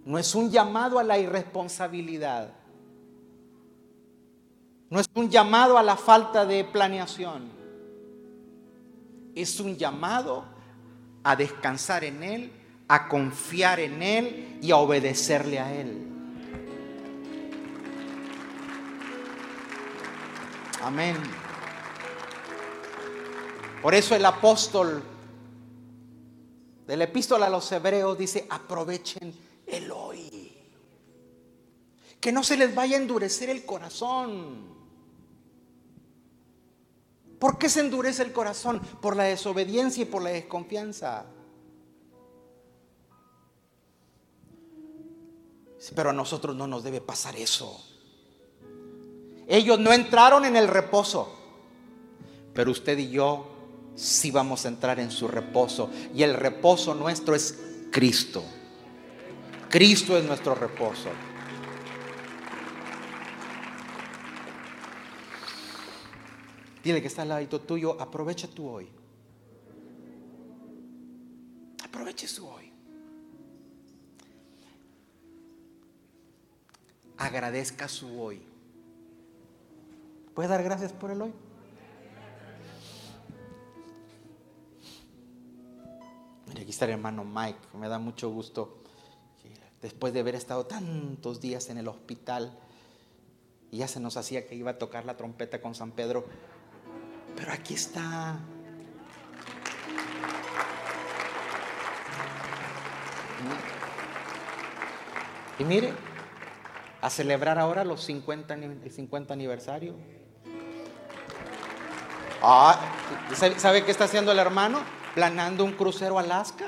No 0.05 0.16
es 0.16 0.32
un 0.36 0.49
llamado 0.49 1.01
a 1.01 1.03
la 1.03 1.18
irresponsabilidad. 1.18 2.55
No 4.90 5.01
es 5.01 5.07
un 5.16 5.28
llamado 5.28 5.76
a 5.76 5.82
la 5.82 5.97
falta 5.97 6.47
de 6.47 6.62
planeación. 6.62 7.51
Es 9.34 9.59
un 9.59 9.76
llamado 9.76 10.44
a 11.24 11.34
descansar 11.34 12.05
en 12.05 12.22
Él, 12.22 12.53
a 12.86 13.09
confiar 13.09 13.80
en 13.80 14.05
Él 14.05 14.59
y 14.62 14.70
a 14.70 14.76
obedecerle 14.76 15.59
a 15.59 15.74
Él. 15.74 16.16
Amén. 20.87 21.16
Por 23.82 23.93
eso 23.93 24.14
el 24.14 24.24
apóstol 24.24 25.03
de 26.87 26.97
la 26.97 27.03
epístola 27.03 27.47
a 27.47 27.51
los 27.51 27.72
hebreos 27.72 28.16
dice, 28.16 28.47
aprovechen 28.49 29.34
el 29.66 29.91
hoy. 29.91 30.57
Que 32.20 32.30
no 32.30 32.45
se 32.45 32.57
les 32.57 32.72
vaya 32.72 32.97
a 32.97 33.01
endurecer 33.01 33.51
el 33.51 33.66
corazón. 33.66 34.76
¿Por 37.41 37.59
qué 37.59 37.68
se 37.68 37.80
endurece 37.80 38.22
el 38.22 38.32
corazón? 38.32 38.78
Por 38.78 39.16
la 39.16 39.24
desobediencia 39.24 40.05
y 40.05 40.07
por 40.07 40.22
la 40.22 40.30
desconfianza. 40.30 41.26
Pero 45.97 46.11
a 46.11 46.12
nosotros 46.12 46.55
no 46.55 46.68
nos 46.68 46.84
debe 46.84 47.01
pasar 47.01 47.34
eso. 47.34 47.95
Ellos 49.47 49.78
no 49.78 49.92
entraron 49.92 50.44
en 50.44 50.57
el 50.57 50.68
reposo, 50.68 51.32
pero 52.53 52.70
usted 52.70 52.99
y 52.99 53.11
yo 53.11 53.57
sí 53.94 54.30
vamos 54.30 54.64
a 54.64 54.68
entrar 54.68 54.99
en 55.01 55.11
su 55.11 55.28
reposo. 55.28 55.90
Y 56.14 56.22
el 56.22 56.34
reposo 56.34 56.94
nuestro 56.94 57.34
es 57.34 57.59
Cristo. 57.90 58.42
Cristo 59.68 60.16
es 60.16 60.24
nuestro 60.24 60.55
reposo. 60.55 61.11
Dile 66.82 67.01
que 67.01 67.09
está 67.09 67.22
al 67.22 67.28
lado 67.28 67.61
tuyo, 67.61 68.01
aprovecha 68.01 68.47
tu 68.47 68.68
hoy. 68.68 68.88
Aproveche 71.82 72.28
su 72.28 72.47
hoy. 72.47 72.72
Agradezca 77.16 77.88
su 77.88 78.20
hoy. 78.20 78.40
¿Puede 80.37 80.49
dar 80.49 80.62
gracias 80.62 80.93
por 80.93 81.11
el 81.11 81.22
hoy? 81.22 81.32
Mira, 86.47 86.61
aquí 86.61 86.70
está 86.70 86.84
el 86.84 86.93
hermano 86.93 87.24
Mike. 87.24 87.59
Me 87.74 87.89
da 87.89 87.99
mucho 87.99 88.30
gusto. 88.30 88.78
Después 89.82 90.12
de 90.12 90.20
haber 90.20 90.37
estado 90.37 90.66
tantos 90.66 91.41
días 91.41 91.68
en 91.70 91.78
el 91.78 91.89
hospital, 91.89 92.57
y 93.72 93.78
ya 93.78 93.89
se 93.89 93.99
nos 93.99 94.16
hacía 94.16 94.47
que 94.47 94.55
iba 94.55 94.70
a 94.72 94.78
tocar 94.78 95.05
la 95.05 95.16
trompeta 95.16 95.61
con 95.61 95.74
San 95.74 95.91
Pedro 95.91 96.26
pero 97.37 97.53
aquí 97.53 97.74
está. 97.74 98.39
Y 105.59 105.64
mire, 105.64 105.93
a 107.01 107.11
celebrar 107.11 107.59
ahora 107.59 107.84
los 107.84 108.03
50, 108.05 108.55
el 108.55 108.91
50 108.91 109.32
aniversario. 109.34 109.95
Ah, 112.43 112.78
¿sabe 113.57 113.84
qué 113.84 113.91
está 113.91 114.05
haciendo 114.05 114.32
el 114.32 114.39
hermano? 114.39 114.80
Planando 115.14 115.64
un 115.64 115.72
crucero 115.72 116.18
a 116.18 116.22
Alaska. 116.22 116.66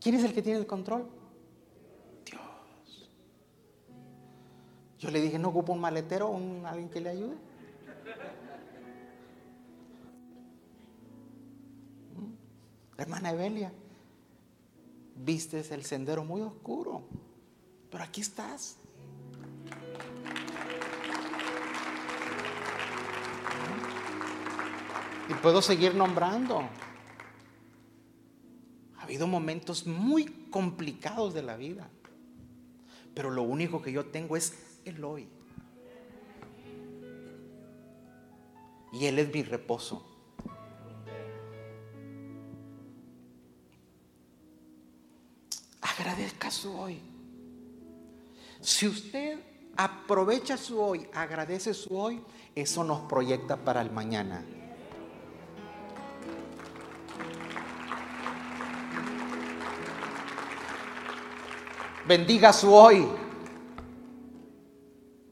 ¿Quién 0.00 0.14
es 0.14 0.24
el 0.24 0.32
que 0.32 0.42
tiene 0.42 0.58
el 0.58 0.66
control? 0.66 1.08
Yo 4.98 5.10
le 5.10 5.20
dije, 5.20 5.38
¿no 5.38 5.48
ocupa 5.48 5.72
un 5.72 5.80
maletero 5.80 6.28
un, 6.28 6.66
alguien 6.66 6.88
que 6.88 7.00
le 7.00 7.10
ayude? 7.10 7.36
¿Mm? 12.16 13.00
Hermana 13.00 13.30
Evelia, 13.30 13.72
vistes 15.14 15.70
el 15.70 15.84
sendero 15.84 16.24
muy 16.24 16.40
oscuro, 16.40 17.02
pero 17.90 18.04
aquí 18.04 18.20
estás. 18.20 18.76
Y 25.28 25.34
puedo 25.34 25.60
seguir 25.60 25.94
nombrando. 25.94 26.68
Ha 28.98 29.02
habido 29.02 29.26
momentos 29.26 29.86
muy 29.86 30.24
complicados 30.50 31.34
de 31.34 31.42
la 31.42 31.56
vida, 31.56 31.88
pero 33.14 33.30
lo 33.30 33.42
único 33.42 33.82
que 33.82 33.92
yo 33.92 34.06
tengo 34.06 34.36
es 34.36 34.80
el 34.84 35.04
hoy. 35.04 35.28
Y 38.92 39.04
Él 39.04 39.18
es 39.18 39.32
mi 39.32 39.42
reposo. 39.42 40.04
Agradezca 45.82 46.50
su 46.50 46.74
hoy. 46.74 47.17
Si 48.60 48.86
usted 48.86 49.38
aprovecha 49.76 50.56
su 50.56 50.80
hoy, 50.80 51.08
agradece 51.14 51.72
su 51.74 51.96
hoy, 51.96 52.20
eso 52.54 52.82
nos 52.82 53.00
proyecta 53.02 53.56
para 53.56 53.80
el 53.80 53.90
mañana. 53.90 54.44
Bendiga 62.06 62.52
su 62.52 62.72
hoy. 62.74 63.06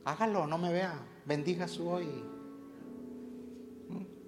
Hágalo, 0.05 0.47
no 0.47 0.59
me 0.59 0.73
vea. 0.73 0.95
Bendiga 1.25 1.67
su 1.67 1.89
hoy. 1.89 2.07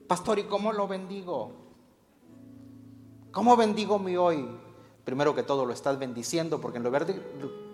Pastor, 0.09 0.39
¿y 0.39 0.45
cómo 0.45 0.73
lo 0.73 0.89
bendigo? 0.89 1.53
¿Cómo 3.31 3.57
bendigo 3.57 3.99
mi 3.99 4.17
hoy? 4.17 4.49
Primero 5.05 5.35
que 5.35 5.43
todo 5.43 5.67
lo 5.67 5.73
estás 5.73 5.99
bendiciendo 5.99 6.61
porque 6.61 6.79
en 6.79 6.85
lugar 6.85 7.07
de 7.07 7.21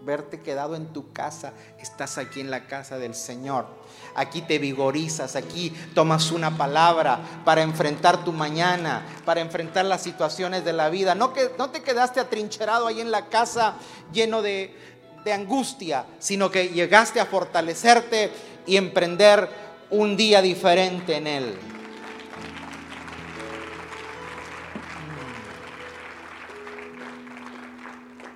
verte 0.04 0.40
quedado 0.40 0.76
en 0.76 0.92
tu 0.92 1.12
casa, 1.12 1.52
estás 1.80 2.18
aquí 2.18 2.40
en 2.40 2.50
la 2.50 2.66
casa 2.66 2.98
del 2.98 3.14
Señor. 3.14 3.66
Aquí 4.14 4.42
te 4.42 4.58
vigorizas, 4.58 5.36
aquí 5.36 5.70
tomas 5.94 6.30
una 6.30 6.56
palabra 6.56 7.20
para 7.44 7.62
enfrentar 7.62 8.24
tu 8.24 8.32
mañana, 8.32 9.04
para 9.24 9.40
enfrentar 9.40 9.84
las 9.84 10.02
situaciones 10.02 10.64
de 10.64 10.72
la 10.72 10.88
vida. 10.88 11.14
No, 11.14 11.32
que, 11.32 11.50
no 11.58 11.70
te 11.70 11.82
quedaste 11.82 12.20
atrincherado 12.20 12.86
ahí 12.86 13.00
en 13.00 13.10
la 13.10 13.26
casa 13.26 13.74
lleno 14.12 14.42
de, 14.42 14.76
de 15.24 15.32
angustia, 15.32 16.04
sino 16.18 16.50
que 16.50 16.68
llegaste 16.68 17.20
a 17.20 17.26
fortalecerte 17.26 18.30
y 18.66 18.76
emprender 18.76 19.48
un 19.90 20.16
día 20.16 20.42
diferente 20.42 21.16
en 21.16 21.26
Él. 21.26 21.58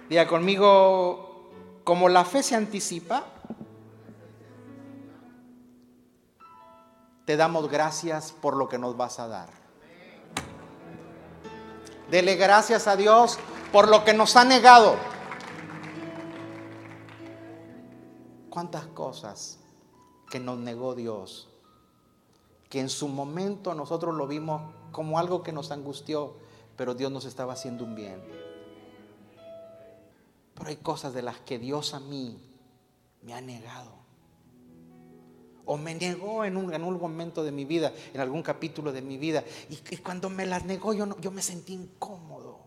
Diga 0.08 0.26
conmigo, 0.26 1.27
como 1.88 2.10
la 2.10 2.26
fe 2.26 2.42
se 2.42 2.54
anticipa, 2.54 3.24
te 7.24 7.34
damos 7.34 7.70
gracias 7.70 8.30
por 8.30 8.58
lo 8.58 8.68
que 8.68 8.76
nos 8.76 8.94
vas 8.94 9.18
a 9.18 9.26
dar. 9.26 9.48
Dele 12.10 12.36
gracias 12.36 12.86
a 12.88 12.94
Dios 12.94 13.38
por 13.72 13.88
lo 13.88 14.04
que 14.04 14.12
nos 14.12 14.36
ha 14.36 14.44
negado. 14.44 14.96
cuántas 18.50 18.86
cosas 18.88 19.58
que 20.30 20.40
nos 20.40 20.58
negó 20.58 20.94
Dios, 20.94 21.48
que 22.68 22.80
en 22.80 22.90
su 22.90 23.08
momento 23.08 23.72
nosotros 23.72 24.14
lo 24.14 24.26
vimos 24.26 24.60
como 24.92 25.18
algo 25.18 25.42
que 25.42 25.52
nos 25.52 25.70
angustió, 25.70 26.34
pero 26.76 26.94
Dios 26.94 27.10
nos 27.10 27.24
estaba 27.24 27.54
haciendo 27.54 27.84
un 27.84 27.94
bien. 27.94 28.47
Pero 30.58 30.70
hay 30.70 30.76
cosas 30.76 31.14
de 31.14 31.22
las 31.22 31.38
que 31.38 31.58
Dios 31.58 31.94
a 31.94 32.00
mí 32.00 32.36
me 33.22 33.32
ha 33.32 33.40
negado. 33.40 33.96
O 35.64 35.76
me 35.76 35.94
negó 35.94 36.44
en 36.44 36.56
un, 36.56 36.74
un 36.74 37.00
momento 37.00 37.44
de 37.44 37.52
mi 37.52 37.64
vida, 37.64 37.92
en 38.12 38.20
algún 38.20 38.42
capítulo 38.42 38.90
de 38.90 39.00
mi 39.00 39.18
vida. 39.18 39.44
Y, 39.70 39.96
cuando 39.98 40.28
me 40.28 40.46
las 40.46 40.64
negó 40.64 40.94
yo, 40.94 41.18
yo 41.20 41.30
me 41.30 41.42
sentí 41.42 41.74
incómodo. 41.74 42.58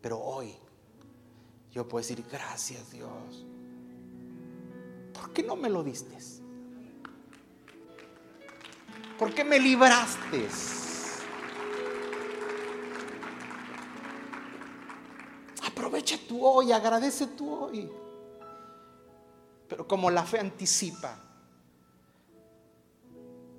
Pero 0.00 0.20
hoy 0.20 0.54
yo 1.72 1.88
puedo 1.88 2.02
decir, 2.02 2.24
gracias 2.30 2.92
Dios 2.92 3.44
¿Por 5.12 5.32
qué 5.32 5.42
no 5.42 5.56
me 5.56 5.68
lo 5.68 5.82
diste? 5.82 6.16
¿Por 9.18 9.34
qué 9.34 9.42
me 9.42 9.58
libraste? 9.58 10.46
Aprovecha 15.78 16.18
tu 16.28 16.44
hoy, 16.44 16.72
agradece 16.72 17.28
tu 17.28 17.54
hoy. 17.54 17.88
Pero 19.68 19.86
como 19.86 20.10
la 20.10 20.24
fe 20.24 20.40
anticipa, 20.40 21.16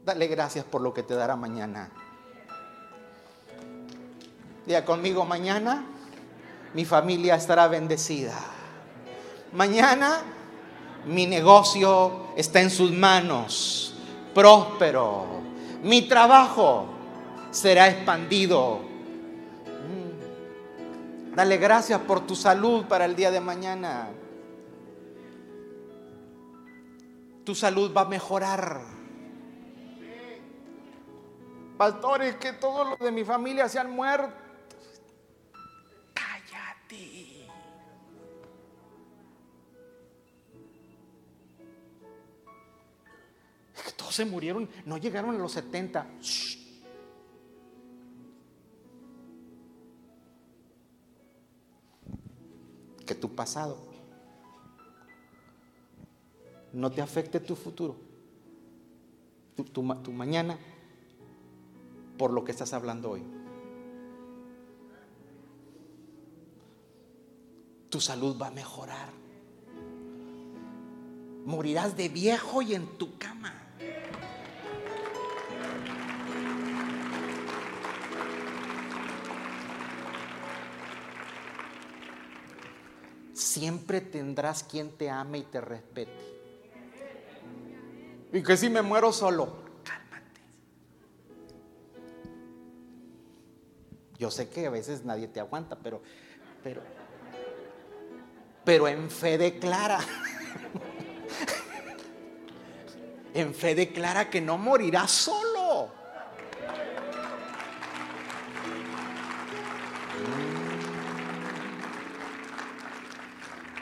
Dale 0.10 0.26
gracias 0.28 0.66
por 0.66 0.82
lo 0.82 0.92
que 0.92 1.04
te 1.04 1.14
dará 1.14 1.36
mañana. 1.36 1.92
Diga 4.66 4.84
conmigo, 4.84 5.24
mañana 5.24 5.86
mi 6.74 6.84
familia 6.84 7.36
estará 7.36 7.68
bendecida. 7.68 8.34
Mañana 9.54 10.22
mi 11.06 11.28
negocio 11.28 12.28
está 12.36 12.60
en 12.60 12.72
sus 12.72 12.92
manos, 12.92 13.94
próspero. 14.34 15.42
Mi 15.84 16.02
trabajo 16.04 16.88
será 17.52 17.90
expandido. 17.90 18.89
Dale 21.40 21.56
gracias 21.56 22.02
por 22.02 22.28
tu 22.28 22.36
salud 22.36 22.86
para 22.86 23.06
el 23.06 23.16
día 23.16 23.32
de 23.32 23.40
mañana. 23.40 24.10
Tu 27.46 27.56
salud 27.56 27.96
va 27.96 28.02
a 28.02 28.06
mejorar. 28.10 28.82
Pastores, 31.78 32.36
que 32.36 32.52
todos 32.52 32.90
los 32.90 33.00
de 33.00 33.14
mi 33.14 33.24
familia 33.24 33.70
se 33.70 33.80
han 33.80 33.90
muerto. 33.90 34.36
todos 43.96 44.14
se 44.14 44.26
murieron, 44.26 44.70
no 44.86 44.98
llegaron 44.98 45.36
a 45.36 45.38
los 45.38 45.54
70. 45.54 46.06
Que 53.10 53.16
tu 53.16 53.34
pasado 53.34 53.76
no 56.74 56.92
te 56.92 57.02
afecte 57.02 57.40
tu 57.40 57.56
futuro, 57.56 57.96
tu, 59.56 59.64
tu 59.64 60.12
mañana, 60.12 60.60
por 62.20 62.30
lo 62.30 62.46
que 62.46 62.52
estás 62.52 62.72
hablando 62.72 63.10
hoy. 63.10 63.24
Tu 67.90 68.00
salud 68.00 68.40
va 68.40 68.50
a 68.50 68.52
mejorar. 68.52 69.10
Morirás 71.48 71.98
de 71.98 72.10
viejo 72.10 72.62
y 72.62 72.76
en 72.76 72.86
tu 73.00 73.18
cama. 73.18 73.56
Siempre 83.50 84.02
tendrás 84.02 84.64
quien 84.64 84.92
te 84.92 85.10
ame 85.10 85.40
y 85.40 85.44
te 85.44 85.60
respete. 85.60 86.12
Y 88.32 88.44
que 88.44 88.56
si 88.56 88.70
me 88.70 88.84
muero 88.84 89.12
solo, 89.12 89.64
cálmate. 89.84 90.42
Yo 94.20 94.30
sé 94.30 94.50
que 94.50 94.68
a 94.68 94.70
veces 94.70 95.04
nadie 95.04 95.28
te 95.28 95.40
aguanta, 95.40 95.76
pero, 95.76 96.04
pero, 96.64 96.84
pero 98.64 98.88
en 98.88 99.10
fe 99.10 99.40
declara, 99.40 100.00
en 103.34 103.56
fe 103.56 103.74
declara 103.74 104.30
que 104.30 104.42
no 104.42 104.60
morirás 104.60 105.10
solo. 105.10 105.59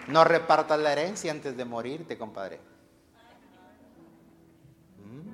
No 0.08 0.24
repartas 0.24 0.80
la 0.80 0.94
herencia 0.94 1.32
antes 1.32 1.56
de 1.58 1.66
morirte, 1.66 2.18
compadre. 2.18 2.60
¿Mm? 4.98 5.30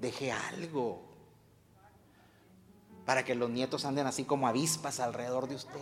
Deje 0.00 0.32
algo 0.32 1.08
para 3.06 3.24
que 3.24 3.34
los 3.34 3.48
nietos 3.48 3.86
anden 3.86 4.06
así 4.06 4.24
como 4.24 4.46
avispas 4.46 5.00
alrededor 5.00 5.48
de 5.48 5.54
usted. 5.54 5.80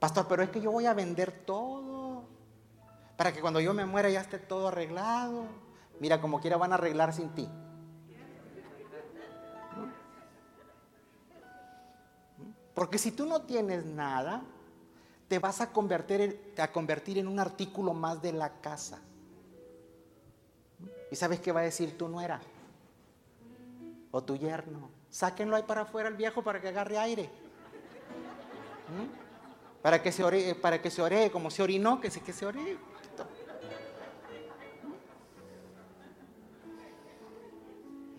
Pastor, 0.00 0.26
pero 0.28 0.42
es 0.42 0.50
que 0.50 0.60
yo 0.60 0.72
voy 0.72 0.86
a 0.86 0.94
vender 0.94 1.30
todo 1.30 2.24
para 3.16 3.32
que 3.32 3.40
cuando 3.40 3.60
yo 3.60 3.72
me 3.72 3.86
muera 3.86 4.10
ya 4.10 4.20
esté 4.20 4.40
todo 4.40 4.66
arreglado. 4.66 5.44
Mira, 6.00 6.20
como 6.20 6.40
quiera 6.40 6.56
van 6.56 6.72
a 6.72 6.74
arreglar 6.74 7.12
sin 7.12 7.28
ti. 7.30 7.48
Porque 12.74 12.98
si 12.98 13.12
tú 13.12 13.26
no 13.26 13.42
tienes 13.42 13.84
nada, 13.84 14.42
te 15.28 15.38
vas 15.38 15.60
a 15.60 15.72
convertir, 15.72 16.20
en, 16.20 16.60
a 16.60 16.72
convertir 16.72 17.18
en 17.18 17.28
un 17.28 17.38
artículo 17.38 17.94
más 17.94 18.20
de 18.22 18.32
la 18.32 18.60
casa. 18.60 19.00
¿Y 21.10 21.16
sabes 21.16 21.40
qué 21.40 21.52
va 21.52 21.60
a 21.60 21.64
decir 21.64 21.96
tu 21.96 22.08
nuera? 22.08 22.40
O 24.10 24.22
tu 24.22 24.36
yerno. 24.36 24.90
Sáquenlo 25.10 25.56
ahí 25.56 25.62
para 25.62 25.82
afuera 25.82 26.08
el 26.08 26.16
viejo 26.16 26.42
para 26.42 26.60
que 26.60 26.68
agarre 26.68 26.98
aire. 26.98 27.30
¿Mm? 28.88 29.82
Para 29.82 30.02
que 30.02 30.12
se 30.12 30.24
ore, 30.24 30.54
para 30.54 30.80
que 30.80 30.90
se 30.90 31.30
como 31.30 31.50
se 31.50 31.62
orinó, 31.62 32.00
que 32.00 32.10
se, 32.10 32.20
que 32.20 32.32
se 32.32 32.46
ore. 32.46 32.78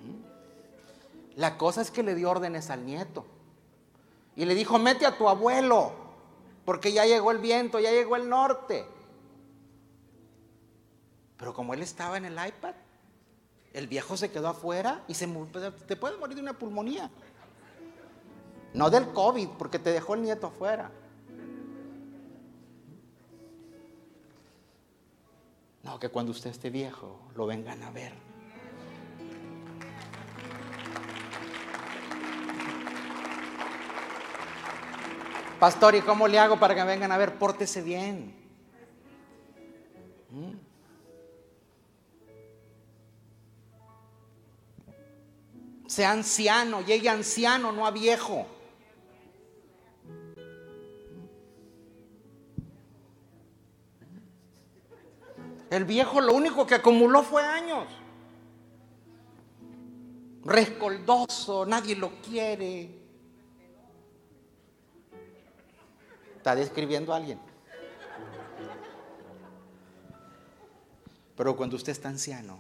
¿Mm? 0.04 0.24
La 1.36 1.58
cosa 1.58 1.82
es 1.82 1.90
que 1.90 2.04
le 2.04 2.14
dio 2.14 2.30
órdenes 2.30 2.70
al 2.70 2.86
nieto. 2.86 3.26
Y 4.36 4.46
le 4.46 4.56
dijo, 4.56 4.80
mete 4.80 5.06
a 5.06 5.18
tu 5.18 5.30
abuelo, 5.30 5.92
porque 6.66 6.92
ya 6.92 7.06
llegó 7.06 7.32
el 7.32 7.38
viento, 7.38 7.80
ya 7.80 7.92
llegó 7.92 8.16
el 8.16 8.30
norte. 8.30 8.86
Pero 11.38 11.54
como 11.54 11.74
él 11.74 11.82
estaba 11.82 12.18
en 12.18 12.26
el 12.26 12.34
iPad, 12.34 12.74
el 13.74 13.88
viejo 13.88 14.16
se 14.18 14.32
quedó 14.32 14.48
afuera 14.48 15.04
y 15.08 15.14
se 15.14 15.28
te 15.88 15.96
puede 15.96 16.18
morir 16.18 16.36
de 16.36 16.42
una 16.42 16.54
pulmonía. 16.54 17.10
No 18.74 18.90
del 18.90 19.12
COVID, 19.12 19.50
porque 19.58 19.78
te 19.78 19.92
dejó 19.92 20.16
el 20.16 20.24
nieto 20.24 20.48
afuera. 20.48 20.92
No, 25.84 26.00
que 26.00 26.10
cuando 26.10 26.32
usted 26.32 26.50
esté 26.50 26.70
viejo, 26.70 27.20
lo 27.36 27.46
vengan 27.46 27.84
a 27.84 27.92
ver. 27.92 28.14
Pastor, 35.64 35.96
¿y 35.96 36.02
cómo 36.02 36.28
le 36.28 36.38
hago 36.38 36.60
para 36.60 36.76
que 36.76 36.84
vengan 36.84 37.14
a 37.14 37.18
ver? 37.18 37.40
Pórtese 37.40 37.82
bien. 37.82 38.36
¿Mm? 40.30 40.52
Sea 45.88 46.12
anciano, 46.12 46.82
llegue 46.82 47.08
anciano, 47.08 47.72
no 47.72 47.88
a 47.88 47.92
viejo. 47.92 48.46
El 55.70 55.86
viejo 55.86 56.20
lo 56.20 56.34
único 56.34 56.68
que 56.68 56.76
acumuló 56.76 57.24
fue 57.24 57.42
años. 57.42 57.86
Rescoldoso, 60.44 61.66
nadie 61.66 61.96
lo 61.96 62.20
quiere. 62.22 63.03
Está 66.44 66.56
describiendo 66.56 67.14
a 67.14 67.16
alguien. 67.16 67.40
Pero 71.38 71.56
cuando 71.56 71.78
usted 71.78 71.94
está 71.94 72.10
anciano, 72.10 72.60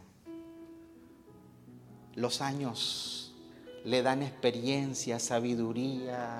los 2.15 2.39
años 2.39 3.35
le 3.83 4.01
dan 4.01 4.23
experiencia, 4.23 5.19
sabiduría, 5.19 6.39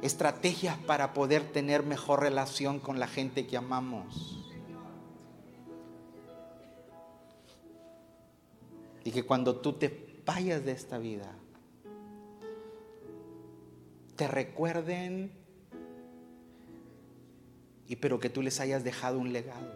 estrategias 0.00 0.78
para 0.78 1.12
poder 1.12 1.52
tener 1.52 1.82
mejor 1.82 2.20
relación 2.20 2.80
con 2.80 2.98
la 2.98 3.06
gente 3.06 3.46
que 3.46 3.58
amamos. 3.58 4.46
Y 9.04 9.10
que 9.10 9.24
cuando 9.24 9.56
tú 9.56 9.74
te 9.74 10.22
vayas 10.24 10.64
de 10.64 10.72
esta 10.72 10.96
vida, 10.96 11.30
te 14.16 14.28
recuerden 14.28 15.32
y 17.86 17.96
pero 17.96 18.18
que 18.18 18.30
tú 18.30 18.42
les 18.42 18.60
hayas 18.60 18.84
dejado 18.84 19.18
un 19.18 19.32
legado. 19.32 19.72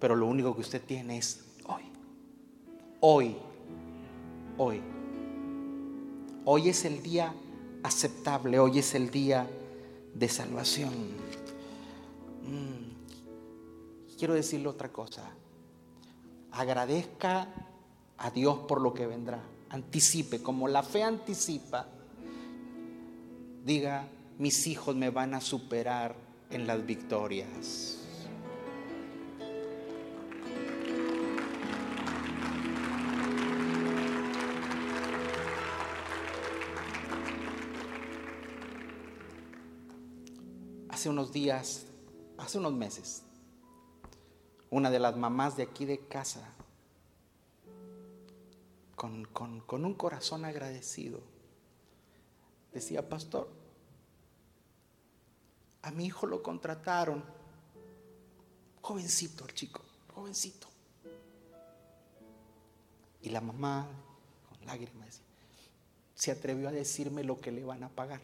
Pero 0.00 0.16
lo 0.16 0.26
único 0.26 0.54
que 0.54 0.60
usted 0.60 0.82
tiene 0.82 1.18
es 1.18 1.44
hoy. 1.66 1.82
Hoy. 3.00 3.36
Hoy. 4.58 4.82
Hoy 6.44 6.68
es 6.68 6.84
el 6.84 7.02
día 7.02 7.34
aceptable, 7.82 8.58
hoy 8.58 8.78
es 8.78 8.94
el 8.94 9.10
día 9.10 9.48
de 10.14 10.28
salvación. 10.28 10.92
Mm. 12.42 14.16
Quiero 14.18 14.34
decirle 14.34 14.68
otra 14.68 14.92
cosa. 14.92 15.30
Agradezca 16.52 17.48
a 18.18 18.30
Dios 18.30 18.58
por 18.68 18.80
lo 18.80 18.94
que 18.94 19.06
vendrá. 19.06 19.42
Anticipe, 19.70 20.42
como 20.42 20.68
la 20.68 20.82
fe 20.82 21.02
anticipa, 21.02 21.88
diga, 23.64 24.08
mis 24.38 24.66
hijos 24.66 24.94
me 24.94 25.10
van 25.10 25.34
a 25.34 25.40
superar 25.40 26.14
en 26.50 26.66
las 26.66 26.84
victorias. 26.84 28.00
Hace 40.88 41.08
unos 41.08 41.32
días, 41.32 41.86
hace 42.38 42.58
unos 42.58 42.72
meses, 42.72 43.24
una 44.70 44.90
de 44.90 44.98
las 45.00 45.16
mamás 45.16 45.56
de 45.56 45.64
aquí 45.64 45.84
de 45.84 45.98
casa, 46.06 46.53
con, 48.94 49.24
con 49.24 49.84
un 49.84 49.94
corazón 49.94 50.44
agradecido, 50.44 51.20
decía, 52.72 53.08
pastor, 53.08 53.48
a 55.82 55.90
mi 55.90 56.06
hijo 56.06 56.26
lo 56.26 56.42
contrataron. 56.42 57.22
Jovencito 58.80 59.44
el 59.46 59.54
chico, 59.54 59.82
jovencito. 60.14 60.66
Y 63.20 63.30
la 63.30 63.40
mamá, 63.40 63.86
con 64.48 64.66
lágrimas, 64.66 65.20
se 66.14 66.30
atrevió 66.30 66.68
a 66.68 66.72
decirme 66.72 67.22
lo 67.22 67.40
que 67.40 67.52
le 67.52 67.64
van 67.64 67.82
a 67.82 67.88
pagar. 67.88 68.20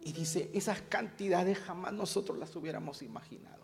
Y 0.00 0.12
dice, 0.12 0.50
esas 0.54 0.82
cantidades 0.82 1.58
jamás 1.58 1.92
nosotros 1.92 2.38
las 2.38 2.54
hubiéramos 2.56 3.02
imaginado. 3.02 3.61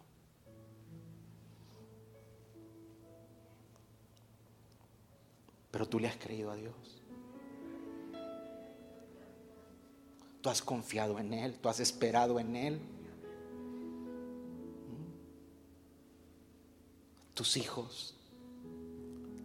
Pero 5.78 5.88
tú 5.88 6.00
le 6.00 6.08
has 6.08 6.16
creído 6.16 6.50
a 6.50 6.56
Dios. 6.56 6.74
Tú 10.42 10.50
has 10.50 10.60
confiado 10.60 11.20
en 11.20 11.32
Él, 11.32 11.56
tú 11.60 11.68
has 11.68 11.78
esperado 11.78 12.40
en 12.40 12.56
Él. 12.56 12.80
Tus 17.32 17.56
hijos 17.56 18.16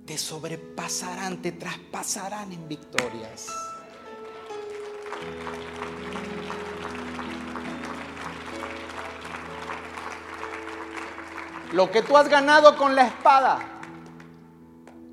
te 0.07 0.17
sobrepasarán, 0.17 1.39
te 1.39 1.51
traspasarán 1.51 2.51
en 2.51 2.67
victorias. 2.67 3.45
Lo 11.73 11.91
que 11.91 12.01
tú 12.01 12.17
has 12.17 12.27
ganado 12.27 12.75
con 12.75 12.95
la 12.95 13.05
espada, 13.05 13.72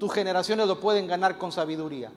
tus 0.01 0.14
generaciones 0.14 0.66
lo 0.66 0.80
pueden 0.80 1.07
ganar 1.07 1.36
con 1.36 1.53
sabiduría. 1.53 2.11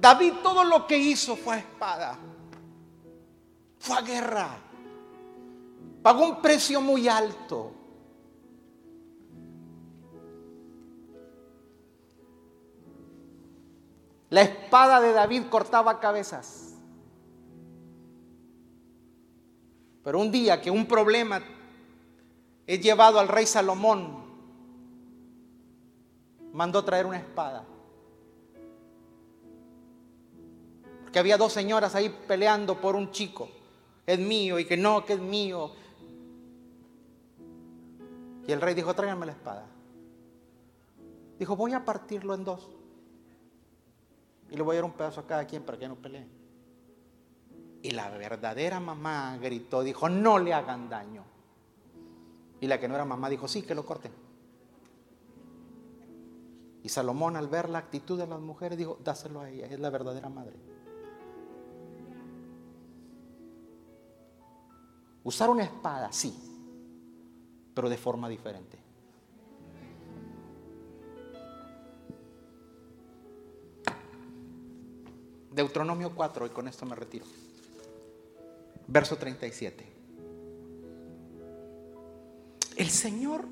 David 0.00 0.32
todo 0.42 0.64
lo 0.64 0.86
que 0.86 0.96
hizo 0.96 1.36
fue 1.36 1.56
a 1.56 1.58
espada, 1.58 2.18
fue 3.78 3.98
a 3.98 4.00
guerra, 4.00 4.48
pagó 6.02 6.24
un 6.24 6.40
precio 6.40 6.80
muy 6.80 7.06
alto. 7.06 7.72
La 14.30 14.40
espada 14.40 15.00
de 15.00 15.12
David 15.12 15.44
cortaba 15.50 16.00
cabezas. 16.00 16.67
Pero 20.08 20.20
un 20.20 20.30
día 20.30 20.58
que 20.58 20.70
un 20.70 20.86
problema 20.86 21.38
es 22.66 22.80
llevado 22.80 23.20
al 23.20 23.28
rey 23.28 23.44
Salomón, 23.44 24.24
mandó 26.54 26.82
traer 26.82 27.04
una 27.04 27.18
espada. 27.18 27.62
Porque 31.02 31.18
había 31.18 31.36
dos 31.36 31.52
señoras 31.52 31.94
ahí 31.94 32.08
peleando 32.26 32.80
por 32.80 32.96
un 32.96 33.10
chico. 33.10 33.50
Es 34.06 34.18
mío 34.18 34.58
y 34.58 34.64
que 34.64 34.78
no, 34.78 35.04
que 35.04 35.12
es 35.12 35.20
mío. 35.20 35.72
Y 38.46 38.52
el 38.52 38.62
rey 38.62 38.72
dijo, 38.72 38.94
tráiganme 38.94 39.26
la 39.26 39.32
espada. 39.32 39.66
Dijo, 41.38 41.54
voy 41.54 41.74
a 41.74 41.84
partirlo 41.84 42.32
en 42.34 42.44
dos. 42.44 42.66
Y 44.50 44.56
le 44.56 44.62
voy 44.62 44.72
a 44.72 44.78
dar 44.78 44.86
un 44.86 44.96
pedazo 44.96 45.20
a 45.20 45.26
cada 45.26 45.46
quien 45.46 45.62
para 45.64 45.76
que 45.76 45.86
no 45.86 45.96
peleen. 45.96 46.37
Y 47.82 47.92
la 47.92 48.10
verdadera 48.10 48.80
mamá 48.80 49.38
gritó, 49.40 49.82
dijo, 49.82 50.08
no 50.08 50.38
le 50.38 50.52
hagan 50.52 50.88
daño. 50.88 51.24
Y 52.60 52.66
la 52.66 52.80
que 52.80 52.88
no 52.88 52.94
era 52.94 53.04
mamá 53.04 53.30
dijo, 53.30 53.46
sí, 53.46 53.62
que 53.62 53.74
lo 53.74 53.86
corten. 53.86 54.12
Y 56.82 56.88
Salomón 56.88 57.36
al 57.36 57.48
ver 57.48 57.68
la 57.68 57.78
actitud 57.78 58.18
de 58.18 58.26
las 58.26 58.40
mujeres 58.40 58.78
dijo, 58.78 58.98
dáselo 59.04 59.40
a 59.40 59.50
ella, 59.50 59.66
es 59.66 59.78
la 59.78 59.90
verdadera 59.90 60.28
madre. 60.28 60.56
Usar 65.22 65.50
una 65.50 65.64
espada, 65.64 66.10
sí, 66.10 66.34
pero 67.74 67.88
de 67.88 67.98
forma 67.98 68.28
diferente. 68.28 68.78
Deuteronomio 75.52 76.14
4, 76.14 76.46
y 76.46 76.50
con 76.50 76.68
esto 76.68 76.86
me 76.86 76.94
retiro. 76.94 77.26
Verso 78.88 79.16
37. 79.16 79.86
El 82.76 82.90
Señor 82.90 83.44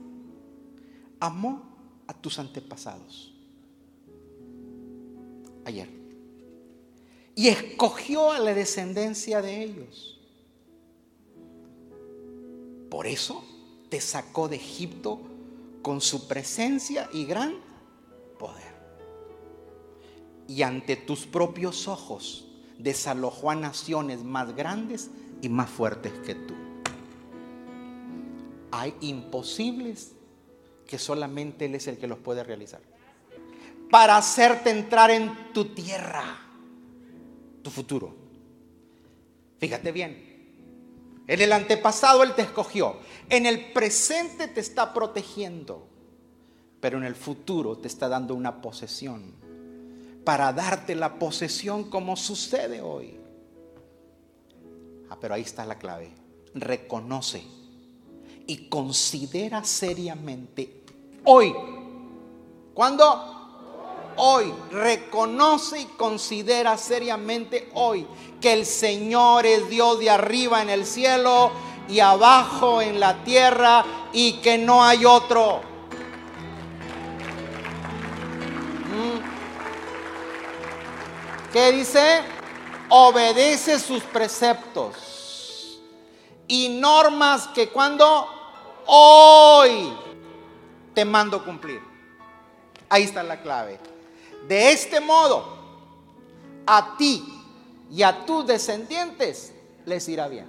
amó 1.20 1.76
a 2.08 2.14
tus 2.14 2.38
antepasados 2.38 3.32
ayer 5.64 5.88
y 7.34 7.48
escogió 7.48 8.32
a 8.32 8.38
la 8.38 8.54
descendencia 8.54 9.42
de 9.42 9.62
ellos 9.62 10.16
por 12.96 13.06
eso 13.06 13.44
te 13.88 14.00
sacó 14.00 14.48
de 14.48 14.56
Egipto 14.56 15.20
con 15.82 16.00
su 16.00 16.26
presencia 16.28 17.08
y 17.12 17.24
gran 17.24 17.54
poder. 18.38 18.74
Y 20.48 20.62
ante 20.62 20.96
tus 20.96 21.26
propios 21.26 21.88
ojos 21.88 22.46
desalojó 22.78 23.50
a 23.50 23.54
naciones 23.54 24.22
más 24.24 24.54
grandes 24.56 25.10
y 25.42 25.48
más 25.48 25.70
fuertes 25.70 26.12
que 26.24 26.34
tú. 26.34 26.54
Hay 28.70 28.94
imposibles 29.00 30.12
que 30.86 30.98
solamente 30.98 31.66
Él 31.66 31.74
es 31.74 31.86
el 31.86 31.98
que 31.98 32.06
los 32.06 32.18
puede 32.18 32.44
realizar. 32.44 32.80
Para 33.90 34.16
hacerte 34.16 34.70
entrar 34.70 35.10
en 35.10 35.52
tu 35.52 35.66
tierra, 35.66 36.24
tu 37.62 37.70
futuro. 37.70 38.14
Fíjate 39.58 39.92
bien, 39.92 40.26
en 41.26 41.40
el 41.40 41.52
antepasado 41.52 42.22
Él 42.22 42.34
te 42.34 42.42
escogió. 42.42 42.98
En 43.28 43.46
el 43.46 43.72
presente 43.72 44.48
te 44.48 44.60
está 44.60 44.92
protegiendo. 44.92 45.86
Pero 46.80 46.98
en 46.98 47.04
el 47.04 47.16
futuro 47.16 47.78
te 47.78 47.88
está 47.88 48.08
dando 48.08 48.34
una 48.34 48.60
posesión. 48.60 49.34
Para 50.24 50.52
darte 50.52 50.94
la 50.94 51.18
posesión 51.18 51.90
como 51.90 52.16
sucede 52.16 52.80
hoy. 52.80 53.18
Ah, 55.10 55.16
pero 55.20 55.34
ahí 55.34 55.42
está 55.42 55.64
la 55.64 55.78
clave. 55.78 56.12
Reconoce 56.54 57.42
y 58.46 58.68
considera 58.68 59.64
seriamente 59.64 60.84
hoy. 61.24 61.54
¿Cuándo? 62.74 63.36
hoy, 64.16 64.52
reconoce 64.70 65.80
y 65.80 65.84
considera 65.84 66.76
seriamente 66.76 67.70
hoy 67.74 68.06
que 68.40 68.52
el 68.52 68.66
Señor 68.66 69.46
es 69.46 69.68
Dios 69.68 69.98
de 70.00 70.10
arriba 70.10 70.62
en 70.62 70.70
el 70.70 70.86
cielo 70.86 71.52
y 71.88 72.00
abajo 72.00 72.80
en 72.80 72.98
la 72.98 73.22
tierra 73.24 73.84
y 74.12 74.34
que 74.34 74.58
no 74.58 74.84
hay 74.84 75.04
otro. 75.04 75.60
¿Mm? 78.90 79.20
¿Qué 81.52 81.72
dice? 81.72 82.35
Obedece 82.88 83.78
sus 83.78 84.02
preceptos 84.02 85.80
y 86.48 86.68
normas 86.80 87.48
que 87.48 87.68
cuando 87.68 88.28
hoy 88.86 89.92
te 90.94 91.04
mando 91.04 91.44
cumplir. 91.44 91.80
Ahí 92.88 93.02
está 93.02 93.22
la 93.22 93.42
clave. 93.42 93.78
De 94.48 94.70
este 94.72 95.00
modo, 95.00 95.58
a 96.66 96.96
ti 96.96 97.24
y 97.90 98.02
a 98.02 98.24
tus 98.24 98.46
descendientes 98.46 99.52
les 99.84 100.08
irá 100.08 100.28
bien. 100.28 100.46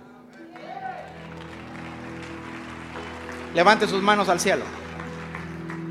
Levante 3.54 3.88
sus 3.88 4.02
manos 4.04 4.30
al 4.30 4.40
cielo. 4.40 4.64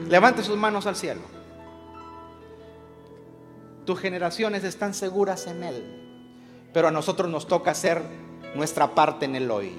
Levante 0.08 0.42
sus 0.44 0.56
manos 0.56 0.86
al 0.86 0.94
cielo. 0.94 1.20
Tus 3.84 3.98
generaciones 4.00 4.64
están 4.64 4.94
seguras 4.94 5.46
en 5.46 5.62
Él, 5.64 6.05
pero 6.76 6.88
a 6.88 6.90
nosotros 6.90 7.30
nos 7.30 7.46
toca 7.46 7.70
hacer 7.70 8.02
nuestra 8.54 8.94
parte 8.94 9.24
en 9.24 9.34
el 9.34 9.50
hoy. 9.50 9.72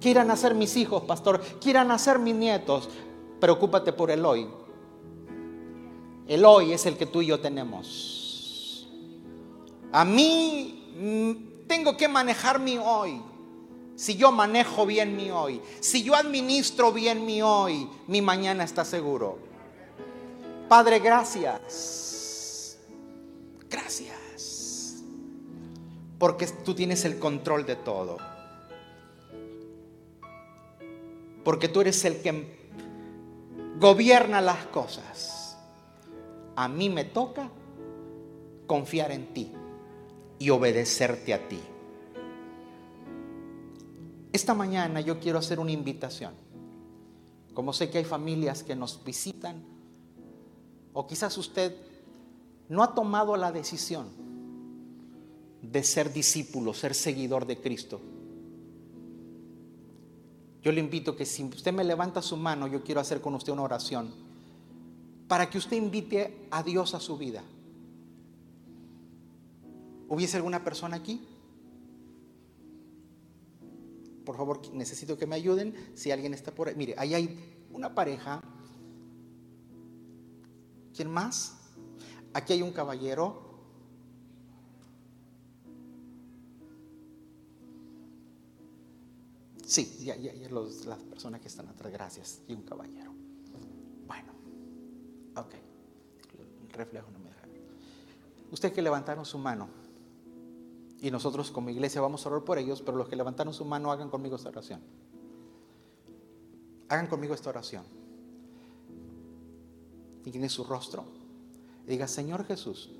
Quieran 0.00 0.30
hacer 0.30 0.54
mis 0.54 0.76
hijos, 0.76 1.02
pastor. 1.02 1.40
Quieran 1.60 1.90
hacer 1.90 2.20
mis 2.20 2.36
nietos. 2.36 2.88
Preocúpate 3.40 3.92
por 3.92 4.12
el 4.12 4.24
hoy. 4.24 4.46
El 6.28 6.44
hoy 6.44 6.72
es 6.72 6.86
el 6.86 6.96
que 6.96 7.06
tú 7.06 7.22
y 7.22 7.26
yo 7.26 7.40
tenemos. 7.40 8.88
A 9.90 10.04
mí 10.04 10.94
mm, 10.96 11.66
tengo 11.66 11.96
que 11.96 12.06
manejar 12.06 12.60
mi 12.60 12.78
hoy. 12.78 13.20
Si 13.96 14.14
yo 14.14 14.30
manejo 14.30 14.86
bien 14.86 15.16
mi 15.16 15.32
hoy, 15.32 15.60
si 15.80 16.04
yo 16.04 16.14
administro 16.14 16.92
bien 16.92 17.26
mi 17.26 17.42
hoy, 17.42 17.88
mi 18.06 18.22
mañana 18.22 18.62
está 18.62 18.84
seguro. 18.84 19.38
Padre, 20.68 21.00
gracias. 21.00 22.78
Gracias. 23.68 24.21
Porque 26.22 26.46
tú 26.46 26.72
tienes 26.72 27.04
el 27.04 27.18
control 27.18 27.66
de 27.66 27.74
todo. 27.74 28.16
Porque 31.42 31.66
tú 31.66 31.80
eres 31.80 32.04
el 32.04 32.22
que 32.22 32.70
gobierna 33.80 34.40
las 34.40 34.66
cosas. 34.66 35.58
A 36.54 36.68
mí 36.68 36.88
me 36.88 37.04
toca 37.04 37.50
confiar 38.68 39.10
en 39.10 39.34
ti 39.34 39.50
y 40.38 40.50
obedecerte 40.50 41.34
a 41.34 41.48
ti. 41.48 41.58
Esta 44.32 44.54
mañana 44.54 45.00
yo 45.00 45.18
quiero 45.18 45.40
hacer 45.40 45.58
una 45.58 45.72
invitación. 45.72 46.34
Como 47.52 47.72
sé 47.72 47.90
que 47.90 47.98
hay 47.98 48.04
familias 48.04 48.62
que 48.62 48.76
nos 48.76 49.02
visitan, 49.02 49.64
o 50.92 51.04
quizás 51.04 51.36
usted 51.36 51.74
no 52.68 52.84
ha 52.84 52.94
tomado 52.94 53.36
la 53.36 53.50
decisión 53.50 54.31
de 55.62 55.82
ser 55.84 56.12
discípulo, 56.12 56.74
ser 56.74 56.94
seguidor 56.94 57.46
de 57.46 57.60
Cristo. 57.60 58.00
Yo 60.62 60.70
le 60.70 60.80
invito 60.80 61.16
que 61.16 61.24
si 61.24 61.42
usted 61.44 61.72
me 61.72 61.84
levanta 61.84 62.20
su 62.20 62.36
mano, 62.36 62.66
yo 62.66 62.82
quiero 62.82 63.00
hacer 63.00 63.20
con 63.20 63.34
usted 63.34 63.52
una 63.52 63.62
oración 63.62 64.12
para 65.26 65.48
que 65.48 65.58
usted 65.58 65.76
invite 65.76 66.46
a 66.50 66.62
Dios 66.62 66.94
a 66.94 67.00
su 67.00 67.16
vida. 67.16 67.42
¿Hubiese 70.08 70.36
alguna 70.36 70.62
persona 70.62 70.96
aquí? 70.96 71.26
Por 74.24 74.36
favor, 74.36 74.60
necesito 74.72 75.16
que 75.16 75.26
me 75.26 75.36
ayuden. 75.36 75.74
Si 75.94 76.10
alguien 76.10 76.34
está 76.34 76.54
por 76.54 76.68
ahí. 76.68 76.74
Mire, 76.76 76.94
ahí 76.98 77.14
hay 77.14 77.64
una 77.72 77.94
pareja. 77.94 78.42
¿Quién 80.94 81.10
más? 81.10 81.56
Aquí 82.34 82.52
hay 82.52 82.62
un 82.62 82.72
caballero. 82.72 83.51
Sí, 89.72 89.96
ya, 90.00 90.14
ya, 90.16 90.34
ya 90.34 90.50
las 90.50 90.98
personas 91.08 91.40
que 91.40 91.48
están 91.48 91.66
atrás, 91.66 91.90
gracias. 91.90 92.42
Y 92.46 92.52
un 92.52 92.60
caballero. 92.60 93.10
Bueno, 94.06 94.30
ok. 95.34 95.54
El 96.68 96.72
reflejo 96.74 97.10
no 97.10 97.18
me 97.18 97.30
deja. 97.30 97.46
Usted 98.50 98.70
que 98.70 98.82
levantaron 98.82 99.24
su 99.24 99.38
mano. 99.38 99.70
Y 101.00 101.10
nosotros 101.10 101.50
como 101.50 101.70
iglesia 101.70 102.02
vamos 102.02 102.26
a 102.26 102.28
orar 102.28 102.44
por 102.44 102.58
ellos, 102.58 102.82
pero 102.82 102.98
los 102.98 103.08
que 103.08 103.16
levantaron 103.16 103.54
su 103.54 103.64
mano 103.64 103.90
hagan 103.90 104.10
conmigo 104.10 104.36
esta 104.36 104.50
oración. 104.50 104.82
Hagan 106.90 107.06
conmigo 107.06 107.32
esta 107.32 107.48
oración. 107.48 107.86
Tiene 110.22 110.50
su 110.50 110.64
rostro. 110.64 111.06
diga, 111.86 112.06
Señor 112.08 112.44
Jesús, 112.44 112.90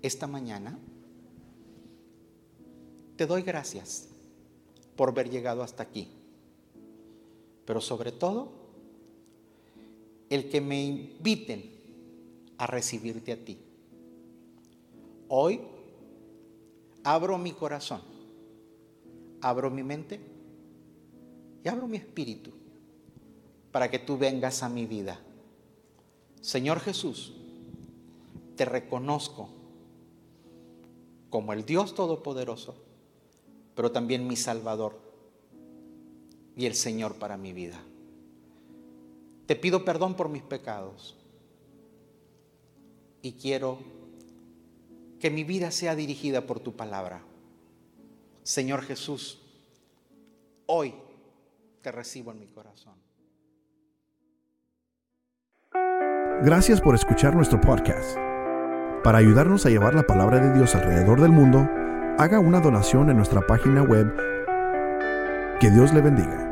esta 0.00 0.26
mañana 0.26 0.78
te 3.18 3.26
doy 3.26 3.42
gracias 3.42 4.08
por 4.96 5.10
haber 5.10 5.30
llegado 5.30 5.62
hasta 5.62 5.82
aquí. 5.82 6.08
Pero 7.64 7.80
sobre 7.80 8.12
todo, 8.12 8.52
el 10.30 10.48
que 10.48 10.60
me 10.60 10.82
inviten 10.82 11.70
a 12.58 12.66
recibirte 12.66 13.32
a 13.32 13.44
ti. 13.44 13.58
Hoy 15.28 15.60
abro 17.02 17.38
mi 17.38 17.52
corazón, 17.52 18.00
abro 19.40 19.70
mi 19.70 19.82
mente 19.82 20.20
y 21.64 21.68
abro 21.68 21.86
mi 21.86 21.96
espíritu 21.96 22.50
para 23.72 23.90
que 23.90 23.98
tú 23.98 24.16
vengas 24.16 24.62
a 24.62 24.68
mi 24.68 24.86
vida. 24.86 25.18
Señor 26.40 26.80
Jesús, 26.80 27.32
te 28.56 28.64
reconozco 28.64 29.48
como 31.30 31.52
el 31.52 31.64
Dios 31.64 31.94
Todopoderoso, 31.94 32.76
pero 33.74 33.92
también 33.92 34.26
mi 34.26 34.36
Salvador 34.36 34.98
y 36.56 36.66
el 36.66 36.74
Señor 36.74 37.16
para 37.16 37.36
mi 37.36 37.52
vida. 37.52 37.80
Te 39.46 39.56
pido 39.56 39.84
perdón 39.84 40.14
por 40.14 40.28
mis 40.28 40.42
pecados 40.42 41.16
y 43.20 43.32
quiero 43.32 43.78
que 45.20 45.30
mi 45.30 45.44
vida 45.44 45.70
sea 45.70 45.94
dirigida 45.94 46.46
por 46.46 46.60
tu 46.60 46.76
palabra. 46.76 47.22
Señor 48.42 48.82
Jesús, 48.82 49.40
hoy 50.66 50.94
te 51.82 51.90
recibo 51.92 52.30
en 52.30 52.40
mi 52.40 52.46
corazón. 52.46 52.94
Gracias 56.42 56.80
por 56.80 56.94
escuchar 56.94 57.34
nuestro 57.34 57.60
podcast. 57.60 58.16
Para 59.02 59.18
ayudarnos 59.18 59.64
a 59.66 59.70
llevar 59.70 59.94
la 59.94 60.06
palabra 60.06 60.40
de 60.40 60.52
Dios 60.58 60.74
alrededor 60.74 61.20
del 61.20 61.30
mundo, 61.30 61.68
haga 62.18 62.38
una 62.38 62.60
donación 62.60 63.10
en 63.10 63.16
nuestra 63.16 63.40
página 63.40 63.82
web. 63.82 64.12
Que 65.60 65.70
Dios 65.70 65.92
le 65.92 66.00
bendiga. 66.00 66.43